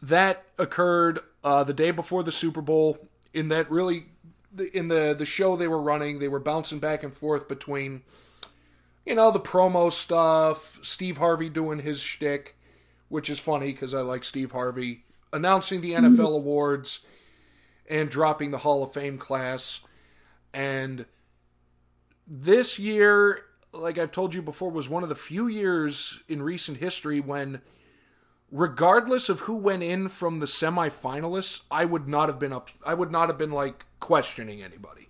that 0.00 0.44
occurred 0.58 1.20
uh, 1.44 1.64
the 1.64 1.74
day 1.74 1.90
before 1.90 2.22
the 2.22 2.32
Super 2.32 2.60
Bowl. 2.60 2.98
In 3.34 3.48
that 3.48 3.70
really, 3.70 4.06
in 4.74 4.88
the 4.88 5.14
the 5.16 5.24
show 5.24 5.56
they 5.56 5.68
were 5.68 5.80
running, 5.80 6.18
they 6.18 6.28
were 6.28 6.40
bouncing 6.40 6.78
back 6.78 7.02
and 7.02 7.14
forth 7.14 7.48
between, 7.48 8.02
you 9.04 9.14
know, 9.14 9.30
the 9.30 9.40
promo 9.40 9.90
stuff, 9.92 10.78
Steve 10.82 11.18
Harvey 11.18 11.48
doing 11.48 11.80
his 11.80 12.00
shtick, 12.00 12.56
which 13.08 13.28
is 13.28 13.38
funny 13.38 13.72
because 13.72 13.94
I 13.94 14.00
like 14.00 14.24
Steve 14.24 14.52
Harvey, 14.52 15.04
announcing 15.32 15.80
the 15.80 15.92
NFL 15.92 16.16
mm-hmm. 16.16 16.34
awards, 16.34 17.00
and 17.88 18.08
dropping 18.08 18.50
the 18.50 18.58
Hall 18.58 18.82
of 18.82 18.92
Fame 18.92 19.18
class, 19.18 19.80
and 20.54 21.06
this 22.26 22.78
year, 22.78 23.40
like 23.72 23.98
I've 23.98 24.12
told 24.12 24.34
you 24.34 24.42
before, 24.42 24.70
was 24.70 24.88
one 24.88 25.02
of 25.02 25.08
the 25.08 25.14
few 25.14 25.46
years 25.48 26.22
in 26.28 26.42
recent 26.42 26.78
history 26.78 27.20
when 27.20 27.60
regardless 28.50 29.28
of 29.28 29.40
who 29.40 29.56
went 29.56 29.82
in 29.82 30.08
from 30.08 30.36
the 30.36 30.46
semifinalists, 30.46 31.62
I 31.70 31.84
would 31.84 32.06
not 32.06 32.28
have 32.28 32.38
been 32.38 32.52
up. 32.52 32.70
I 32.84 32.94
would 32.94 33.10
not 33.10 33.28
have 33.28 33.38
been 33.38 33.50
like 33.50 33.86
questioning 33.98 34.62
anybody. 34.62 35.08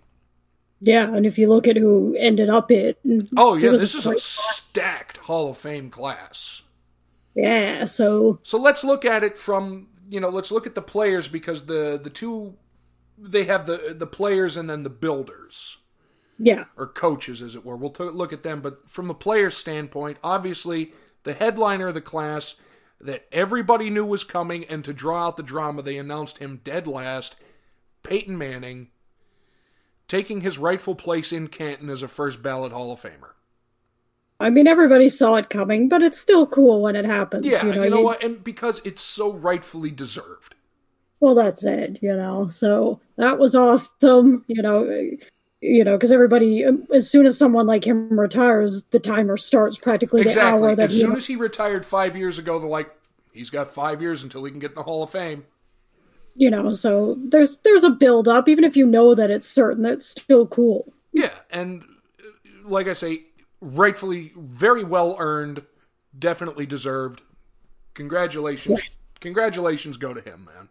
Yeah, 0.85 1.15
and 1.15 1.25
if 1.25 1.37
you 1.37 1.47
look 1.47 1.65
at 1.65 1.77
who 1.77 2.13
ended 2.19 2.49
up 2.49 2.69
it, 2.69 2.99
mm, 3.05 3.25
oh 3.37 3.55
yeah, 3.55 3.71
this 3.71 3.95
is 3.95 4.05
a 4.05 4.19
stacked 4.19 5.15
Hall 5.15 5.49
of 5.49 5.57
Fame 5.57 5.89
class. 5.89 6.61
Yeah, 7.35 7.85
so 7.85 8.39
so 8.43 8.57
let's 8.57 8.83
look 8.83 9.05
at 9.05 9.23
it 9.23 9.37
from 9.37 9.87
you 10.09 10.19
know 10.19 10.27
let's 10.27 10.51
look 10.51 10.67
at 10.67 10.75
the 10.75 10.81
players 10.81 11.29
because 11.29 11.67
the 11.67 11.97
the 12.03 12.09
two 12.09 12.55
they 13.17 13.45
have 13.45 13.65
the 13.65 13.95
the 13.97 14.05
players 14.05 14.57
and 14.57 14.69
then 14.69 14.83
the 14.83 14.89
builders. 14.89 15.77
Yeah, 16.37 16.65
or 16.75 16.87
coaches 16.87 17.41
as 17.41 17.55
it 17.55 17.63
were. 17.63 17.77
We'll 17.77 17.91
t- 17.91 18.03
look 18.03 18.33
at 18.33 18.43
them, 18.43 18.59
but 18.59 18.89
from 18.89 19.09
a 19.09 19.13
player 19.13 19.49
standpoint, 19.51 20.17
obviously 20.21 20.91
the 21.23 21.33
headliner 21.33 21.87
of 21.87 21.93
the 21.93 22.01
class 22.01 22.55
that 22.99 23.25
everybody 23.31 23.89
knew 23.89 24.05
was 24.05 24.25
coming, 24.25 24.65
and 24.65 24.83
to 24.83 24.91
draw 24.91 25.27
out 25.27 25.37
the 25.37 25.43
drama, 25.43 25.81
they 25.81 25.97
announced 25.97 26.39
him 26.39 26.59
dead 26.61 26.87
last. 26.87 27.37
Peyton 28.03 28.37
Manning 28.37 28.89
taking 30.13 30.41
his 30.41 30.59
rightful 30.59 30.93
place 30.93 31.31
in 31.31 31.47
Canton 31.47 31.89
as 31.89 32.03
a 32.03 32.07
first 32.07 32.43
ballot 32.43 32.71
Hall 32.71 32.91
of 32.91 33.01
Famer. 33.01 33.31
I 34.39 34.51
mean, 34.51 34.67
everybody 34.67 35.09
saw 35.09 35.35
it 35.37 35.49
coming, 35.49 35.89
but 35.89 36.03
it's 36.03 36.19
still 36.19 36.45
cool 36.45 36.83
when 36.83 36.95
it 36.95 37.03
happens. 37.03 37.47
Yeah, 37.47 37.65
you 37.65 37.73
know, 37.73 37.83
you 37.83 37.89
know 37.89 38.01
what? 38.01 38.23
And 38.23 38.43
because 38.43 38.79
it's 38.85 39.01
so 39.01 39.33
rightfully 39.33 39.89
deserved. 39.89 40.53
Well, 41.19 41.33
that's 41.33 41.63
it, 41.63 41.97
you 42.03 42.15
know. 42.15 42.47
So 42.47 42.99
that 43.15 43.39
was 43.39 43.55
awesome, 43.55 44.45
you 44.45 44.61
know. 44.61 45.09
You 45.61 45.83
know, 45.83 45.93
because 45.93 46.11
everybody, 46.11 46.63
as 46.93 47.09
soon 47.09 47.25
as 47.25 47.35
someone 47.35 47.65
like 47.65 47.87
him 47.87 48.19
retires, 48.19 48.83
the 48.91 48.99
timer 48.99 49.37
starts 49.37 49.77
practically 49.77 50.21
exactly. 50.21 50.59
the 50.59 50.67
hour 50.67 50.75
that 50.75 50.91
as 50.91 50.99
soon 50.99 51.15
as 51.15 51.25
he 51.25 51.37
retired 51.37 51.87
five 51.87 52.15
years 52.15 52.37
ago, 52.37 52.59
they're 52.59 52.69
like, 52.69 52.93
he's 53.31 53.49
got 53.49 53.67
five 53.67 53.99
years 53.99 54.21
until 54.21 54.43
he 54.43 54.51
can 54.51 54.59
get 54.59 54.71
in 54.71 54.75
the 54.75 54.83
Hall 54.83 55.01
of 55.01 55.09
Fame. 55.09 55.45
You 56.35 56.49
know, 56.49 56.73
so 56.73 57.17
there's 57.23 57.57
there's 57.57 57.83
a 57.83 57.89
build 57.89 58.27
up, 58.27 58.49
even 58.49 58.63
if 58.63 58.75
you 58.75 58.85
know 58.85 59.13
that 59.13 59.29
it's 59.29 59.47
certain, 59.47 59.83
that's 59.83 60.07
still 60.07 60.47
cool. 60.47 60.91
Yeah, 61.11 61.29
and 61.51 61.83
uh, 62.19 62.67
like 62.67 62.87
I 62.87 62.93
say, 62.93 63.25
rightfully, 63.61 64.33
very 64.35 64.83
well 64.83 65.15
earned, 65.19 65.63
definitely 66.17 66.65
deserved. 66.65 67.21
Congratulations, 67.93 68.81
yeah. 68.83 68.89
congratulations 69.19 69.97
go 69.97 70.13
to 70.13 70.21
him, 70.21 70.45
man. 70.45 70.69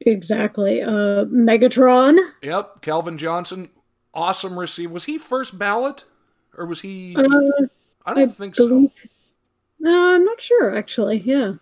Exactly. 0.00 0.82
Uh, 0.82 1.24
Megatron. 1.24 2.18
Yep, 2.42 2.82
Calvin 2.82 3.16
Johnson, 3.16 3.70
awesome 4.12 4.58
receive. 4.58 4.90
Was 4.90 5.04
he 5.04 5.16
first 5.16 5.58
ballot, 5.58 6.04
or 6.56 6.66
was 6.66 6.82
he? 6.82 7.16
Uh, 7.16 7.22
I 8.04 8.14
don't 8.14 8.18
I 8.18 8.26
think 8.26 8.56
believe... 8.56 8.90
so. 8.94 9.08
No, 9.80 10.14
I'm 10.14 10.24
not 10.24 10.40
sure 10.40 10.76
actually. 10.76 11.18
Yeah. 11.24 11.54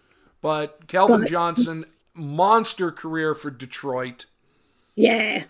But 0.42 0.86
Calvin 0.88 1.20
But- 1.20 1.30
Johnson, 1.30 1.84
monster 2.20 2.90
career 2.92 3.34
for 3.34 3.50
Detroit. 3.50 4.26
Yeah. 4.94 5.44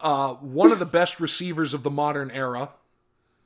Uh, 0.00 0.34
one 0.34 0.72
of 0.72 0.78
the 0.78 0.86
best 0.86 1.20
receivers 1.20 1.72
of 1.74 1.82
the 1.82 1.90
modern 1.90 2.30
era. 2.30 2.70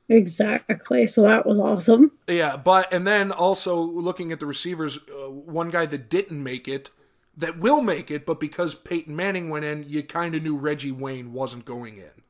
Exactly. 0.09 1.05
So 1.05 1.21
that 1.21 1.45
was 1.45 1.59
awesome. 1.59 2.11
Yeah, 2.27 2.57
but 2.57 2.91
and 2.91 3.05
then 3.05 3.31
also 3.31 3.79
looking 3.79 4.31
at 4.31 4.39
the 4.39 4.47
receivers, 4.47 4.97
uh, 4.97 5.29
one 5.29 5.69
guy 5.69 5.85
that 5.85 6.09
didn't 6.09 6.41
make 6.41 6.67
it, 6.67 6.89
that 7.37 7.59
will 7.59 7.81
make 7.81 8.09
it, 8.09 8.25
but 8.25 8.39
because 8.39 8.73
Peyton 8.73 9.15
Manning 9.15 9.49
went 9.49 9.65
in, 9.65 9.85
you 9.87 10.01
kind 10.03 10.33
of 10.35 10.41
knew 10.43 10.57
Reggie 10.57 10.91
Wayne 10.91 11.31
wasn't 11.31 11.63
going 11.63 11.97
in 11.97 12.23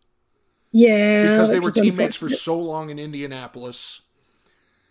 Yeah. 0.72 1.30
because 1.32 1.50
they 1.50 1.60
were 1.60 1.72
teammates 1.72 2.18
for 2.18 2.30
so 2.30 2.60
long 2.60 2.90
in 2.90 3.00
Indianapolis. 3.00 4.02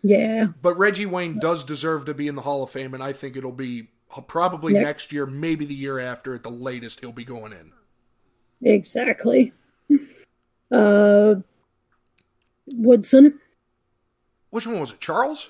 Yeah. 0.03 0.47
But 0.63 0.79
Reggie 0.79 1.07
Wayne 1.07 1.39
does 1.39 1.65
deserve 1.65 2.07
to 2.07 2.15
be 2.15 2.27
in 2.27 2.37
the 2.37 2.43
Hall 2.43 2.63
of 2.63 2.71
Fame, 2.71 2.95
and 2.95 3.03
I 3.03 3.13
think 3.13 3.37
it'll 3.37 3.53
be 3.53 3.89
probably 4.27 4.75
Yeah. 4.75 4.83
next 4.83 5.13
year, 5.13 5.27
maybe 5.27 5.65
the 5.65 5.75
year 5.75 5.99
after 5.99 6.35
at 6.35 6.43
the 6.43 6.51
latest. 6.51 7.01
He'll 7.01 7.13
be 7.13 7.25
going 7.25 7.53
in. 7.53 7.73
Exactly. 8.63 9.53
Uh, 10.71 11.37
Woodson. 12.67 13.41
Which 14.51 14.67
one 14.67 14.79
was 14.81 14.93
it? 14.93 15.01
Charles? 15.01 15.49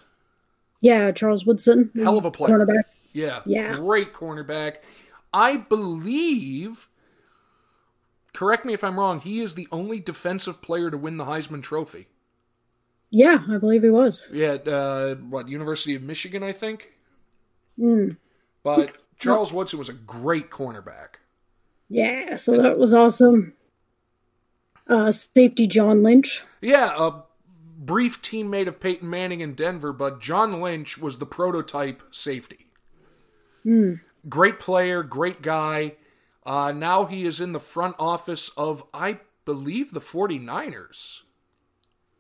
Yeah, 0.80 1.10
Charles 1.10 1.44
Woodson. 1.44 1.90
Hell 1.96 2.18
of 2.18 2.24
a 2.24 2.30
player. 2.30 2.56
Cornerback. 2.56 2.84
Yeah, 3.12 3.40
Yeah. 3.44 3.74
great 3.74 4.12
cornerback. 4.12 4.76
I 5.34 5.56
believe. 5.56 6.86
Correct 8.32 8.64
me 8.64 8.74
if 8.74 8.84
I'm 8.84 8.96
wrong. 8.96 9.18
He 9.18 9.40
is 9.40 9.56
the 9.56 9.66
only 9.72 9.98
defensive 9.98 10.62
player 10.62 10.88
to 10.88 10.96
win 10.96 11.16
the 11.16 11.24
Heisman 11.24 11.64
Trophy. 11.64 12.06
Yeah, 13.10 13.42
I 13.50 13.56
believe 13.58 13.82
he 13.82 13.90
was. 13.90 14.28
Yeah, 14.32 14.52
uh, 14.52 15.16
what 15.16 15.48
University 15.48 15.96
of 15.96 16.02
Michigan, 16.02 16.44
I 16.44 16.52
think. 16.52 16.92
Mm. 17.76 18.16
But 18.76 18.96
Charles 19.18 19.52
Woodson 19.52 19.78
was 19.78 19.88
a 19.88 19.94
great 19.94 20.50
cornerback. 20.50 21.16
Yeah, 21.88 22.36
so 22.36 22.60
that 22.60 22.78
was 22.78 22.92
awesome. 22.92 23.54
Uh, 24.86 25.10
safety 25.10 25.66
John 25.66 26.02
Lynch. 26.02 26.42
Yeah, 26.60 26.94
a 26.96 27.22
brief 27.78 28.20
teammate 28.20 28.66
of 28.66 28.80
Peyton 28.80 29.08
Manning 29.08 29.40
in 29.40 29.54
Denver, 29.54 29.92
but 29.92 30.20
John 30.20 30.60
Lynch 30.60 30.98
was 30.98 31.18
the 31.18 31.26
prototype 31.26 32.02
safety. 32.10 32.66
Great 34.28 34.58
player, 34.58 35.02
great 35.02 35.42
guy. 35.42 35.96
Uh, 36.44 36.72
now 36.72 37.04
he 37.04 37.24
is 37.24 37.40
in 37.40 37.52
the 37.52 37.60
front 37.60 37.96
office 37.98 38.50
of, 38.56 38.84
I 38.94 39.20
believe, 39.44 39.92
the 39.92 40.00
49ers. 40.00 41.22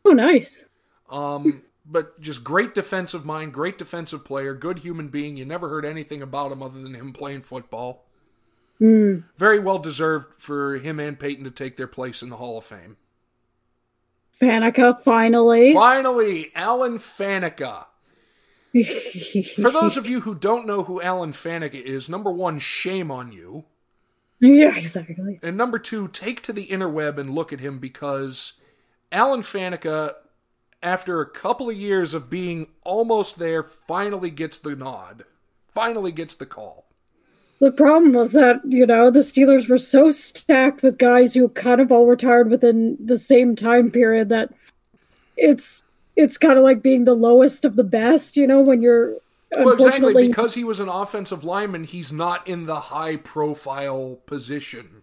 Oh, 0.04 0.12
nice. 0.12 0.64
Um, 1.10 1.62
but 1.90 2.20
just 2.20 2.44
great 2.44 2.74
defensive 2.74 3.24
mind, 3.24 3.54
great 3.54 3.78
defensive 3.78 4.24
player, 4.24 4.54
good 4.54 4.80
human 4.80 5.08
being. 5.08 5.36
You 5.36 5.44
never 5.44 5.68
heard 5.68 5.84
anything 5.84 6.22
about 6.22 6.52
him 6.52 6.62
other 6.62 6.80
than 6.80 6.94
him 6.94 7.12
playing 7.12 7.42
football. 7.42 8.04
Mm. 8.80 9.24
Very 9.36 9.58
well 9.58 9.78
deserved 9.78 10.40
for 10.40 10.76
him 10.76 11.00
and 11.00 11.18
Peyton 11.18 11.44
to 11.44 11.50
take 11.50 11.76
their 11.76 11.86
place 11.86 12.22
in 12.22 12.28
the 12.28 12.36
Hall 12.36 12.58
of 12.58 12.64
Fame. 12.64 12.96
Faneca, 14.40 15.02
finally. 15.02 15.72
Finally, 15.72 16.52
Alan 16.54 16.98
Faneca. 16.98 17.86
For 19.56 19.70
those 19.70 19.96
of 19.96 20.06
you 20.06 20.20
who 20.20 20.34
don't 20.34 20.66
know 20.66 20.84
who 20.84 21.02
Alan 21.02 21.32
Faneca 21.32 21.80
is, 21.80 22.08
number 22.08 22.30
one, 22.30 22.58
shame 22.58 23.10
on 23.10 23.32
you. 23.32 23.64
yeah, 24.40 24.76
exactly. 24.76 25.40
And 25.42 25.56
number 25.56 25.78
two, 25.78 26.06
take 26.08 26.42
to 26.42 26.52
the 26.52 26.68
interweb 26.68 27.18
and 27.18 27.34
look 27.34 27.52
at 27.52 27.60
him 27.60 27.78
because 27.78 28.52
Alan 29.10 29.40
Faneca, 29.40 30.14
after 30.82 31.20
a 31.20 31.28
couple 31.28 31.68
of 31.68 31.76
years 31.76 32.14
of 32.14 32.30
being 32.30 32.68
almost 32.84 33.38
there, 33.38 33.62
finally 33.62 34.30
gets 34.30 34.58
the 34.58 34.76
nod. 34.76 35.24
Finally 35.74 36.12
gets 36.12 36.34
the 36.34 36.46
call. 36.46 36.86
The 37.60 37.72
problem 37.72 38.12
was 38.12 38.32
that, 38.32 38.60
you 38.64 38.86
know, 38.86 39.10
the 39.10 39.20
Steelers 39.20 39.68
were 39.68 39.78
so 39.78 40.12
stacked 40.12 40.82
with 40.82 40.96
guys 40.96 41.34
who 41.34 41.48
kind 41.48 41.80
of 41.80 41.90
all 41.90 42.06
retired 42.06 42.50
within 42.50 42.96
the 43.04 43.18
same 43.18 43.56
time 43.56 43.90
period 43.90 44.28
that 44.28 44.54
it's 45.36 45.84
it's 46.14 46.38
kind 46.38 46.58
of 46.58 46.64
like 46.64 46.82
being 46.82 47.04
the 47.04 47.14
lowest 47.14 47.64
of 47.64 47.76
the 47.76 47.84
best, 47.84 48.36
you 48.36 48.46
know, 48.46 48.60
when 48.60 48.82
you're 48.82 49.14
Well, 49.56 49.70
exactly, 49.70 50.28
because 50.28 50.54
he 50.54 50.64
was 50.64 50.78
an 50.80 50.88
offensive 50.88 51.44
lineman, 51.44 51.84
he's 51.84 52.12
not 52.12 52.46
in 52.46 52.66
the 52.66 52.80
high 52.80 53.16
profile 53.16 54.18
position. 54.26 55.02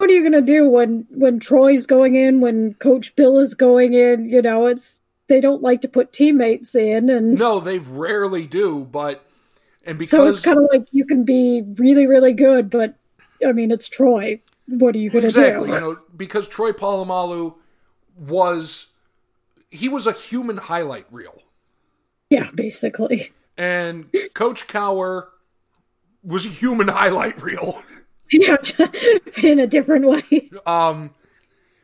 What 0.00 0.08
are 0.08 0.14
you 0.14 0.22
gonna 0.22 0.40
do 0.40 0.66
when 0.66 1.06
when 1.10 1.40
Troy's 1.40 1.84
going 1.84 2.14
in, 2.14 2.40
when 2.40 2.72
Coach 2.72 3.14
Bill 3.16 3.38
is 3.38 3.52
going 3.52 3.92
in? 3.92 4.30
You 4.30 4.40
know, 4.40 4.66
it's 4.66 5.02
they 5.26 5.42
don't 5.42 5.60
like 5.60 5.82
to 5.82 5.88
put 5.88 6.10
teammates 6.10 6.74
in, 6.74 7.10
and 7.10 7.38
No, 7.38 7.60
they 7.60 7.80
rarely 7.80 8.46
do, 8.46 8.88
but 8.90 9.26
and 9.84 9.98
because 9.98 10.10
so 10.10 10.26
it's 10.26 10.40
kind 10.40 10.56
of 10.56 10.64
like 10.72 10.86
you 10.90 11.04
can 11.04 11.24
be 11.24 11.64
really, 11.74 12.06
really 12.06 12.32
good, 12.32 12.70
but 12.70 12.94
I 13.46 13.52
mean, 13.52 13.70
it's 13.70 13.88
Troy. 13.88 14.40
What 14.68 14.94
are 14.94 14.98
you 14.98 15.10
gonna 15.10 15.26
exactly, 15.26 15.68
do? 15.68 15.74
Exactly, 15.74 15.88
you 15.88 15.94
know, 15.96 16.00
because 16.16 16.48
Troy 16.48 16.72
Polamalu 16.72 17.56
was 18.16 18.86
he 19.70 19.90
was 19.90 20.06
a 20.06 20.12
human 20.12 20.56
highlight 20.56 21.04
reel. 21.10 21.42
Yeah, 22.30 22.50
basically. 22.54 23.32
And 23.58 24.06
Coach 24.32 24.66
Cowher 24.66 25.26
was 26.24 26.46
a 26.46 26.48
human 26.48 26.88
highlight 26.88 27.42
reel. 27.42 27.82
Yeah, 28.32 28.56
in 29.42 29.58
a 29.58 29.66
different 29.66 30.06
way. 30.06 30.50
Um, 30.64 31.10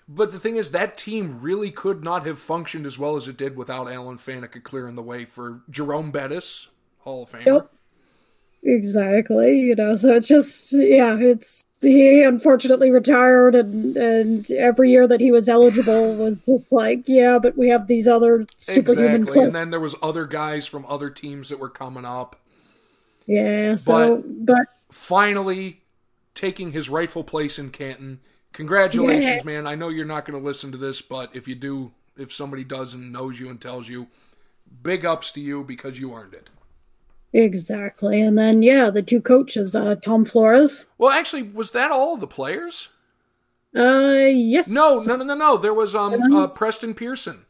but 0.08 0.30
the 0.30 0.38
thing 0.38 0.56
is, 0.56 0.70
that 0.70 0.96
team 0.96 1.40
really 1.40 1.70
could 1.72 2.04
not 2.04 2.24
have 2.24 2.38
functioned 2.38 2.86
as 2.86 2.98
well 2.98 3.16
as 3.16 3.26
it 3.26 3.36
did 3.36 3.56
without 3.56 3.90
Alan 3.90 4.16
Faneca 4.16 4.62
clearing 4.62 4.94
the 4.94 5.02
way 5.02 5.24
for 5.24 5.62
Jerome 5.68 6.12
Bettis, 6.12 6.68
Hall 6.98 7.24
of 7.24 7.30
Famer. 7.32 7.46
Yep. 7.46 7.72
Exactly, 8.62 9.60
you 9.60 9.76
know, 9.76 9.96
so 9.96 10.12
it's 10.12 10.26
just 10.26 10.72
yeah, 10.72 11.16
it's 11.16 11.66
he 11.80 12.22
unfortunately 12.22 12.90
retired 12.90 13.54
and 13.54 13.96
and 13.96 14.50
every 14.50 14.90
year 14.90 15.06
that 15.06 15.20
he 15.20 15.30
was 15.30 15.48
eligible 15.48 16.16
was 16.16 16.40
just 16.40 16.72
like, 16.72 17.02
yeah, 17.06 17.38
but 17.38 17.56
we 17.56 17.68
have 17.68 17.86
these 17.86 18.08
other 18.08 18.44
superhuman 18.56 19.22
exactly. 19.22 19.44
And 19.44 19.54
then 19.54 19.70
there 19.70 19.78
was 19.78 19.94
other 20.02 20.26
guys 20.26 20.66
from 20.66 20.84
other 20.86 21.10
teams 21.10 21.48
that 21.50 21.60
were 21.60 21.68
coming 21.68 22.04
up. 22.04 22.40
Yeah, 23.26 23.76
so 23.76 24.16
but, 24.16 24.46
but 24.46 24.66
finally 24.90 25.82
taking 26.36 26.70
his 26.70 26.88
rightful 26.88 27.24
place 27.24 27.58
in 27.58 27.70
Canton. 27.70 28.20
Congratulations, 28.52 29.44
man. 29.44 29.66
I 29.66 29.74
know 29.74 29.88
you're 29.88 30.04
not 30.04 30.24
going 30.24 30.38
to 30.38 30.44
listen 30.44 30.70
to 30.70 30.78
this, 30.78 31.02
but 31.02 31.34
if 31.34 31.48
you 31.48 31.56
do, 31.56 31.92
if 32.16 32.32
somebody 32.32 32.62
does 32.62 32.94
and 32.94 33.12
knows 33.12 33.40
you 33.40 33.50
and 33.50 33.60
tells 33.60 33.88
you, 33.88 34.06
big 34.82 35.04
ups 35.04 35.32
to 35.32 35.40
you 35.40 35.64
because 35.64 35.98
you 35.98 36.14
earned 36.14 36.34
it. 36.34 36.50
Exactly. 37.32 38.20
And 38.20 38.38
then, 38.38 38.62
yeah, 38.62 38.88
the 38.88 39.02
two 39.02 39.20
coaches, 39.20 39.74
uh, 39.74 39.96
Tom 39.96 40.24
Flores. 40.24 40.86
Well, 40.96 41.10
actually, 41.10 41.42
was 41.42 41.72
that 41.72 41.90
all 41.90 42.16
the 42.16 42.26
players? 42.26 42.88
Uh, 43.74 44.30
yes. 44.30 44.68
No, 44.68 45.02
no, 45.04 45.16
no, 45.16 45.24
no, 45.24 45.34
no. 45.34 45.56
There 45.58 45.74
was 45.74 45.94
um 45.94 46.14
uh, 46.34 46.46
Preston 46.46 46.94
Pearson. 46.94 47.44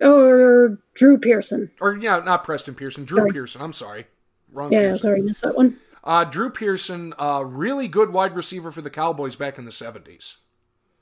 Or 0.00 0.78
Drew 0.94 1.18
Pearson. 1.18 1.70
Or 1.80 1.96
yeah, 1.96 2.20
not 2.20 2.44
Preston 2.44 2.74
Pearson. 2.74 3.04
Drew 3.04 3.18
sorry. 3.18 3.32
Pearson. 3.32 3.60
I'm 3.60 3.74
sorry. 3.74 4.06
Wrong. 4.50 4.72
Yeah, 4.72 4.80
Pearson. 4.80 4.98
sorry, 4.98 5.22
missed 5.22 5.42
that 5.42 5.56
one. 5.56 5.78
Uh, 6.06 6.22
Drew 6.22 6.50
Pearson, 6.50 7.12
uh, 7.18 7.42
really 7.44 7.88
good 7.88 8.12
wide 8.12 8.36
receiver 8.36 8.70
for 8.70 8.80
the 8.80 8.90
Cowboys 8.90 9.34
back 9.34 9.58
in 9.58 9.64
the 9.64 9.72
70s. 9.72 10.36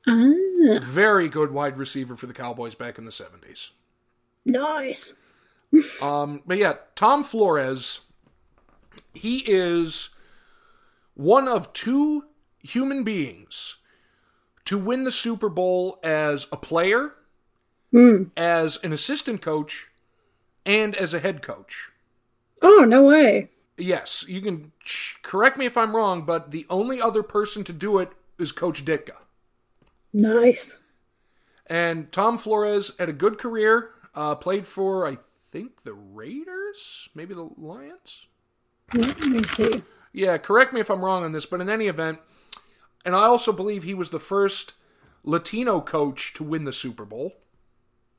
Ah. 0.08 0.78
Very 0.80 1.28
good 1.28 1.50
wide 1.50 1.76
receiver 1.76 2.16
for 2.16 2.26
the 2.26 2.32
Cowboys 2.32 2.74
back 2.74 2.96
in 2.96 3.04
the 3.04 3.10
70s. 3.10 3.70
Nice. 4.46 5.12
um, 6.02 6.42
but 6.46 6.56
yeah, 6.56 6.76
Tom 6.96 7.22
Flores, 7.22 8.00
he 9.12 9.40
is 9.40 10.08
one 11.12 11.48
of 11.48 11.74
two 11.74 12.24
human 12.60 13.04
beings 13.04 13.76
to 14.64 14.78
win 14.78 15.04
the 15.04 15.12
Super 15.12 15.50
Bowl 15.50 15.98
as 16.02 16.46
a 16.50 16.56
player, 16.56 17.12
mm. 17.92 18.30
as 18.38 18.78
an 18.82 18.94
assistant 18.94 19.42
coach, 19.42 19.88
and 20.64 20.96
as 20.96 21.12
a 21.12 21.20
head 21.20 21.42
coach. 21.42 21.90
Oh, 22.62 22.86
no 22.88 23.02
way. 23.02 23.50
Yes, 23.76 24.24
you 24.28 24.40
can 24.40 24.72
correct 25.22 25.58
me 25.58 25.66
if 25.66 25.76
I'm 25.76 25.96
wrong, 25.96 26.22
but 26.22 26.50
the 26.50 26.66
only 26.70 27.00
other 27.00 27.22
person 27.22 27.64
to 27.64 27.72
do 27.72 27.98
it 27.98 28.12
is 28.38 28.52
Coach 28.52 28.84
Ditka. 28.84 29.16
Nice. 30.12 30.78
And 31.66 32.12
Tom 32.12 32.38
Flores 32.38 32.92
had 32.98 33.08
a 33.08 33.12
good 33.12 33.38
career. 33.38 33.90
Uh, 34.14 34.36
played 34.36 34.64
for, 34.64 35.08
I 35.08 35.18
think, 35.50 35.82
the 35.82 35.94
Raiders, 35.94 37.08
maybe 37.14 37.34
the 37.34 37.50
Lions. 37.56 38.28
Let 38.92 39.18
me 39.20 39.42
see. 39.48 39.82
Yeah, 40.12 40.38
correct 40.38 40.72
me 40.72 40.80
if 40.80 40.90
I'm 40.90 41.04
wrong 41.04 41.24
on 41.24 41.32
this, 41.32 41.46
but 41.46 41.60
in 41.60 41.68
any 41.68 41.88
event, 41.88 42.20
and 43.04 43.16
I 43.16 43.24
also 43.24 43.52
believe 43.52 43.82
he 43.82 43.94
was 43.94 44.10
the 44.10 44.20
first 44.20 44.74
Latino 45.24 45.80
coach 45.80 46.32
to 46.34 46.44
win 46.44 46.64
the 46.64 46.72
Super 46.72 47.04
Bowl. 47.04 47.34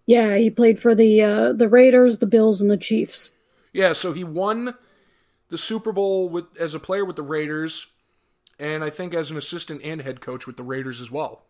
Yeah, 0.05 0.35
he 0.37 0.49
played 0.49 0.79
for 0.79 0.93
the 0.93 1.21
uh, 1.21 1.53
the 1.53 1.69
Raiders, 1.69 2.19
the 2.19 2.25
Bills, 2.25 2.61
and 2.61 2.69
the 2.69 2.77
Chiefs. 2.77 3.31
Yeah, 3.71 3.93
so 3.93 4.13
he 4.13 4.23
won 4.23 4.75
the 5.49 5.57
Super 5.57 5.91
Bowl 5.91 6.29
with 6.29 6.45
as 6.59 6.73
a 6.73 6.79
player 6.79 7.05
with 7.05 7.15
the 7.15 7.23
Raiders, 7.23 7.87
and 8.59 8.83
I 8.83 8.89
think 8.89 9.13
as 9.13 9.31
an 9.31 9.37
assistant 9.37 9.81
and 9.83 10.01
head 10.01 10.21
coach 10.21 10.47
with 10.47 10.57
the 10.57 10.63
Raiders 10.63 11.01
as 11.01 11.11
well. 11.11 11.43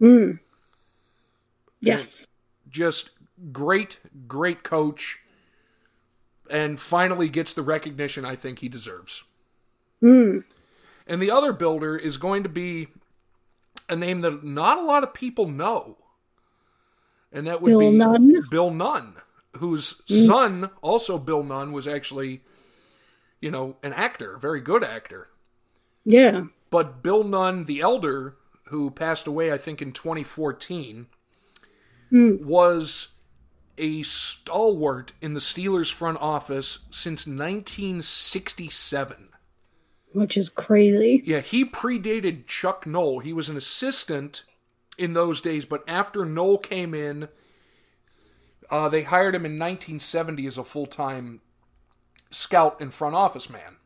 Mm. 0.00 0.38
Yes. 1.80 2.20
And 2.20 2.72
just 2.72 3.10
great, 3.52 3.98
great 4.26 4.62
coach, 4.62 5.18
and 6.50 6.78
finally 6.78 7.28
gets 7.28 7.52
the 7.52 7.62
recognition 7.62 8.24
I 8.24 8.36
think 8.36 8.60
he 8.60 8.68
deserves. 8.68 9.24
Mm. 10.02 10.44
And 11.06 11.22
the 11.22 11.30
other 11.30 11.52
builder 11.52 11.96
is 11.96 12.16
going 12.16 12.42
to 12.42 12.48
be 12.48 12.88
a 13.88 13.96
name 13.96 14.20
that 14.22 14.44
not 14.44 14.78
a 14.78 14.82
lot 14.82 15.02
of 15.02 15.14
people 15.14 15.48
know. 15.48 15.98
And 17.32 17.46
that 17.46 17.60
would 17.60 17.70
Bill 17.70 17.80
be 17.80 17.90
Nunn. 17.90 18.44
Bill 18.50 18.70
Nunn, 18.70 19.16
whose 19.58 20.00
mm. 20.08 20.26
son, 20.26 20.70
also 20.82 21.18
Bill 21.18 21.42
Nunn, 21.42 21.72
was 21.72 21.86
actually 21.86 22.42
you 23.40 23.50
know, 23.50 23.76
an 23.82 23.92
actor, 23.92 24.34
a 24.34 24.40
very 24.40 24.60
good 24.60 24.84
actor. 24.84 25.28
Yeah. 26.04 26.44
But 26.70 27.02
Bill 27.02 27.24
Nunn, 27.24 27.64
the 27.64 27.80
elder, 27.80 28.36
who 28.64 28.90
passed 28.90 29.26
away, 29.26 29.52
I 29.52 29.58
think, 29.58 29.82
in 29.82 29.92
2014, 29.92 31.06
mm. 32.12 32.42
was 32.42 33.08
a 33.78 34.02
stalwart 34.02 35.12
in 35.20 35.34
the 35.34 35.40
Steelers 35.40 35.92
front 35.92 36.18
office 36.20 36.80
since 36.90 37.26
1967. 37.26 39.28
Which 40.12 40.36
is 40.36 40.48
crazy. 40.48 41.22
Yeah, 41.24 41.40
he 41.40 41.64
predated 41.64 42.46
Chuck 42.46 42.86
Noll. 42.86 43.20
He 43.20 43.32
was 43.32 43.48
an 43.48 43.56
assistant 43.56 44.44
in 44.96 45.12
those 45.12 45.40
days, 45.40 45.66
but 45.66 45.84
after 45.86 46.24
Noll 46.24 46.58
came 46.58 46.94
in, 46.94 47.28
uh, 48.70 48.88
they 48.88 49.02
hired 49.02 49.34
him 49.34 49.44
in 49.44 49.58
1970 49.58 50.46
as 50.46 50.56
a 50.56 50.64
full 50.64 50.86
time 50.86 51.40
scout 52.30 52.80
and 52.80 52.92
front 52.92 53.14
office 53.14 53.48
man. 53.50 53.76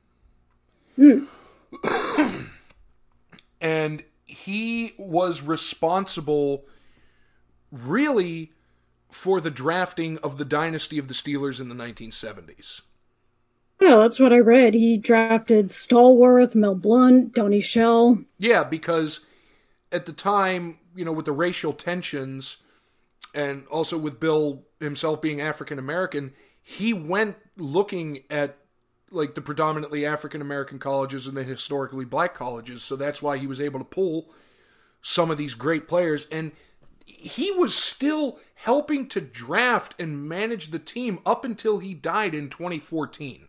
Mm. 0.99 2.49
and 3.61 4.05
he 4.27 4.95
was 4.99 5.43
responsible 5.43 6.65
really 7.71 8.53
for 9.11 9.41
the 9.41 9.51
drafting 9.51 10.19
of 10.19 10.39
the 10.39 10.45
dynasty 10.45 10.99
of 10.99 11.09
the 11.09 11.15
Steelers 11.15 11.61
in 11.61 11.69
the 11.69 11.75
1970s. 11.75 12.83
Yeah, 13.81 13.97
that's 13.97 14.21
what 14.21 14.33
I 14.33 14.39
read. 14.39 14.75
He 14.75 14.99
drafted 14.99 15.69
Stallworth, 15.69 16.55
Mel 16.55 16.75
Blount, 16.75 17.35
Donnie 17.35 17.63
Shell. 17.63 18.19
Yeah, 18.39 18.63
because 18.63 19.21
at 19.91 20.07
the 20.07 20.13
time, 20.13 20.79
you 20.95 21.05
know, 21.05 21.13
with 21.13 21.25
the 21.25 21.33
racial 21.33 21.73
tensions 21.73 22.59
and 23.35 23.67
also 23.69 23.97
with 23.97 24.21
Bill 24.21 24.65
himself 24.81 25.23
being 25.23 25.41
African 25.41 25.79
American, 25.79 26.33
he 26.71 26.93
went 26.93 27.35
looking 27.57 28.23
at 28.31 28.57
like 29.11 29.35
the 29.35 29.41
predominantly 29.41 30.07
African 30.07 30.41
American 30.41 30.79
colleges 30.79 31.27
and 31.27 31.37
the 31.37 31.43
historically 31.43 32.05
black 32.05 32.33
colleges. 32.33 32.85
So 32.85 32.95
that's 32.95 33.21
why 33.21 33.39
he 33.39 33.49
was 33.49 33.61
able 33.61 33.81
to 33.81 33.85
pull 33.85 34.31
some 35.03 35.33
of 35.33 35.37
these 35.37 35.55
great 35.55 35.89
players. 35.89 36.29
And 36.31 36.53
he 37.05 37.51
was 37.51 37.75
still 37.75 38.39
helping 38.55 39.09
to 39.09 39.21
draft 39.21 39.97
and 39.99 40.29
manage 40.29 40.69
the 40.69 40.79
team 40.79 41.19
up 41.27 41.45
until 41.45 41.81
he 41.81 41.93
died 41.93 42.37
in 42.37 42.49
2014. 42.49 43.49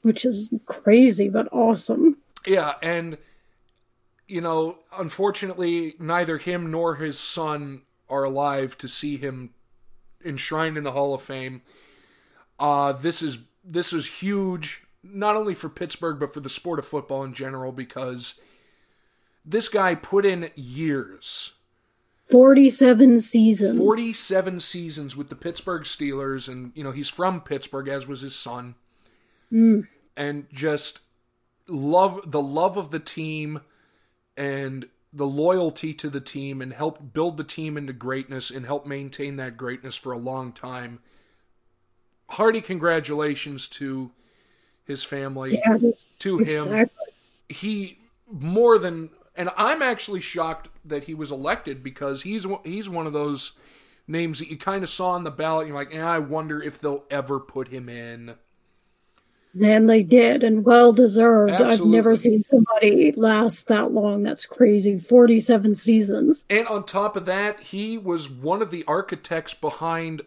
Which 0.00 0.24
is 0.24 0.48
crazy, 0.64 1.28
but 1.28 1.46
awesome. 1.52 2.16
Yeah. 2.46 2.76
And, 2.82 3.18
you 4.26 4.40
know, 4.40 4.78
unfortunately, 4.98 5.94
neither 5.98 6.38
him 6.38 6.70
nor 6.70 6.94
his 6.94 7.18
son 7.18 7.82
are 8.08 8.24
alive 8.24 8.78
to 8.78 8.88
see 8.88 9.18
him 9.18 9.50
enshrined 10.24 10.78
in 10.78 10.84
the 10.84 10.92
Hall 10.92 11.12
of 11.12 11.20
Fame. 11.20 11.60
Uh, 12.58 12.92
this 12.92 13.22
is 13.22 13.38
this 13.64 13.92
is 13.92 14.06
huge, 14.06 14.82
not 15.02 15.36
only 15.36 15.54
for 15.54 15.68
Pittsburgh 15.68 16.18
but 16.20 16.32
for 16.32 16.40
the 16.40 16.48
sport 16.48 16.78
of 16.78 16.86
football 16.86 17.24
in 17.24 17.34
general, 17.34 17.72
because 17.72 18.34
this 19.44 19.68
guy 19.68 19.94
put 19.94 20.24
in 20.24 20.50
years. 20.54 21.54
47 22.30 23.20
seasons. 23.20 23.78
47 23.78 24.60
seasons 24.60 25.16
with 25.16 25.28
the 25.28 25.36
Pittsburgh 25.36 25.82
Steelers, 25.82 26.48
and, 26.48 26.72
you 26.74 26.82
know, 26.82 26.90
he's 26.90 27.10
from 27.10 27.42
Pittsburgh, 27.42 27.88
as 27.88 28.06
was 28.06 28.22
his 28.22 28.34
son. 28.34 28.76
Mm. 29.52 29.86
And 30.16 30.46
just 30.50 31.00
love 31.68 32.30
the 32.30 32.40
love 32.40 32.76
of 32.76 32.90
the 32.90 32.98
team 32.98 33.60
and 34.36 34.86
the 35.12 35.26
loyalty 35.26 35.94
to 35.94 36.08
the 36.08 36.20
team 36.20 36.60
and 36.60 36.72
help 36.72 37.12
build 37.12 37.36
the 37.36 37.44
team 37.44 37.76
into 37.76 37.92
greatness 37.92 38.50
and 38.50 38.66
help 38.66 38.86
maintain 38.86 39.36
that 39.36 39.56
greatness 39.56 39.94
for 39.94 40.12
a 40.12 40.18
long 40.18 40.50
time 40.50 40.98
hearty 42.34 42.60
congratulations 42.60 43.68
to 43.68 44.10
his 44.84 45.02
family, 45.02 45.60
yeah, 45.64 45.78
to 46.20 46.40
exactly. 46.40 46.76
him. 46.78 46.90
He 47.48 47.98
more 48.30 48.78
than, 48.78 49.10
and 49.36 49.50
I'm 49.56 49.82
actually 49.82 50.20
shocked 50.20 50.68
that 50.84 51.04
he 51.04 51.14
was 51.14 51.30
elected 51.30 51.82
because 51.82 52.22
he's 52.22 52.46
he's 52.64 52.88
one 52.88 53.06
of 53.06 53.12
those 53.12 53.52
names 54.06 54.38
that 54.38 54.50
you 54.50 54.56
kind 54.56 54.82
of 54.82 54.90
saw 54.90 55.10
on 55.10 55.24
the 55.24 55.30
ballot. 55.30 55.66
And 55.66 55.68
you're 55.68 55.84
like, 55.84 55.94
eh, 55.94 56.02
I 56.02 56.18
wonder 56.18 56.62
if 56.62 56.78
they'll 56.78 57.04
ever 57.10 57.40
put 57.40 57.68
him 57.68 57.88
in. 57.88 58.34
And 59.62 59.88
they 59.88 60.02
did, 60.02 60.42
and 60.42 60.64
well 60.64 60.92
deserved. 60.92 61.52
Absolutely. 61.52 61.86
I've 61.86 62.04
never 62.04 62.16
seen 62.16 62.42
somebody 62.42 63.12
last 63.12 63.68
that 63.68 63.92
long. 63.92 64.24
That's 64.24 64.46
crazy. 64.46 64.98
47 64.98 65.76
seasons. 65.76 66.44
And 66.50 66.66
on 66.66 66.84
top 66.84 67.14
of 67.14 67.24
that, 67.26 67.60
he 67.60 67.96
was 67.96 68.28
one 68.28 68.62
of 68.62 68.72
the 68.72 68.82
architects 68.88 69.54
behind 69.54 70.22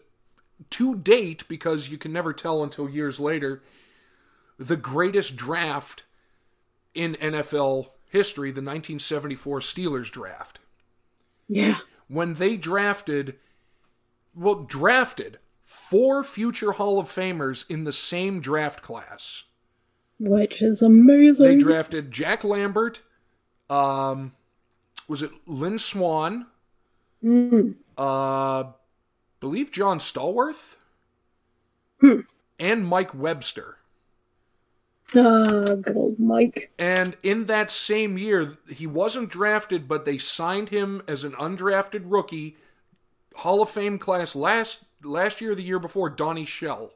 to 0.72 0.96
date, 0.96 1.44
because 1.48 1.90
you 1.90 1.98
can 1.98 2.12
never 2.14 2.34
tell 2.34 2.64
until 2.64 2.90
years 2.90 3.20
later, 3.20 3.64
the 4.58 4.78
greatest 4.78 5.36
draft 5.36 6.04
in 6.94 7.16
NFL 7.16 7.88
history, 8.10 8.50
the 8.50 8.62
1974 8.62 9.60
Steelers 9.60 10.12
draft. 10.12 10.60
Yeah. 11.48 11.78
When 12.08 12.36
they 12.36 12.58
drafted, 12.58 13.36
well, 14.34 14.56
drafted 14.56 15.40
four 15.64 16.24
future 16.24 16.74
Hall 16.74 17.00
of 17.00 17.08
Famers 17.08 17.70
in 17.70 17.84
the 17.84 17.94
same 17.94 18.40
draft 18.40 18.82
class. 18.82 19.44
which 20.20 20.62
is 20.62 20.82
amazing. 20.82 21.46
They 21.46 21.58
drafted 21.58 22.12
Jack 22.12 22.44
Lambert. 22.44 23.02
Um, 23.70 24.34
was 25.08 25.22
it 25.22 25.32
Lynn 25.46 25.78
Swann? 25.78 26.48
Mm. 27.24 27.76
Uh, 27.98 28.72
believe 29.40 29.72
John 29.72 30.00
Stallworth 30.00 30.76
Hmm. 32.02 32.22
and 32.60 32.86
Mike 32.86 33.14
Webster. 33.14 33.78
Ah, 35.16 35.76
good 35.76 35.96
old 35.96 36.20
Mike. 36.20 36.72
And 36.78 37.16
in 37.24 37.46
that 37.46 37.72
same 37.72 38.18
year, 38.18 38.58
he 38.70 38.86
wasn't 38.88 39.30
drafted, 39.30 39.88
but 39.88 40.06
they 40.06 40.18
signed 40.18 40.70
him 40.70 41.02
as 41.08 41.24
an 41.24 41.34
undrafted 41.34 42.04
rookie, 42.06 42.58
Hall 43.36 43.62
of 43.62 43.70
Fame 43.70 44.00
class 44.00 44.36
last 44.36 44.84
last 45.04 45.42
year, 45.42 45.52
or 45.52 45.56
the 45.56 45.64
year 45.64 45.80
before, 45.80 46.10
Donnie 46.10 46.46
Shell. 46.46 46.92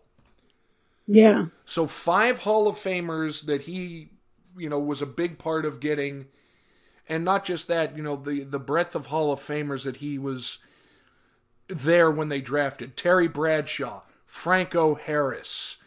Yeah. 1.07 1.45
So 1.65 1.87
five 1.87 2.39
Hall 2.39 2.67
of 2.67 2.75
Famers 2.75 3.45
that 3.45 3.61
he, 3.63 4.09
you 4.57 4.69
know, 4.69 4.79
was 4.79 5.01
a 5.01 5.05
big 5.05 5.37
part 5.37 5.65
of 5.65 5.79
getting, 5.79 6.27
and 7.07 7.25
not 7.25 7.45
just 7.45 7.67
that, 7.67 7.97
you 7.97 8.03
know, 8.03 8.15
the 8.15 8.43
the 8.43 8.59
breadth 8.59 8.95
of 8.95 9.07
Hall 9.07 9.31
of 9.31 9.39
Famers 9.39 9.83
that 9.85 9.97
he 9.97 10.17
was 10.17 10.59
there 11.71 12.11
when 12.11 12.29
they 12.29 12.41
drafted 12.41 12.97
Terry 12.97 13.27
Bradshaw, 13.27 14.01
Franco 14.25 14.95
Harris, 14.95 15.77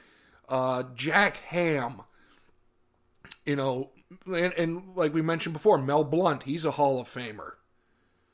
uh, 0.48 0.84
Jack 0.94 1.38
Ham, 1.48 2.02
you 3.44 3.56
know, 3.56 3.90
and, 4.26 4.52
and 4.54 4.96
like 4.96 5.12
we 5.14 5.22
mentioned 5.22 5.52
before, 5.52 5.78
Mel 5.78 6.04
Blount, 6.04 6.44
he's 6.44 6.64
a 6.64 6.72
Hall 6.72 7.00
of 7.00 7.08
Famer. 7.08 7.52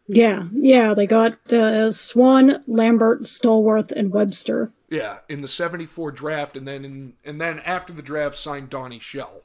Yeah. 0.07 0.45
Yeah. 0.53 0.95
They 0.95 1.07
got 1.07 1.53
uh, 1.53 1.93
Swann, 1.93 2.63
Lambert, 2.67 3.21
Stallworth, 3.23 3.93
and 3.93 4.11
Webster. 4.11 4.73
Yeah, 4.89 5.19
in 5.29 5.41
the 5.41 5.47
'74 5.47 6.11
draft, 6.11 6.57
and 6.57 6.67
then 6.67 6.85
in, 6.85 7.13
and 7.25 7.41
then 7.41 7.61
after 7.61 7.93
the 7.93 8.03
draft, 8.03 8.37
signed 8.37 8.71
Donnie 8.71 8.99
Shell. 8.99 9.43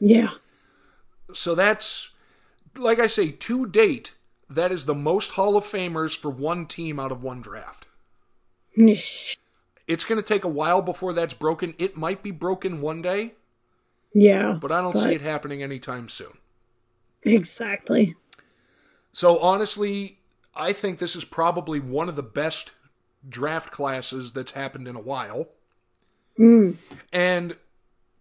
Yeah. 0.00 0.30
So 1.34 1.54
that's, 1.54 2.10
like 2.74 2.98
I 2.98 3.06
say, 3.06 3.30
to 3.30 3.66
date, 3.66 4.14
that 4.48 4.72
is 4.72 4.86
the 4.86 4.94
most 4.94 5.32
Hall 5.32 5.56
of 5.56 5.64
Famers 5.64 6.16
for 6.16 6.30
one 6.30 6.66
team 6.66 6.98
out 7.00 7.12
of 7.12 7.22
one 7.22 7.40
draft. 7.40 7.86
It's 9.86 10.06
going 10.06 10.16
to 10.16 10.26
take 10.26 10.44
a 10.44 10.48
while 10.48 10.80
before 10.80 11.12
that's 11.12 11.34
broken. 11.34 11.74
It 11.76 11.94
might 11.94 12.22
be 12.22 12.30
broken 12.30 12.80
one 12.80 13.02
day, 13.02 13.34
Yeah. 14.14 14.56
but 14.58 14.72
I 14.72 14.80
don't 14.80 14.96
see 14.96 15.12
it 15.12 15.20
happening 15.20 15.62
anytime 15.62 16.08
soon. 16.08 16.38
Exactly. 17.22 18.16
So 19.12 19.38
honestly, 19.40 20.20
I 20.54 20.72
think 20.72 20.98
this 20.98 21.14
is 21.14 21.26
probably 21.26 21.80
one 21.80 22.08
of 22.08 22.16
the 22.16 22.22
best 22.22 22.72
draft 23.28 23.72
classes 23.72 24.32
that's 24.32 24.52
happened 24.52 24.88
in 24.88 24.96
a 24.96 25.00
while. 25.00 25.48
Mm. 26.38 26.76
And 27.12 27.56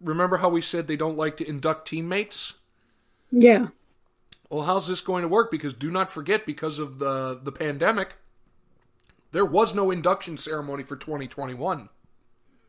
remember 0.02 0.38
how 0.38 0.50
we 0.50 0.62
said 0.62 0.88
they 0.88 0.98
don't 0.98 1.18
like 1.18 1.38
to 1.38 1.48
induct 1.48 1.88
teammates? 1.88 2.56
Yeah. 3.32 3.68
Well, 4.54 4.66
how's 4.66 4.88
this 4.88 5.02
going 5.02 5.24
to 5.24 5.28
work? 5.28 5.50
Because 5.50 5.74
do 5.74 5.90
not 5.90 6.12
forget, 6.12 6.46
because 6.46 6.78
of 6.78 7.00
the 7.00 7.40
the 7.42 7.52
pandemic, 7.52 8.18
there 9.32 9.44
was 9.46 9.74
no 9.74 9.90
induction 9.90 10.38
ceremony 10.38 10.84
for 10.84 10.96
2021. 10.96 11.90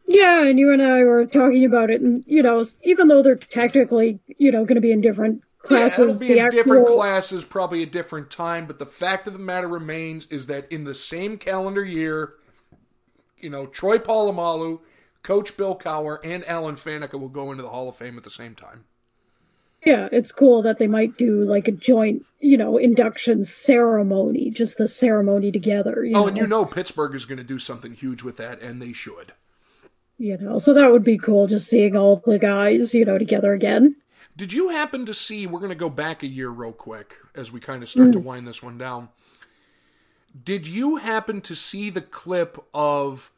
Yeah, 0.06 0.46
and 0.46 0.58
you 0.58 0.72
and 0.72 0.80
I 0.80 1.04
were 1.04 1.26
talking 1.26 1.62
about 1.62 1.90
it, 1.90 2.00
and 2.00 2.24
you 2.26 2.42
know, 2.42 2.64
even 2.82 3.08
though 3.08 3.22
they're 3.22 3.36
technically, 3.36 4.18
you 4.38 4.50
know, 4.50 4.64
going 4.64 4.76
to 4.76 4.80
be 4.80 4.92
in 4.92 5.02
different 5.02 5.42
Yeah, 5.68 5.90
classes, 5.90 6.18
be 6.18 6.28
the 6.28 6.38
in 6.38 6.46
actual 6.46 6.62
different 6.62 6.86
classes, 6.86 7.44
probably 7.44 7.82
a 7.82 7.86
different 7.86 8.30
time. 8.30 8.64
But 8.64 8.78
the 8.78 8.86
fact 8.86 9.26
of 9.26 9.34
the 9.34 9.38
matter 9.38 9.68
remains 9.68 10.24
is 10.28 10.46
that 10.46 10.72
in 10.72 10.84
the 10.84 10.94
same 10.94 11.36
calendar 11.36 11.84
year, 11.84 12.36
you 13.36 13.50
know, 13.50 13.66
Troy 13.66 13.98
Polamalu, 13.98 14.80
Coach 15.22 15.54
Bill 15.58 15.76
Cowher, 15.76 16.16
and 16.24 16.46
Alan 16.46 16.76
Faneca 16.76 17.20
will 17.20 17.28
go 17.28 17.50
into 17.50 17.62
the 17.62 17.68
Hall 17.68 17.90
of 17.90 17.96
Fame 17.96 18.16
at 18.16 18.24
the 18.24 18.30
same 18.30 18.54
time. 18.54 18.84
Yeah, 19.84 20.08
it's 20.12 20.32
cool 20.32 20.62
that 20.62 20.78
they 20.78 20.86
might 20.86 21.18
do 21.18 21.44
like 21.44 21.68
a 21.68 21.72
joint, 21.72 22.24
you 22.40 22.56
know, 22.56 22.78
induction 22.78 23.44
ceremony, 23.44 24.50
just 24.50 24.78
the 24.78 24.88
ceremony 24.88 25.52
together. 25.52 26.04
You 26.04 26.16
Oh, 26.16 26.20
know? 26.22 26.28
and 26.28 26.36
you 26.36 26.46
know 26.46 26.64
Pittsburgh 26.64 27.14
is 27.14 27.26
going 27.26 27.38
to 27.38 27.44
do 27.44 27.58
something 27.58 27.92
huge 27.92 28.22
with 28.22 28.36
that, 28.38 28.60
and 28.62 28.80
they 28.80 28.92
should. 28.92 29.32
you 30.18 30.38
know, 30.38 30.58
so 30.58 30.72
that 30.72 30.90
would 30.90 31.04
be 31.04 31.18
cool, 31.18 31.46
just 31.48 31.68
seeing 31.68 31.96
all 31.96 32.16
the 32.24 32.38
guys, 32.38 32.94
you 32.94 33.04
know, 33.04 33.18
together 33.18 33.52
again. 33.52 33.96
Did 34.36 34.52
you 34.52 34.70
happen 34.70 35.04
to 35.06 35.14
see? 35.14 35.46
We're 35.46 35.58
going 35.60 35.68
to 35.70 35.74
go 35.76 35.90
back 35.90 36.22
a 36.22 36.26
year 36.26 36.48
real 36.50 36.72
quick 36.72 37.16
as 37.34 37.52
we 37.52 37.60
kind 37.60 37.82
of 37.82 37.88
start 37.88 38.12
to 38.12 38.18
mm. 38.18 38.24
wind 38.24 38.46
this 38.48 38.62
one 38.62 38.78
down. 38.78 39.10
Did 40.44 40.66
you 40.66 40.96
happen 40.96 41.40
to 41.42 41.54
see 41.54 41.90
the 41.90 42.00
clip 42.00 42.58
of 42.74 43.30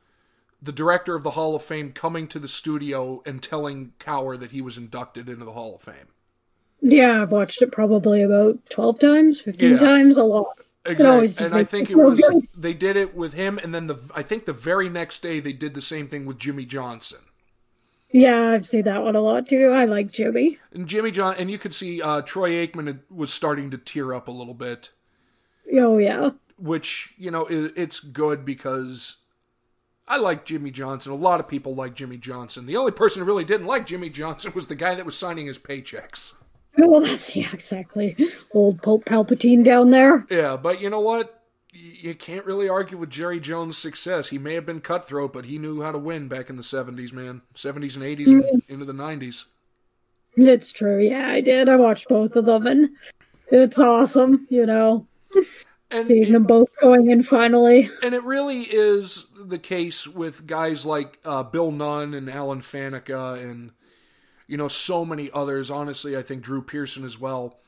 the 0.63 0.73
director 0.73 1.15
of 1.15 1.23
the 1.23 1.33
Hall 1.33 1.55
of 1.55 1.63
Fame 1.63 1.93
coming 1.93 2.27
to 2.29 2.39
the 2.39 2.49
studio 2.49 3.23
and 3.27 3.43
telling 3.43 3.93
Cowher 4.01 4.39
that 4.39 4.53
he 4.53 4.63
was 4.63 4.79
inducted 4.79 5.29
into 5.29 5.45
the 5.45 5.53
Hall 5.53 5.75
of 5.75 5.83
Fame? 5.83 6.09
Yeah, 6.81 7.23
I've 7.23 7.33
watched 7.33 7.63
it 7.63 7.73
probably 7.73 8.23
about 8.23 8.59
twelve 8.71 8.99
times, 8.99 9.41
fifteen 9.41 9.73
Yeah. 9.73 9.79
times, 9.79 10.17
a 10.19 10.25
lot. 10.25 10.59
Exactly, 10.85 11.45
and 11.47 11.55
I 11.55 11.65
think 11.65 11.91
it 11.91 11.97
was 11.97 12.21
good. 12.21 12.47
they 12.57 12.73
did 12.75 12.97
it 12.97 13.17
with 13.17 13.33
him, 13.33 13.59
and 13.63 13.75
then 13.75 13.89
the 13.89 13.99
I 14.15 14.23
think 14.23 14.45
the 14.45 14.53
very 14.53 14.89
next 14.89 15.21
day 15.21 15.41
they 15.41 15.53
did 15.53 15.75
the 15.75 15.83
same 15.83 16.07
thing 16.07 16.27
with 16.27 16.39
Jimmy 16.39 16.65
Johnson. 16.65 17.19
Yeah, 18.13 18.51
I've 18.53 18.67
seen 18.67 18.85
that 18.85 19.03
one 19.03 19.17
a 19.17 19.21
lot 19.21 19.49
too. 19.49 19.71
I 19.71 19.85
like 19.85 20.13
Jimmy. 20.13 20.59
And 20.73 20.87
Jimmy 20.87 21.11
John, 21.11 21.35
and 21.39 21.51
you 21.51 21.59
could 21.59 21.75
see 21.75 22.01
uh, 22.01 22.23
Troy 22.23 22.53
Aikman 22.65 23.01
was 23.11 23.33
starting 23.33 23.71
to 23.73 23.79
tear 23.79 24.15
up 24.15 24.29
a 24.29 24.31
little 24.31 24.55
bit. 24.55 24.91
Oh 25.75 25.99
yeah, 25.99 26.31
which 26.57 27.15
you 27.19 27.33
know 27.33 27.47
it's 27.51 27.99
good 27.99 28.45
because 28.45 29.17
I 30.07 30.19
like 30.19 30.45
Jimmy 30.45 30.71
Johnson. 30.71 31.11
A 31.11 31.17
lot 31.17 31.41
of 31.41 31.49
people 31.49 31.75
like 31.75 31.95
Jimmy 31.95 32.17
Johnson. 32.17 32.67
The 32.67 32.77
only 32.77 32.93
person 32.93 33.21
who 33.21 33.27
really 33.27 33.45
didn't 33.45 33.67
like 33.67 33.87
Jimmy 33.87 34.09
Johnson 34.09 34.53
was 34.55 34.69
the 34.69 34.77
guy 34.77 34.95
that 34.95 35.05
was 35.05 35.19
signing 35.19 35.47
his 35.49 35.59
paychecks. 35.59 36.35
Well 36.79 37.01
that's 37.05 37.35
yeah 37.35 37.51
exactly. 37.53 38.17
Old 38.53 38.83
Pope 38.83 39.05
Palpatine 39.05 39.65
down 39.65 39.91
there. 39.91 40.27
Yeah, 40.31 40.57
but 40.57 40.81
you 40.81 40.91
know 40.91 41.01
what? 41.01 41.33
You 41.73 42.15
can't 42.15 42.47
really 42.47 42.69
argue 42.71 42.97
with 42.97 43.11
Jerry 43.11 43.39
Jones' 43.39 43.77
success. 43.77 44.29
He 44.31 44.39
may 44.39 44.55
have 44.55 44.65
been 44.65 44.81
cutthroat, 44.81 45.35
but 45.35 45.45
he 45.45 45.59
knew 45.59 45.83
how 45.83 45.93
to 45.93 45.99
win 45.99 46.27
back 46.27 46.49
in 46.49 46.57
the 46.57 46.63
'70s, 46.63 47.13
man. 47.13 47.43
'70s 47.55 47.97
and 47.97 48.05
'80s 48.05 48.27
and 48.29 48.63
into 48.69 48.85
the 48.87 48.95
'90s. 48.95 49.45
It's 50.37 50.73
true. 50.73 51.01
Yeah, 51.01 51.29
I 51.29 51.41
did. 51.41 51.69
I 51.69 51.77
watched 51.77 52.09
both 52.09 52.35
of 52.37 52.47
them, 52.47 52.67
and 52.67 52.91
it's 53.51 53.79
awesome. 53.79 54.47
You 54.51 54.65
know, 54.67 55.07
And 55.91 56.05
seeing 56.05 56.33
them 56.33 56.45
both 56.45 56.69
going 56.81 57.11
in 57.11 57.23
finally. 57.23 57.91
And 58.03 58.15
it 58.15 58.23
really 58.25 58.63
is 58.63 59.27
the 59.39 59.59
case 59.59 60.07
with 60.07 60.47
guys 60.47 60.85
like 60.85 61.19
uh, 61.25 61.43
Bill 61.43 61.71
Nunn 61.71 62.13
and 62.15 62.29
Alan 62.31 62.61
Faneca 62.61 63.41
and, 63.43 63.73
you 64.47 64.57
know, 64.57 64.69
so 64.69 65.05
many 65.05 65.31
others. 65.33 65.71
Honestly, 65.71 66.17
I 66.17 66.23
think 66.23 66.43
Drew 66.43 66.63
Pearson 66.63 67.05
as 67.05 67.19
well. 67.19 67.59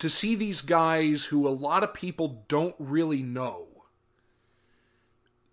To 0.00 0.10
see 0.10 0.34
these 0.34 0.60
guys 0.60 1.26
who 1.26 1.46
a 1.46 1.50
lot 1.50 1.82
of 1.82 1.94
people 1.94 2.44
don't 2.48 2.74
really 2.78 3.22
know 3.22 3.66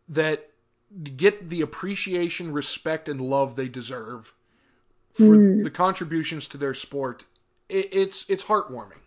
that 0.10 0.50
get 1.16 1.50
the 1.50 1.62
appreciation, 1.62 2.52
respect, 2.52 3.08
and 3.08 3.22
love 3.22 3.56
they 3.56 3.68
deserve 3.68 4.34
for 5.14 5.36
hmm. 5.36 5.64
the 5.64 5.70
contributions 5.70 6.48
to 6.48 6.58
their 6.58 6.74
sport, 6.74 7.26
it, 7.70 7.90
it's 7.92 8.26
it's 8.30 8.46
heartwarming. 8.46 9.00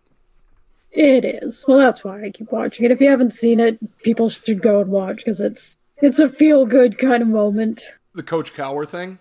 It 0.91 1.24
is. 1.24 1.64
Well, 1.66 1.78
that's 1.78 2.05
why 2.05 2.24
I 2.24 2.30
keep 2.30 2.53
watching 2.53 2.85
it. 2.85 2.93
If 2.93 3.01
you 3.01 3.11
haven't 3.11 3.32
seen 3.32 3.59
it, 3.59 3.78
people 4.03 4.30
should 4.30 4.62
go 4.62 4.80
and 4.80 4.91
watch 4.91 5.16
because 5.16 5.41
it's 5.41 5.76
it's 5.99 6.18
a 6.18 6.28
feel 6.28 6.66
good 6.66 6.99
kind 6.99 7.22
of 7.22 7.28
moment. 7.28 7.82
The 8.14 8.22
Coach 8.22 8.55
Cowher 8.55 8.87
thing. 8.87 9.18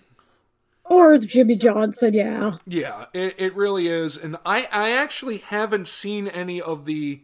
Or 0.85 1.17
Jimmy 1.17 1.55
Johnson, 1.55 2.13
yeah. 2.13 2.57
Yeah, 2.67 3.05
it, 3.13 3.35
it 3.37 3.55
really 3.55 3.87
is, 3.87 4.17
and 4.17 4.35
I 4.45 4.67
I 4.71 4.91
actually 4.91 5.37
haven't 5.37 5.87
seen 5.87 6.27
any 6.27 6.61
of 6.61 6.85
the 6.85 7.21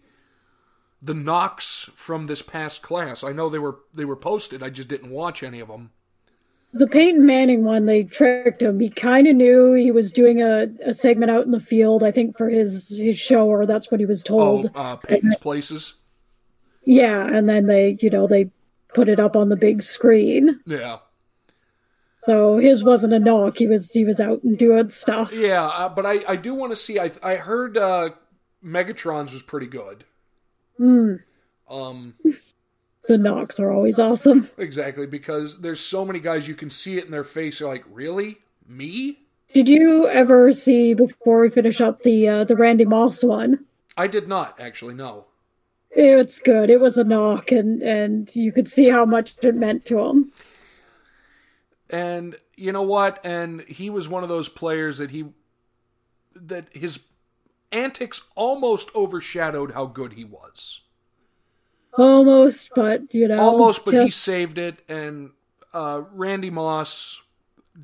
the 1.01 1.13
knocks 1.13 1.89
from 1.95 2.27
this 2.27 2.41
past 2.41 2.81
class. 2.81 3.23
I 3.23 3.31
know 3.31 3.49
they 3.49 3.59
were 3.59 3.79
they 3.93 4.05
were 4.05 4.15
posted. 4.15 4.63
I 4.63 4.69
just 4.69 4.87
didn't 4.87 5.11
watch 5.11 5.43
any 5.43 5.59
of 5.59 5.67
them. 5.67 5.91
The 6.71 6.87
Peyton 6.87 7.25
Manning 7.25 7.63
one, 7.63 7.87
they 7.87 8.03
tricked 8.03 8.61
him. 8.61 8.79
He 8.79 8.89
kind 8.89 9.27
of 9.27 9.35
knew 9.35 9.73
he 9.73 9.89
was 9.89 10.13
doing 10.13 10.41
a, 10.41 10.67
a 10.85 10.93
segment 10.93 11.31
out 11.31 11.45
in 11.45 11.51
the 11.51 11.59
field, 11.59 12.03
I 12.03 12.11
think, 12.11 12.37
for 12.37 12.47
his, 12.47 12.95
his 12.95 13.17
show, 13.17 13.47
or 13.47 13.65
that's 13.65 13.89
what 13.89 13.99
he 13.99 14.05
was 14.05 14.21
told. 14.21 14.69
Oh, 14.75 14.79
uh, 14.79 14.95
Peyton's 14.97 15.35
places. 15.37 15.95
Yeah, 16.83 17.25
and 17.25 17.49
then 17.49 17.65
they, 17.65 17.97
you 17.99 18.11
know, 18.11 18.27
they 18.27 18.51
put 18.93 19.09
it 19.09 19.19
up 19.19 19.35
on 19.35 19.49
the 19.49 19.55
big 19.55 19.81
screen. 19.81 20.59
Yeah, 20.67 20.99
So 22.21 22.57
his 22.57 22.83
wasn't 22.83 23.13
a 23.13 23.19
knock. 23.19 23.57
He 23.57 23.67
was 23.67 23.91
he 23.91 24.03
was 24.03 24.19
out 24.19 24.43
and 24.43 24.57
doing 24.57 24.89
stuff. 24.89 25.31
yeah, 25.31 25.65
uh, 25.65 25.89
but 25.89 26.05
I 26.05 26.19
I 26.27 26.35
do 26.35 26.53
want 26.53 26.71
to 26.71 26.75
see. 26.75 26.99
I 26.99 27.11
I 27.23 27.35
heard 27.35 27.77
uh, 27.77 28.09
Megatron's 28.63 29.31
was 29.33 29.41
pretty 29.41 29.67
good. 29.67 30.03
Mm. 30.79 31.21
Um, 31.69 32.15
The 33.07 33.17
knocks 33.17 33.59
are 33.59 33.71
always 33.71 33.99
awesome. 33.99 34.49
exactly 34.57 35.07
because 35.07 35.61
there's 35.61 35.79
so 35.79 36.05
many 36.05 36.19
guys 36.19 36.47
you 36.47 36.55
can 36.55 36.69
see 36.69 36.97
it 36.97 37.05
in 37.05 37.11
their 37.11 37.23
face. 37.23 37.59
They're 37.59 37.67
like, 37.67 37.85
really, 37.89 38.37
me? 38.67 39.19
Did 39.53 39.67
you 39.67 40.07
ever 40.07 40.53
see 40.53 40.93
before 40.93 41.39
we 41.41 41.49
finish 41.49 41.81
up 41.81 42.03
the 42.03 42.27
uh, 42.27 42.43
the 42.43 42.55
Randy 42.55 42.85
Moss 42.85 43.23
one? 43.23 43.65
I 43.97 44.07
did 44.07 44.27
not 44.27 44.59
actually. 44.59 44.93
No. 44.93 45.25
It's 45.91 46.39
good. 46.39 46.69
It 46.69 46.79
was 46.79 46.97
a 46.99 47.03
knock, 47.03 47.51
and 47.51 47.81
and 47.81 48.35
you 48.35 48.51
could 48.51 48.67
see 48.69 48.89
how 48.89 49.05
much 49.05 49.33
it 49.41 49.55
meant 49.55 49.85
to 49.85 49.99
him. 49.99 50.31
And 51.89 52.35
you 52.55 52.71
know 52.71 52.83
what? 52.83 53.19
And 53.25 53.61
he 53.61 53.89
was 53.89 54.07
one 54.07 54.23
of 54.23 54.29
those 54.29 54.49
players 54.49 54.99
that 54.99 55.11
he 55.11 55.25
that 56.35 56.67
his 56.71 56.99
antics 57.71 58.23
almost 58.35 58.93
overshadowed 58.95 59.71
how 59.71 59.85
good 59.85 60.13
he 60.13 60.23
was. 60.23 60.81
Almost, 61.97 62.69
but 62.75 63.13
you 63.13 63.27
know, 63.27 63.39
Almost, 63.39 63.83
but 63.83 63.95
he 63.95 64.09
saved 64.09 64.57
it. 64.57 64.83
And 64.87 65.31
uh, 65.73 66.03
Randy 66.11 66.49
Moss 66.49 67.21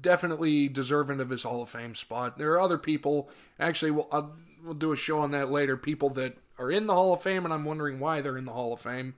definitely 0.01 0.68
deserving 0.68 1.20
of 1.20 1.30
his 1.30 1.43
Hall 1.43 1.64
of 1.64 1.70
Fame 1.70 1.95
spot. 1.95 2.38
There 2.38 2.51
are 2.53 2.62
other 2.62 2.78
people. 2.78 3.30
Actually, 3.60 3.91
we'll 3.91 4.08
I'll, 4.12 4.36
we'll 4.64 4.74
do 4.76 4.91
a 4.91 4.95
show 4.95 5.20
on 5.20 5.32
that 5.32 5.51
later. 5.51 5.76
People 5.76 6.10
that 6.12 6.38
are 6.60 6.72
in 6.72 6.88
the 6.88 6.93
Hall 6.93 7.14
of 7.14 7.22
Fame, 7.22 7.45
and 7.45 7.53
I'm 7.53 7.66
wondering 7.66 7.99
why 7.99 8.22
they're 8.22 8.38
in 8.38 8.45
the 8.45 8.53
Hall 8.53 8.74
of 8.74 8.82
Fame. 8.82 9.16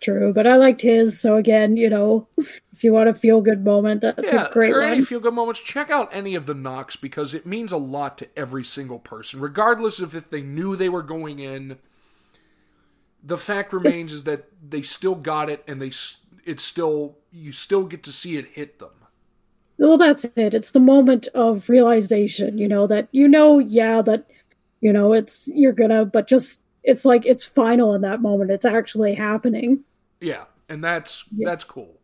True. 0.00 0.32
But 0.32 0.46
I 0.46 0.56
liked 0.56 0.82
his. 0.82 1.20
So 1.20 1.36
again, 1.36 1.76
you 1.76 1.90
know, 1.90 2.26
if 2.36 2.84
you 2.84 2.92
want 2.92 3.08
a 3.08 3.14
feel 3.14 3.40
good 3.40 3.64
moment, 3.64 4.02
that's 4.02 4.32
yeah, 4.32 4.46
a 4.46 4.52
great 4.52 4.72
or 4.72 4.82
any 4.82 5.02
feel 5.02 5.20
good 5.20 5.34
moments, 5.34 5.60
check 5.60 5.90
out 5.90 6.08
any 6.12 6.34
of 6.34 6.46
the 6.46 6.54
knocks 6.54 6.96
because 6.96 7.34
it 7.34 7.46
means 7.46 7.72
a 7.72 7.76
lot 7.76 8.18
to 8.18 8.28
every 8.36 8.64
single 8.64 8.98
person, 8.98 9.40
regardless 9.40 10.00
of 10.00 10.14
if 10.14 10.30
they 10.30 10.42
knew 10.42 10.76
they 10.76 10.88
were 10.88 11.02
going 11.02 11.38
in. 11.38 11.78
The 13.22 13.38
fact 13.38 13.72
remains 13.72 14.12
is 14.12 14.24
that 14.24 14.48
they 14.66 14.82
still 14.82 15.16
got 15.16 15.50
it, 15.50 15.64
and 15.66 15.82
they 15.82 15.90
it's 16.44 16.62
still 16.62 17.18
you 17.32 17.52
still 17.52 17.84
get 17.84 18.02
to 18.04 18.12
see 18.12 18.36
it 18.36 18.48
hit 18.48 18.78
them. 18.78 18.90
Well, 19.78 19.98
that's 19.98 20.24
it. 20.24 20.54
It's 20.54 20.72
the 20.72 20.80
moment 20.80 21.28
of 21.34 21.68
realization, 21.68 22.58
you 22.58 22.68
know, 22.68 22.86
that 22.86 23.08
you 23.12 23.28
know, 23.28 23.58
yeah, 23.58 24.02
that 24.02 24.26
you 24.80 24.92
know, 24.92 25.12
it's 25.12 25.48
you're 25.48 25.72
gonna, 25.72 26.04
but 26.04 26.28
just 26.28 26.62
it's 26.82 27.04
like 27.04 27.26
it's 27.26 27.44
final 27.44 27.94
in 27.94 28.00
that 28.02 28.22
moment. 28.22 28.50
It's 28.50 28.64
actually 28.64 29.14
happening. 29.14 29.84
Yeah, 30.20 30.44
and 30.68 30.82
that's 30.82 31.24
that's 31.38 31.64
cool. 31.64 31.98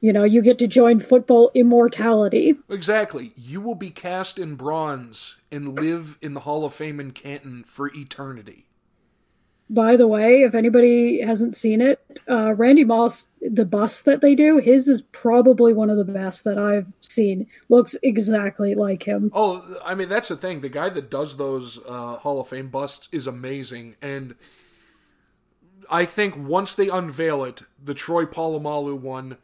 You 0.00 0.12
know, 0.12 0.24
you 0.24 0.42
get 0.42 0.58
to 0.58 0.66
join 0.66 1.00
football 1.00 1.50
immortality. 1.54 2.56
Exactly. 2.68 3.32
You 3.36 3.62
will 3.62 3.74
be 3.74 3.88
cast 3.88 4.38
in 4.38 4.54
bronze 4.54 5.36
and 5.50 5.74
live 5.74 6.18
in 6.20 6.34
the 6.34 6.40
Hall 6.40 6.66
of 6.66 6.74
Fame 6.74 7.00
in 7.00 7.12
Canton 7.12 7.64
for 7.64 7.90
eternity. 7.94 8.66
By 9.70 9.96
the 9.96 10.06
way, 10.06 10.42
if 10.42 10.54
anybody 10.54 11.22
hasn't 11.22 11.56
seen 11.56 11.80
it, 11.80 12.04
uh, 12.28 12.52
Randy 12.52 12.84
Moss, 12.84 13.28
the 13.40 13.64
bust 13.64 14.04
that 14.04 14.20
they 14.20 14.34
do, 14.34 14.58
his 14.58 14.88
is 14.88 15.00
probably 15.00 15.72
one 15.72 15.88
of 15.88 15.96
the 15.96 16.04
best 16.04 16.44
that 16.44 16.58
I've 16.58 16.92
seen. 17.00 17.46
Looks 17.70 17.96
exactly 18.02 18.74
like 18.74 19.04
him. 19.04 19.30
Oh, 19.32 19.78
I 19.82 19.94
mean 19.94 20.10
that's 20.10 20.28
the 20.28 20.36
thing. 20.36 20.60
The 20.60 20.68
guy 20.68 20.90
that 20.90 21.10
does 21.10 21.38
those 21.38 21.80
uh, 21.88 22.16
Hall 22.16 22.40
of 22.40 22.48
Fame 22.48 22.68
busts 22.68 23.08
is 23.10 23.26
amazing, 23.26 23.96
and 24.02 24.34
I 25.90 26.04
think 26.04 26.36
once 26.36 26.74
they 26.74 26.88
unveil 26.88 27.44
it, 27.44 27.62
the 27.82 27.94
Troy 27.94 28.24
Polamalu 28.24 28.98
one 28.98 29.36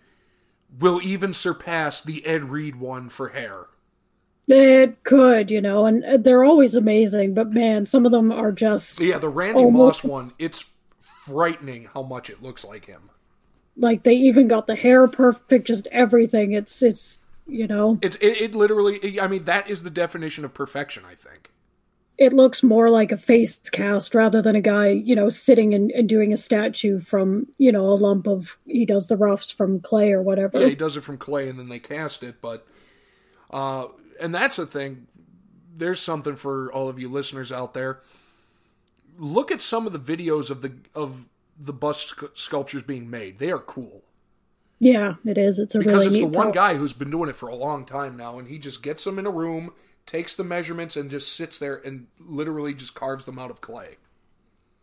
will 0.79 1.01
even 1.03 1.33
surpass 1.35 2.03
the 2.03 2.25
Ed 2.27 2.45
Reed 2.51 2.77
one 2.77 3.09
for 3.09 3.31
hair. 3.31 3.67
It 4.49 5.05
could, 5.05 5.51
you 5.51 5.61
know, 5.61 5.87
and 5.87 6.05
uh, 6.05 6.17
they're 6.17 6.43
always 6.45 6.75
amazing, 6.75 7.35
but 7.35 7.51
man, 7.53 7.87
some 7.87 8.05
of 8.05 8.13
them 8.13 8.33
are 8.33 8.51
just 8.53 8.99
Yeah, 9.01 9.19
the 9.19 9.29
Randy 9.29 9.61
Almost- 9.61 10.05
Moss 10.05 10.11
one. 10.11 10.33
It's 10.39 10.65
frightening 10.99 11.89
how 11.95 12.03
much 12.03 12.29
it 12.31 12.43
looks 12.43 12.65
like 12.65 12.87
him. 12.87 13.11
like 13.77 14.03
they 14.03 14.15
even 14.15 14.49
got 14.49 14.67
the 14.67 14.75
hair 14.75 15.07
perfect, 15.07 15.67
just 15.69 15.87
everything. 15.93 16.53
It's 16.53 16.83
it's 16.83 17.19
you 17.47 17.67
know, 17.67 17.99
It, 18.03 18.17
it 18.23 18.41
it 18.41 18.55
literally. 18.55 19.21
I 19.21 19.27
mean, 19.29 19.45
that 19.45 19.69
is 19.69 19.83
the 19.83 19.91
definition 19.91 20.45
of 20.45 20.55
perfection. 20.55 21.05
I 21.09 21.15
think. 21.15 21.50
It 22.21 22.35
looks 22.35 22.63
more 22.63 22.91
like 22.91 23.13
a 23.13 23.17
face 23.17 23.59
cast 23.71 24.15
rather 24.15 24.43
than 24.43 24.55
a 24.55 24.61
guy, 24.61 24.89
you 24.89 25.17
know, 25.17 25.31
sitting 25.31 25.73
and, 25.73 25.91
and 25.93 26.07
doing 26.07 26.35
a 26.35 26.37
statue 26.37 27.01
from, 27.01 27.47
you 27.57 27.73
know, 27.73 27.87
a 27.87 27.97
lump 27.97 28.29
of 28.29 28.59
he 28.67 28.85
does 28.85 29.09
the 29.09 29.17
roughs 29.17 29.51
from 29.51 29.81
clay 29.81 30.13
or 30.13 30.21
whatever. 30.21 30.61
Yeah, 30.61 30.69
he 30.69 30.75
does 30.75 30.99
it 30.99 31.01
from 31.01 31.17
clay 31.17 31.49
and 31.49 31.59
then 31.59 31.71
they 31.71 31.79
cast 31.79 32.23
it, 32.23 32.43
but 32.43 32.67
uh 33.51 33.87
and 34.21 34.35
that's 34.35 34.57
the 34.57 34.67
thing. 34.67 35.07
There's 35.75 35.99
something 35.99 36.37
for 36.37 36.71
all 36.71 36.91
of 36.91 36.99
you 36.99 37.09
listeners 37.09 37.51
out 37.51 37.73
there. 37.73 38.03
Look 39.17 39.51
at 39.51 39.63
some 39.63 39.87
of 39.87 39.95
the 39.95 39.99
videos 39.99 40.51
of 40.51 40.61
the 40.61 40.75
of 40.95 41.27
the 41.59 41.73
bust 41.73 42.11
sc- 42.11 42.25
sculptures 42.35 42.83
being 42.83 43.09
made. 43.09 43.39
They 43.39 43.51
are 43.51 43.59
cool 43.59 44.03
Yeah, 44.79 45.15
it 45.25 45.39
is. 45.39 45.59
It's 45.59 45.75
a 45.75 45.79
because 45.79 46.05
really 46.05 46.21
it's 46.21 46.31
the 46.31 46.39
one 46.39 46.53
guy 46.53 46.75
who's 46.77 46.93
been 46.93 47.11
doing 47.11 47.31
it 47.31 47.37
for 47.37 47.49
a 47.49 47.55
long 47.55 47.87
time 47.87 48.19
now 48.19 48.39
and 48.39 48.47
he 48.47 48.59
just 48.59 48.83
gets 48.83 49.05
them 49.05 49.19
in 49.19 49.25
a 49.25 49.31
room, 49.31 49.73
takes 50.11 50.35
the 50.35 50.43
measurements 50.43 50.97
and 50.97 51.09
just 51.09 51.37
sits 51.37 51.59
there 51.61 51.77
and 51.77 52.09
literally 52.19 52.75
just 52.75 52.95
carves 52.95 53.27
them 53.27 53.39
out 53.39 53.51
of 53.51 53.61
clay. 53.61 53.97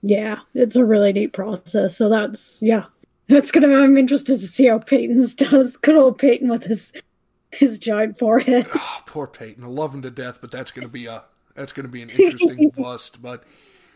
Yeah, 0.02 0.38
it's 0.54 0.78
a 0.78 0.86
really 0.86 1.12
neat 1.12 1.34
process. 1.34 1.98
So 1.98 2.08
that's 2.08 2.62
yeah. 2.62 2.86
That's 3.28 3.52
gonna 3.52 3.68
I'm 3.76 3.98
interested 3.98 4.40
to 4.40 4.48
see 4.48 4.68
how 4.68 4.80
Peyton's 4.80 5.36
does. 5.36 5.76
Good 5.76 5.98
old 5.98 6.18
Peyton 6.18 6.48
with 6.48 6.64
his 6.64 6.94
his 7.52 7.78
giant 7.78 8.18
forehead. 8.18 8.68
Oh, 8.74 9.02
poor 9.06 9.28
Peyton. 9.28 9.66
I 9.66 9.68
love 9.68 9.94
him 9.94 10.02
to 10.04 10.10
death, 10.10 10.40
but 10.40 10.50
that's 10.50 10.72
going 10.72 10.88
to 10.88 10.92
be 10.92 11.08
a 11.08 11.24
that's 11.56 11.74
to 11.74 11.84
be 11.90 12.02
an 12.02 12.10
interesting 12.10 12.70
bust. 12.78 13.22
But 13.22 13.44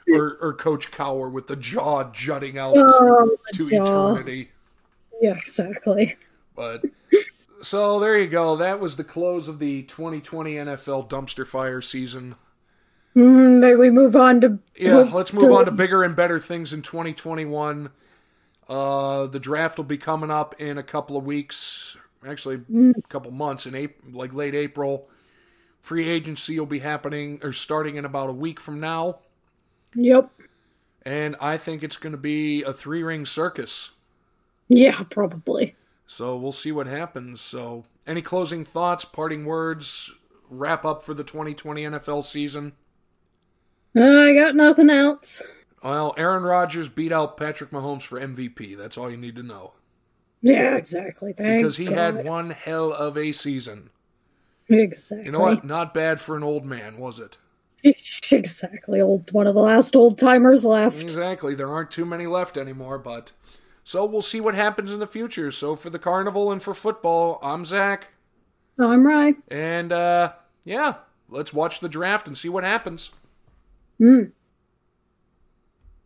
or 0.10 0.38
or 0.42 0.54
Coach 0.54 0.92
Cowher 0.92 1.32
with 1.32 1.48
the 1.48 1.56
jaw 1.56 2.12
jutting 2.12 2.58
out 2.58 2.74
Oh, 2.76 3.38
to 3.54 3.70
jaw. 3.70 4.12
eternity. 4.12 4.50
Yeah, 5.22 5.38
exactly. 5.38 6.18
But 6.56 6.84
so 7.62 8.00
there 8.00 8.18
you 8.18 8.28
go. 8.28 8.56
That 8.56 8.80
was 8.80 8.96
the 8.96 9.04
close 9.04 9.48
of 9.48 9.60
the 9.60 9.84
2020 9.84 10.56
NFL 10.56 11.10
dumpster 11.10 11.46
fire 11.46 11.82
season. 11.82 12.36
Mm, 13.16 13.60
maybe 13.60 13.76
we 13.76 13.90
move 13.90 14.16
on 14.16 14.40
to 14.42 14.60
Yeah, 14.76 15.10
let's 15.14 15.34
move 15.34 15.52
on 15.52 15.66
to 15.66 15.72
bigger 15.72 16.04
and 16.04 16.16
better 16.16 16.40
things 16.40 16.72
in 16.72 16.82
2021. 16.82 17.90
Uh, 18.70 19.28
the 19.28 19.40
draft 19.40 19.78
will 19.78 19.84
be 19.86 19.98
coming 19.98 20.32
up 20.32 20.56
in 20.60 20.78
a 20.78 20.84
couple 20.84 21.18
of 21.18 21.26
weeks, 21.26 21.98
actually 22.26 22.62
a 22.96 23.02
couple 23.10 23.30
months 23.32 23.66
in 23.66 23.76
April, 23.76 24.18
like 24.18 24.34
late 24.34 24.56
April. 24.56 25.10
Free 25.82 26.08
agency 26.08 26.58
will 26.58 26.66
be 26.68 26.80
happening 26.80 27.40
or 27.44 27.52
starting 27.52 27.96
in 27.98 28.06
about 28.06 28.30
a 28.30 28.34
week 28.34 28.60
from 28.60 28.80
now, 28.80 29.18
Yep. 29.96 30.30
and 31.04 31.36
I 31.42 31.58
think 31.58 31.84
it's 31.84 31.98
going 31.98 32.12
to 32.14 32.18
be 32.18 32.64
a 32.64 32.72
three 32.72 33.04
ring 33.04 33.26
circus. 33.26 33.92
Yeah, 34.70 35.04
probably. 35.10 35.76
So 36.12 36.36
we'll 36.36 36.52
see 36.52 36.74
what 36.74 36.88
happens. 36.88 37.40
So, 37.40 37.86
any 38.06 38.22
closing 38.22 38.66
thoughts, 38.66 39.06
parting 39.06 39.46
words, 39.46 40.12
wrap 40.50 40.84
up 40.84 41.02
for 41.02 41.14
the 41.14 41.24
2020 41.24 41.84
NFL 41.84 42.26
season? 42.26 42.74
Uh, 43.96 44.02
I 44.04 44.34
got 44.34 44.54
nothing 44.54 44.90
else. 44.90 45.42
Well, 45.82 46.14
Aaron 46.18 46.44
Rodgers 46.44 46.90
beat 46.90 47.14
out 47.14 47.38
Patrick 47.38 47.72
Mahomes 47.72 48.02
for 48.02 48.20
MVP. 48.20 48.78
That's 48.78 48.98
all 48.98 49.10
you 49.10 49.16
need 49.16 49.38
to 49.38 49.42
know. 49.44 49.72
Yeah, 50.42 50.76
exactly. 50.76 51.32
Thank 51.32 51.60
Because 51.62 51.78
he 51.78 51.86
God. 51.86 51.94
had 51.98 52.26
one 52.26 52.50
hell 52.50 52.92
of 52.92 53.18
a 53.18 53.32
season. 53.32 53.90
exactly. 54.68 55.26
You 55.28 55.32
know 55.32 55.40
what? 55.40 55.64
Not 55.64 55.94
bad 55.94 56.20
for 56.20 56.36
an 56.36 56.44
old 56.44 56.66
man, 56.66 56.98
was 56.98 57.22
it? 57.22 57.38
exactly. 57.84 59.00
Old 59.00 59.32
one 59.32 59.48
of 59.48 59.56
the 59.56 59.62
last 59.62 59.96
old 59.96 60.18
timers 60.18 60.66
left. 60.66 61.00
Exactly. 61.00 61.56
There 61.56 61.72
aren't 61.72 61.90
too 61.90 62.06
many 62.06 62.28
left 62.28 62.58
anymore, 62.58 63.00
but 63.00 63.32
so 63.92 64.06
we'll 64.06 64.22
see 64.22 64.40
what 64.40 64.56
happens 64.56 64.94
in 64.94 65.02
the 65.02 65.06
future. 65.06 65.52
So 65.52 65.76
for 65.76 65.90
the 65.90 66.00
carnival 66.00 66.50
and 66.50 66.64
for 66.64 66.74
football, 66.74 67.40
I'm 67.44 67.66
Zach, 67.66 68.08
I'm 68.80 69.06
right. 69.06 69.36
and 69.50 69.92
uh, 69.92 70.32
yeah, 70.64 70.94
let's 71.28 71.52
watch 71.52 71.82
the 71.82 71.90
draft 71.90 72.26
and 72.26 72.38
see 72.38 72.48
what 72.48 72.64
happens. 72.64 73.12
Mm. 74.00 74.32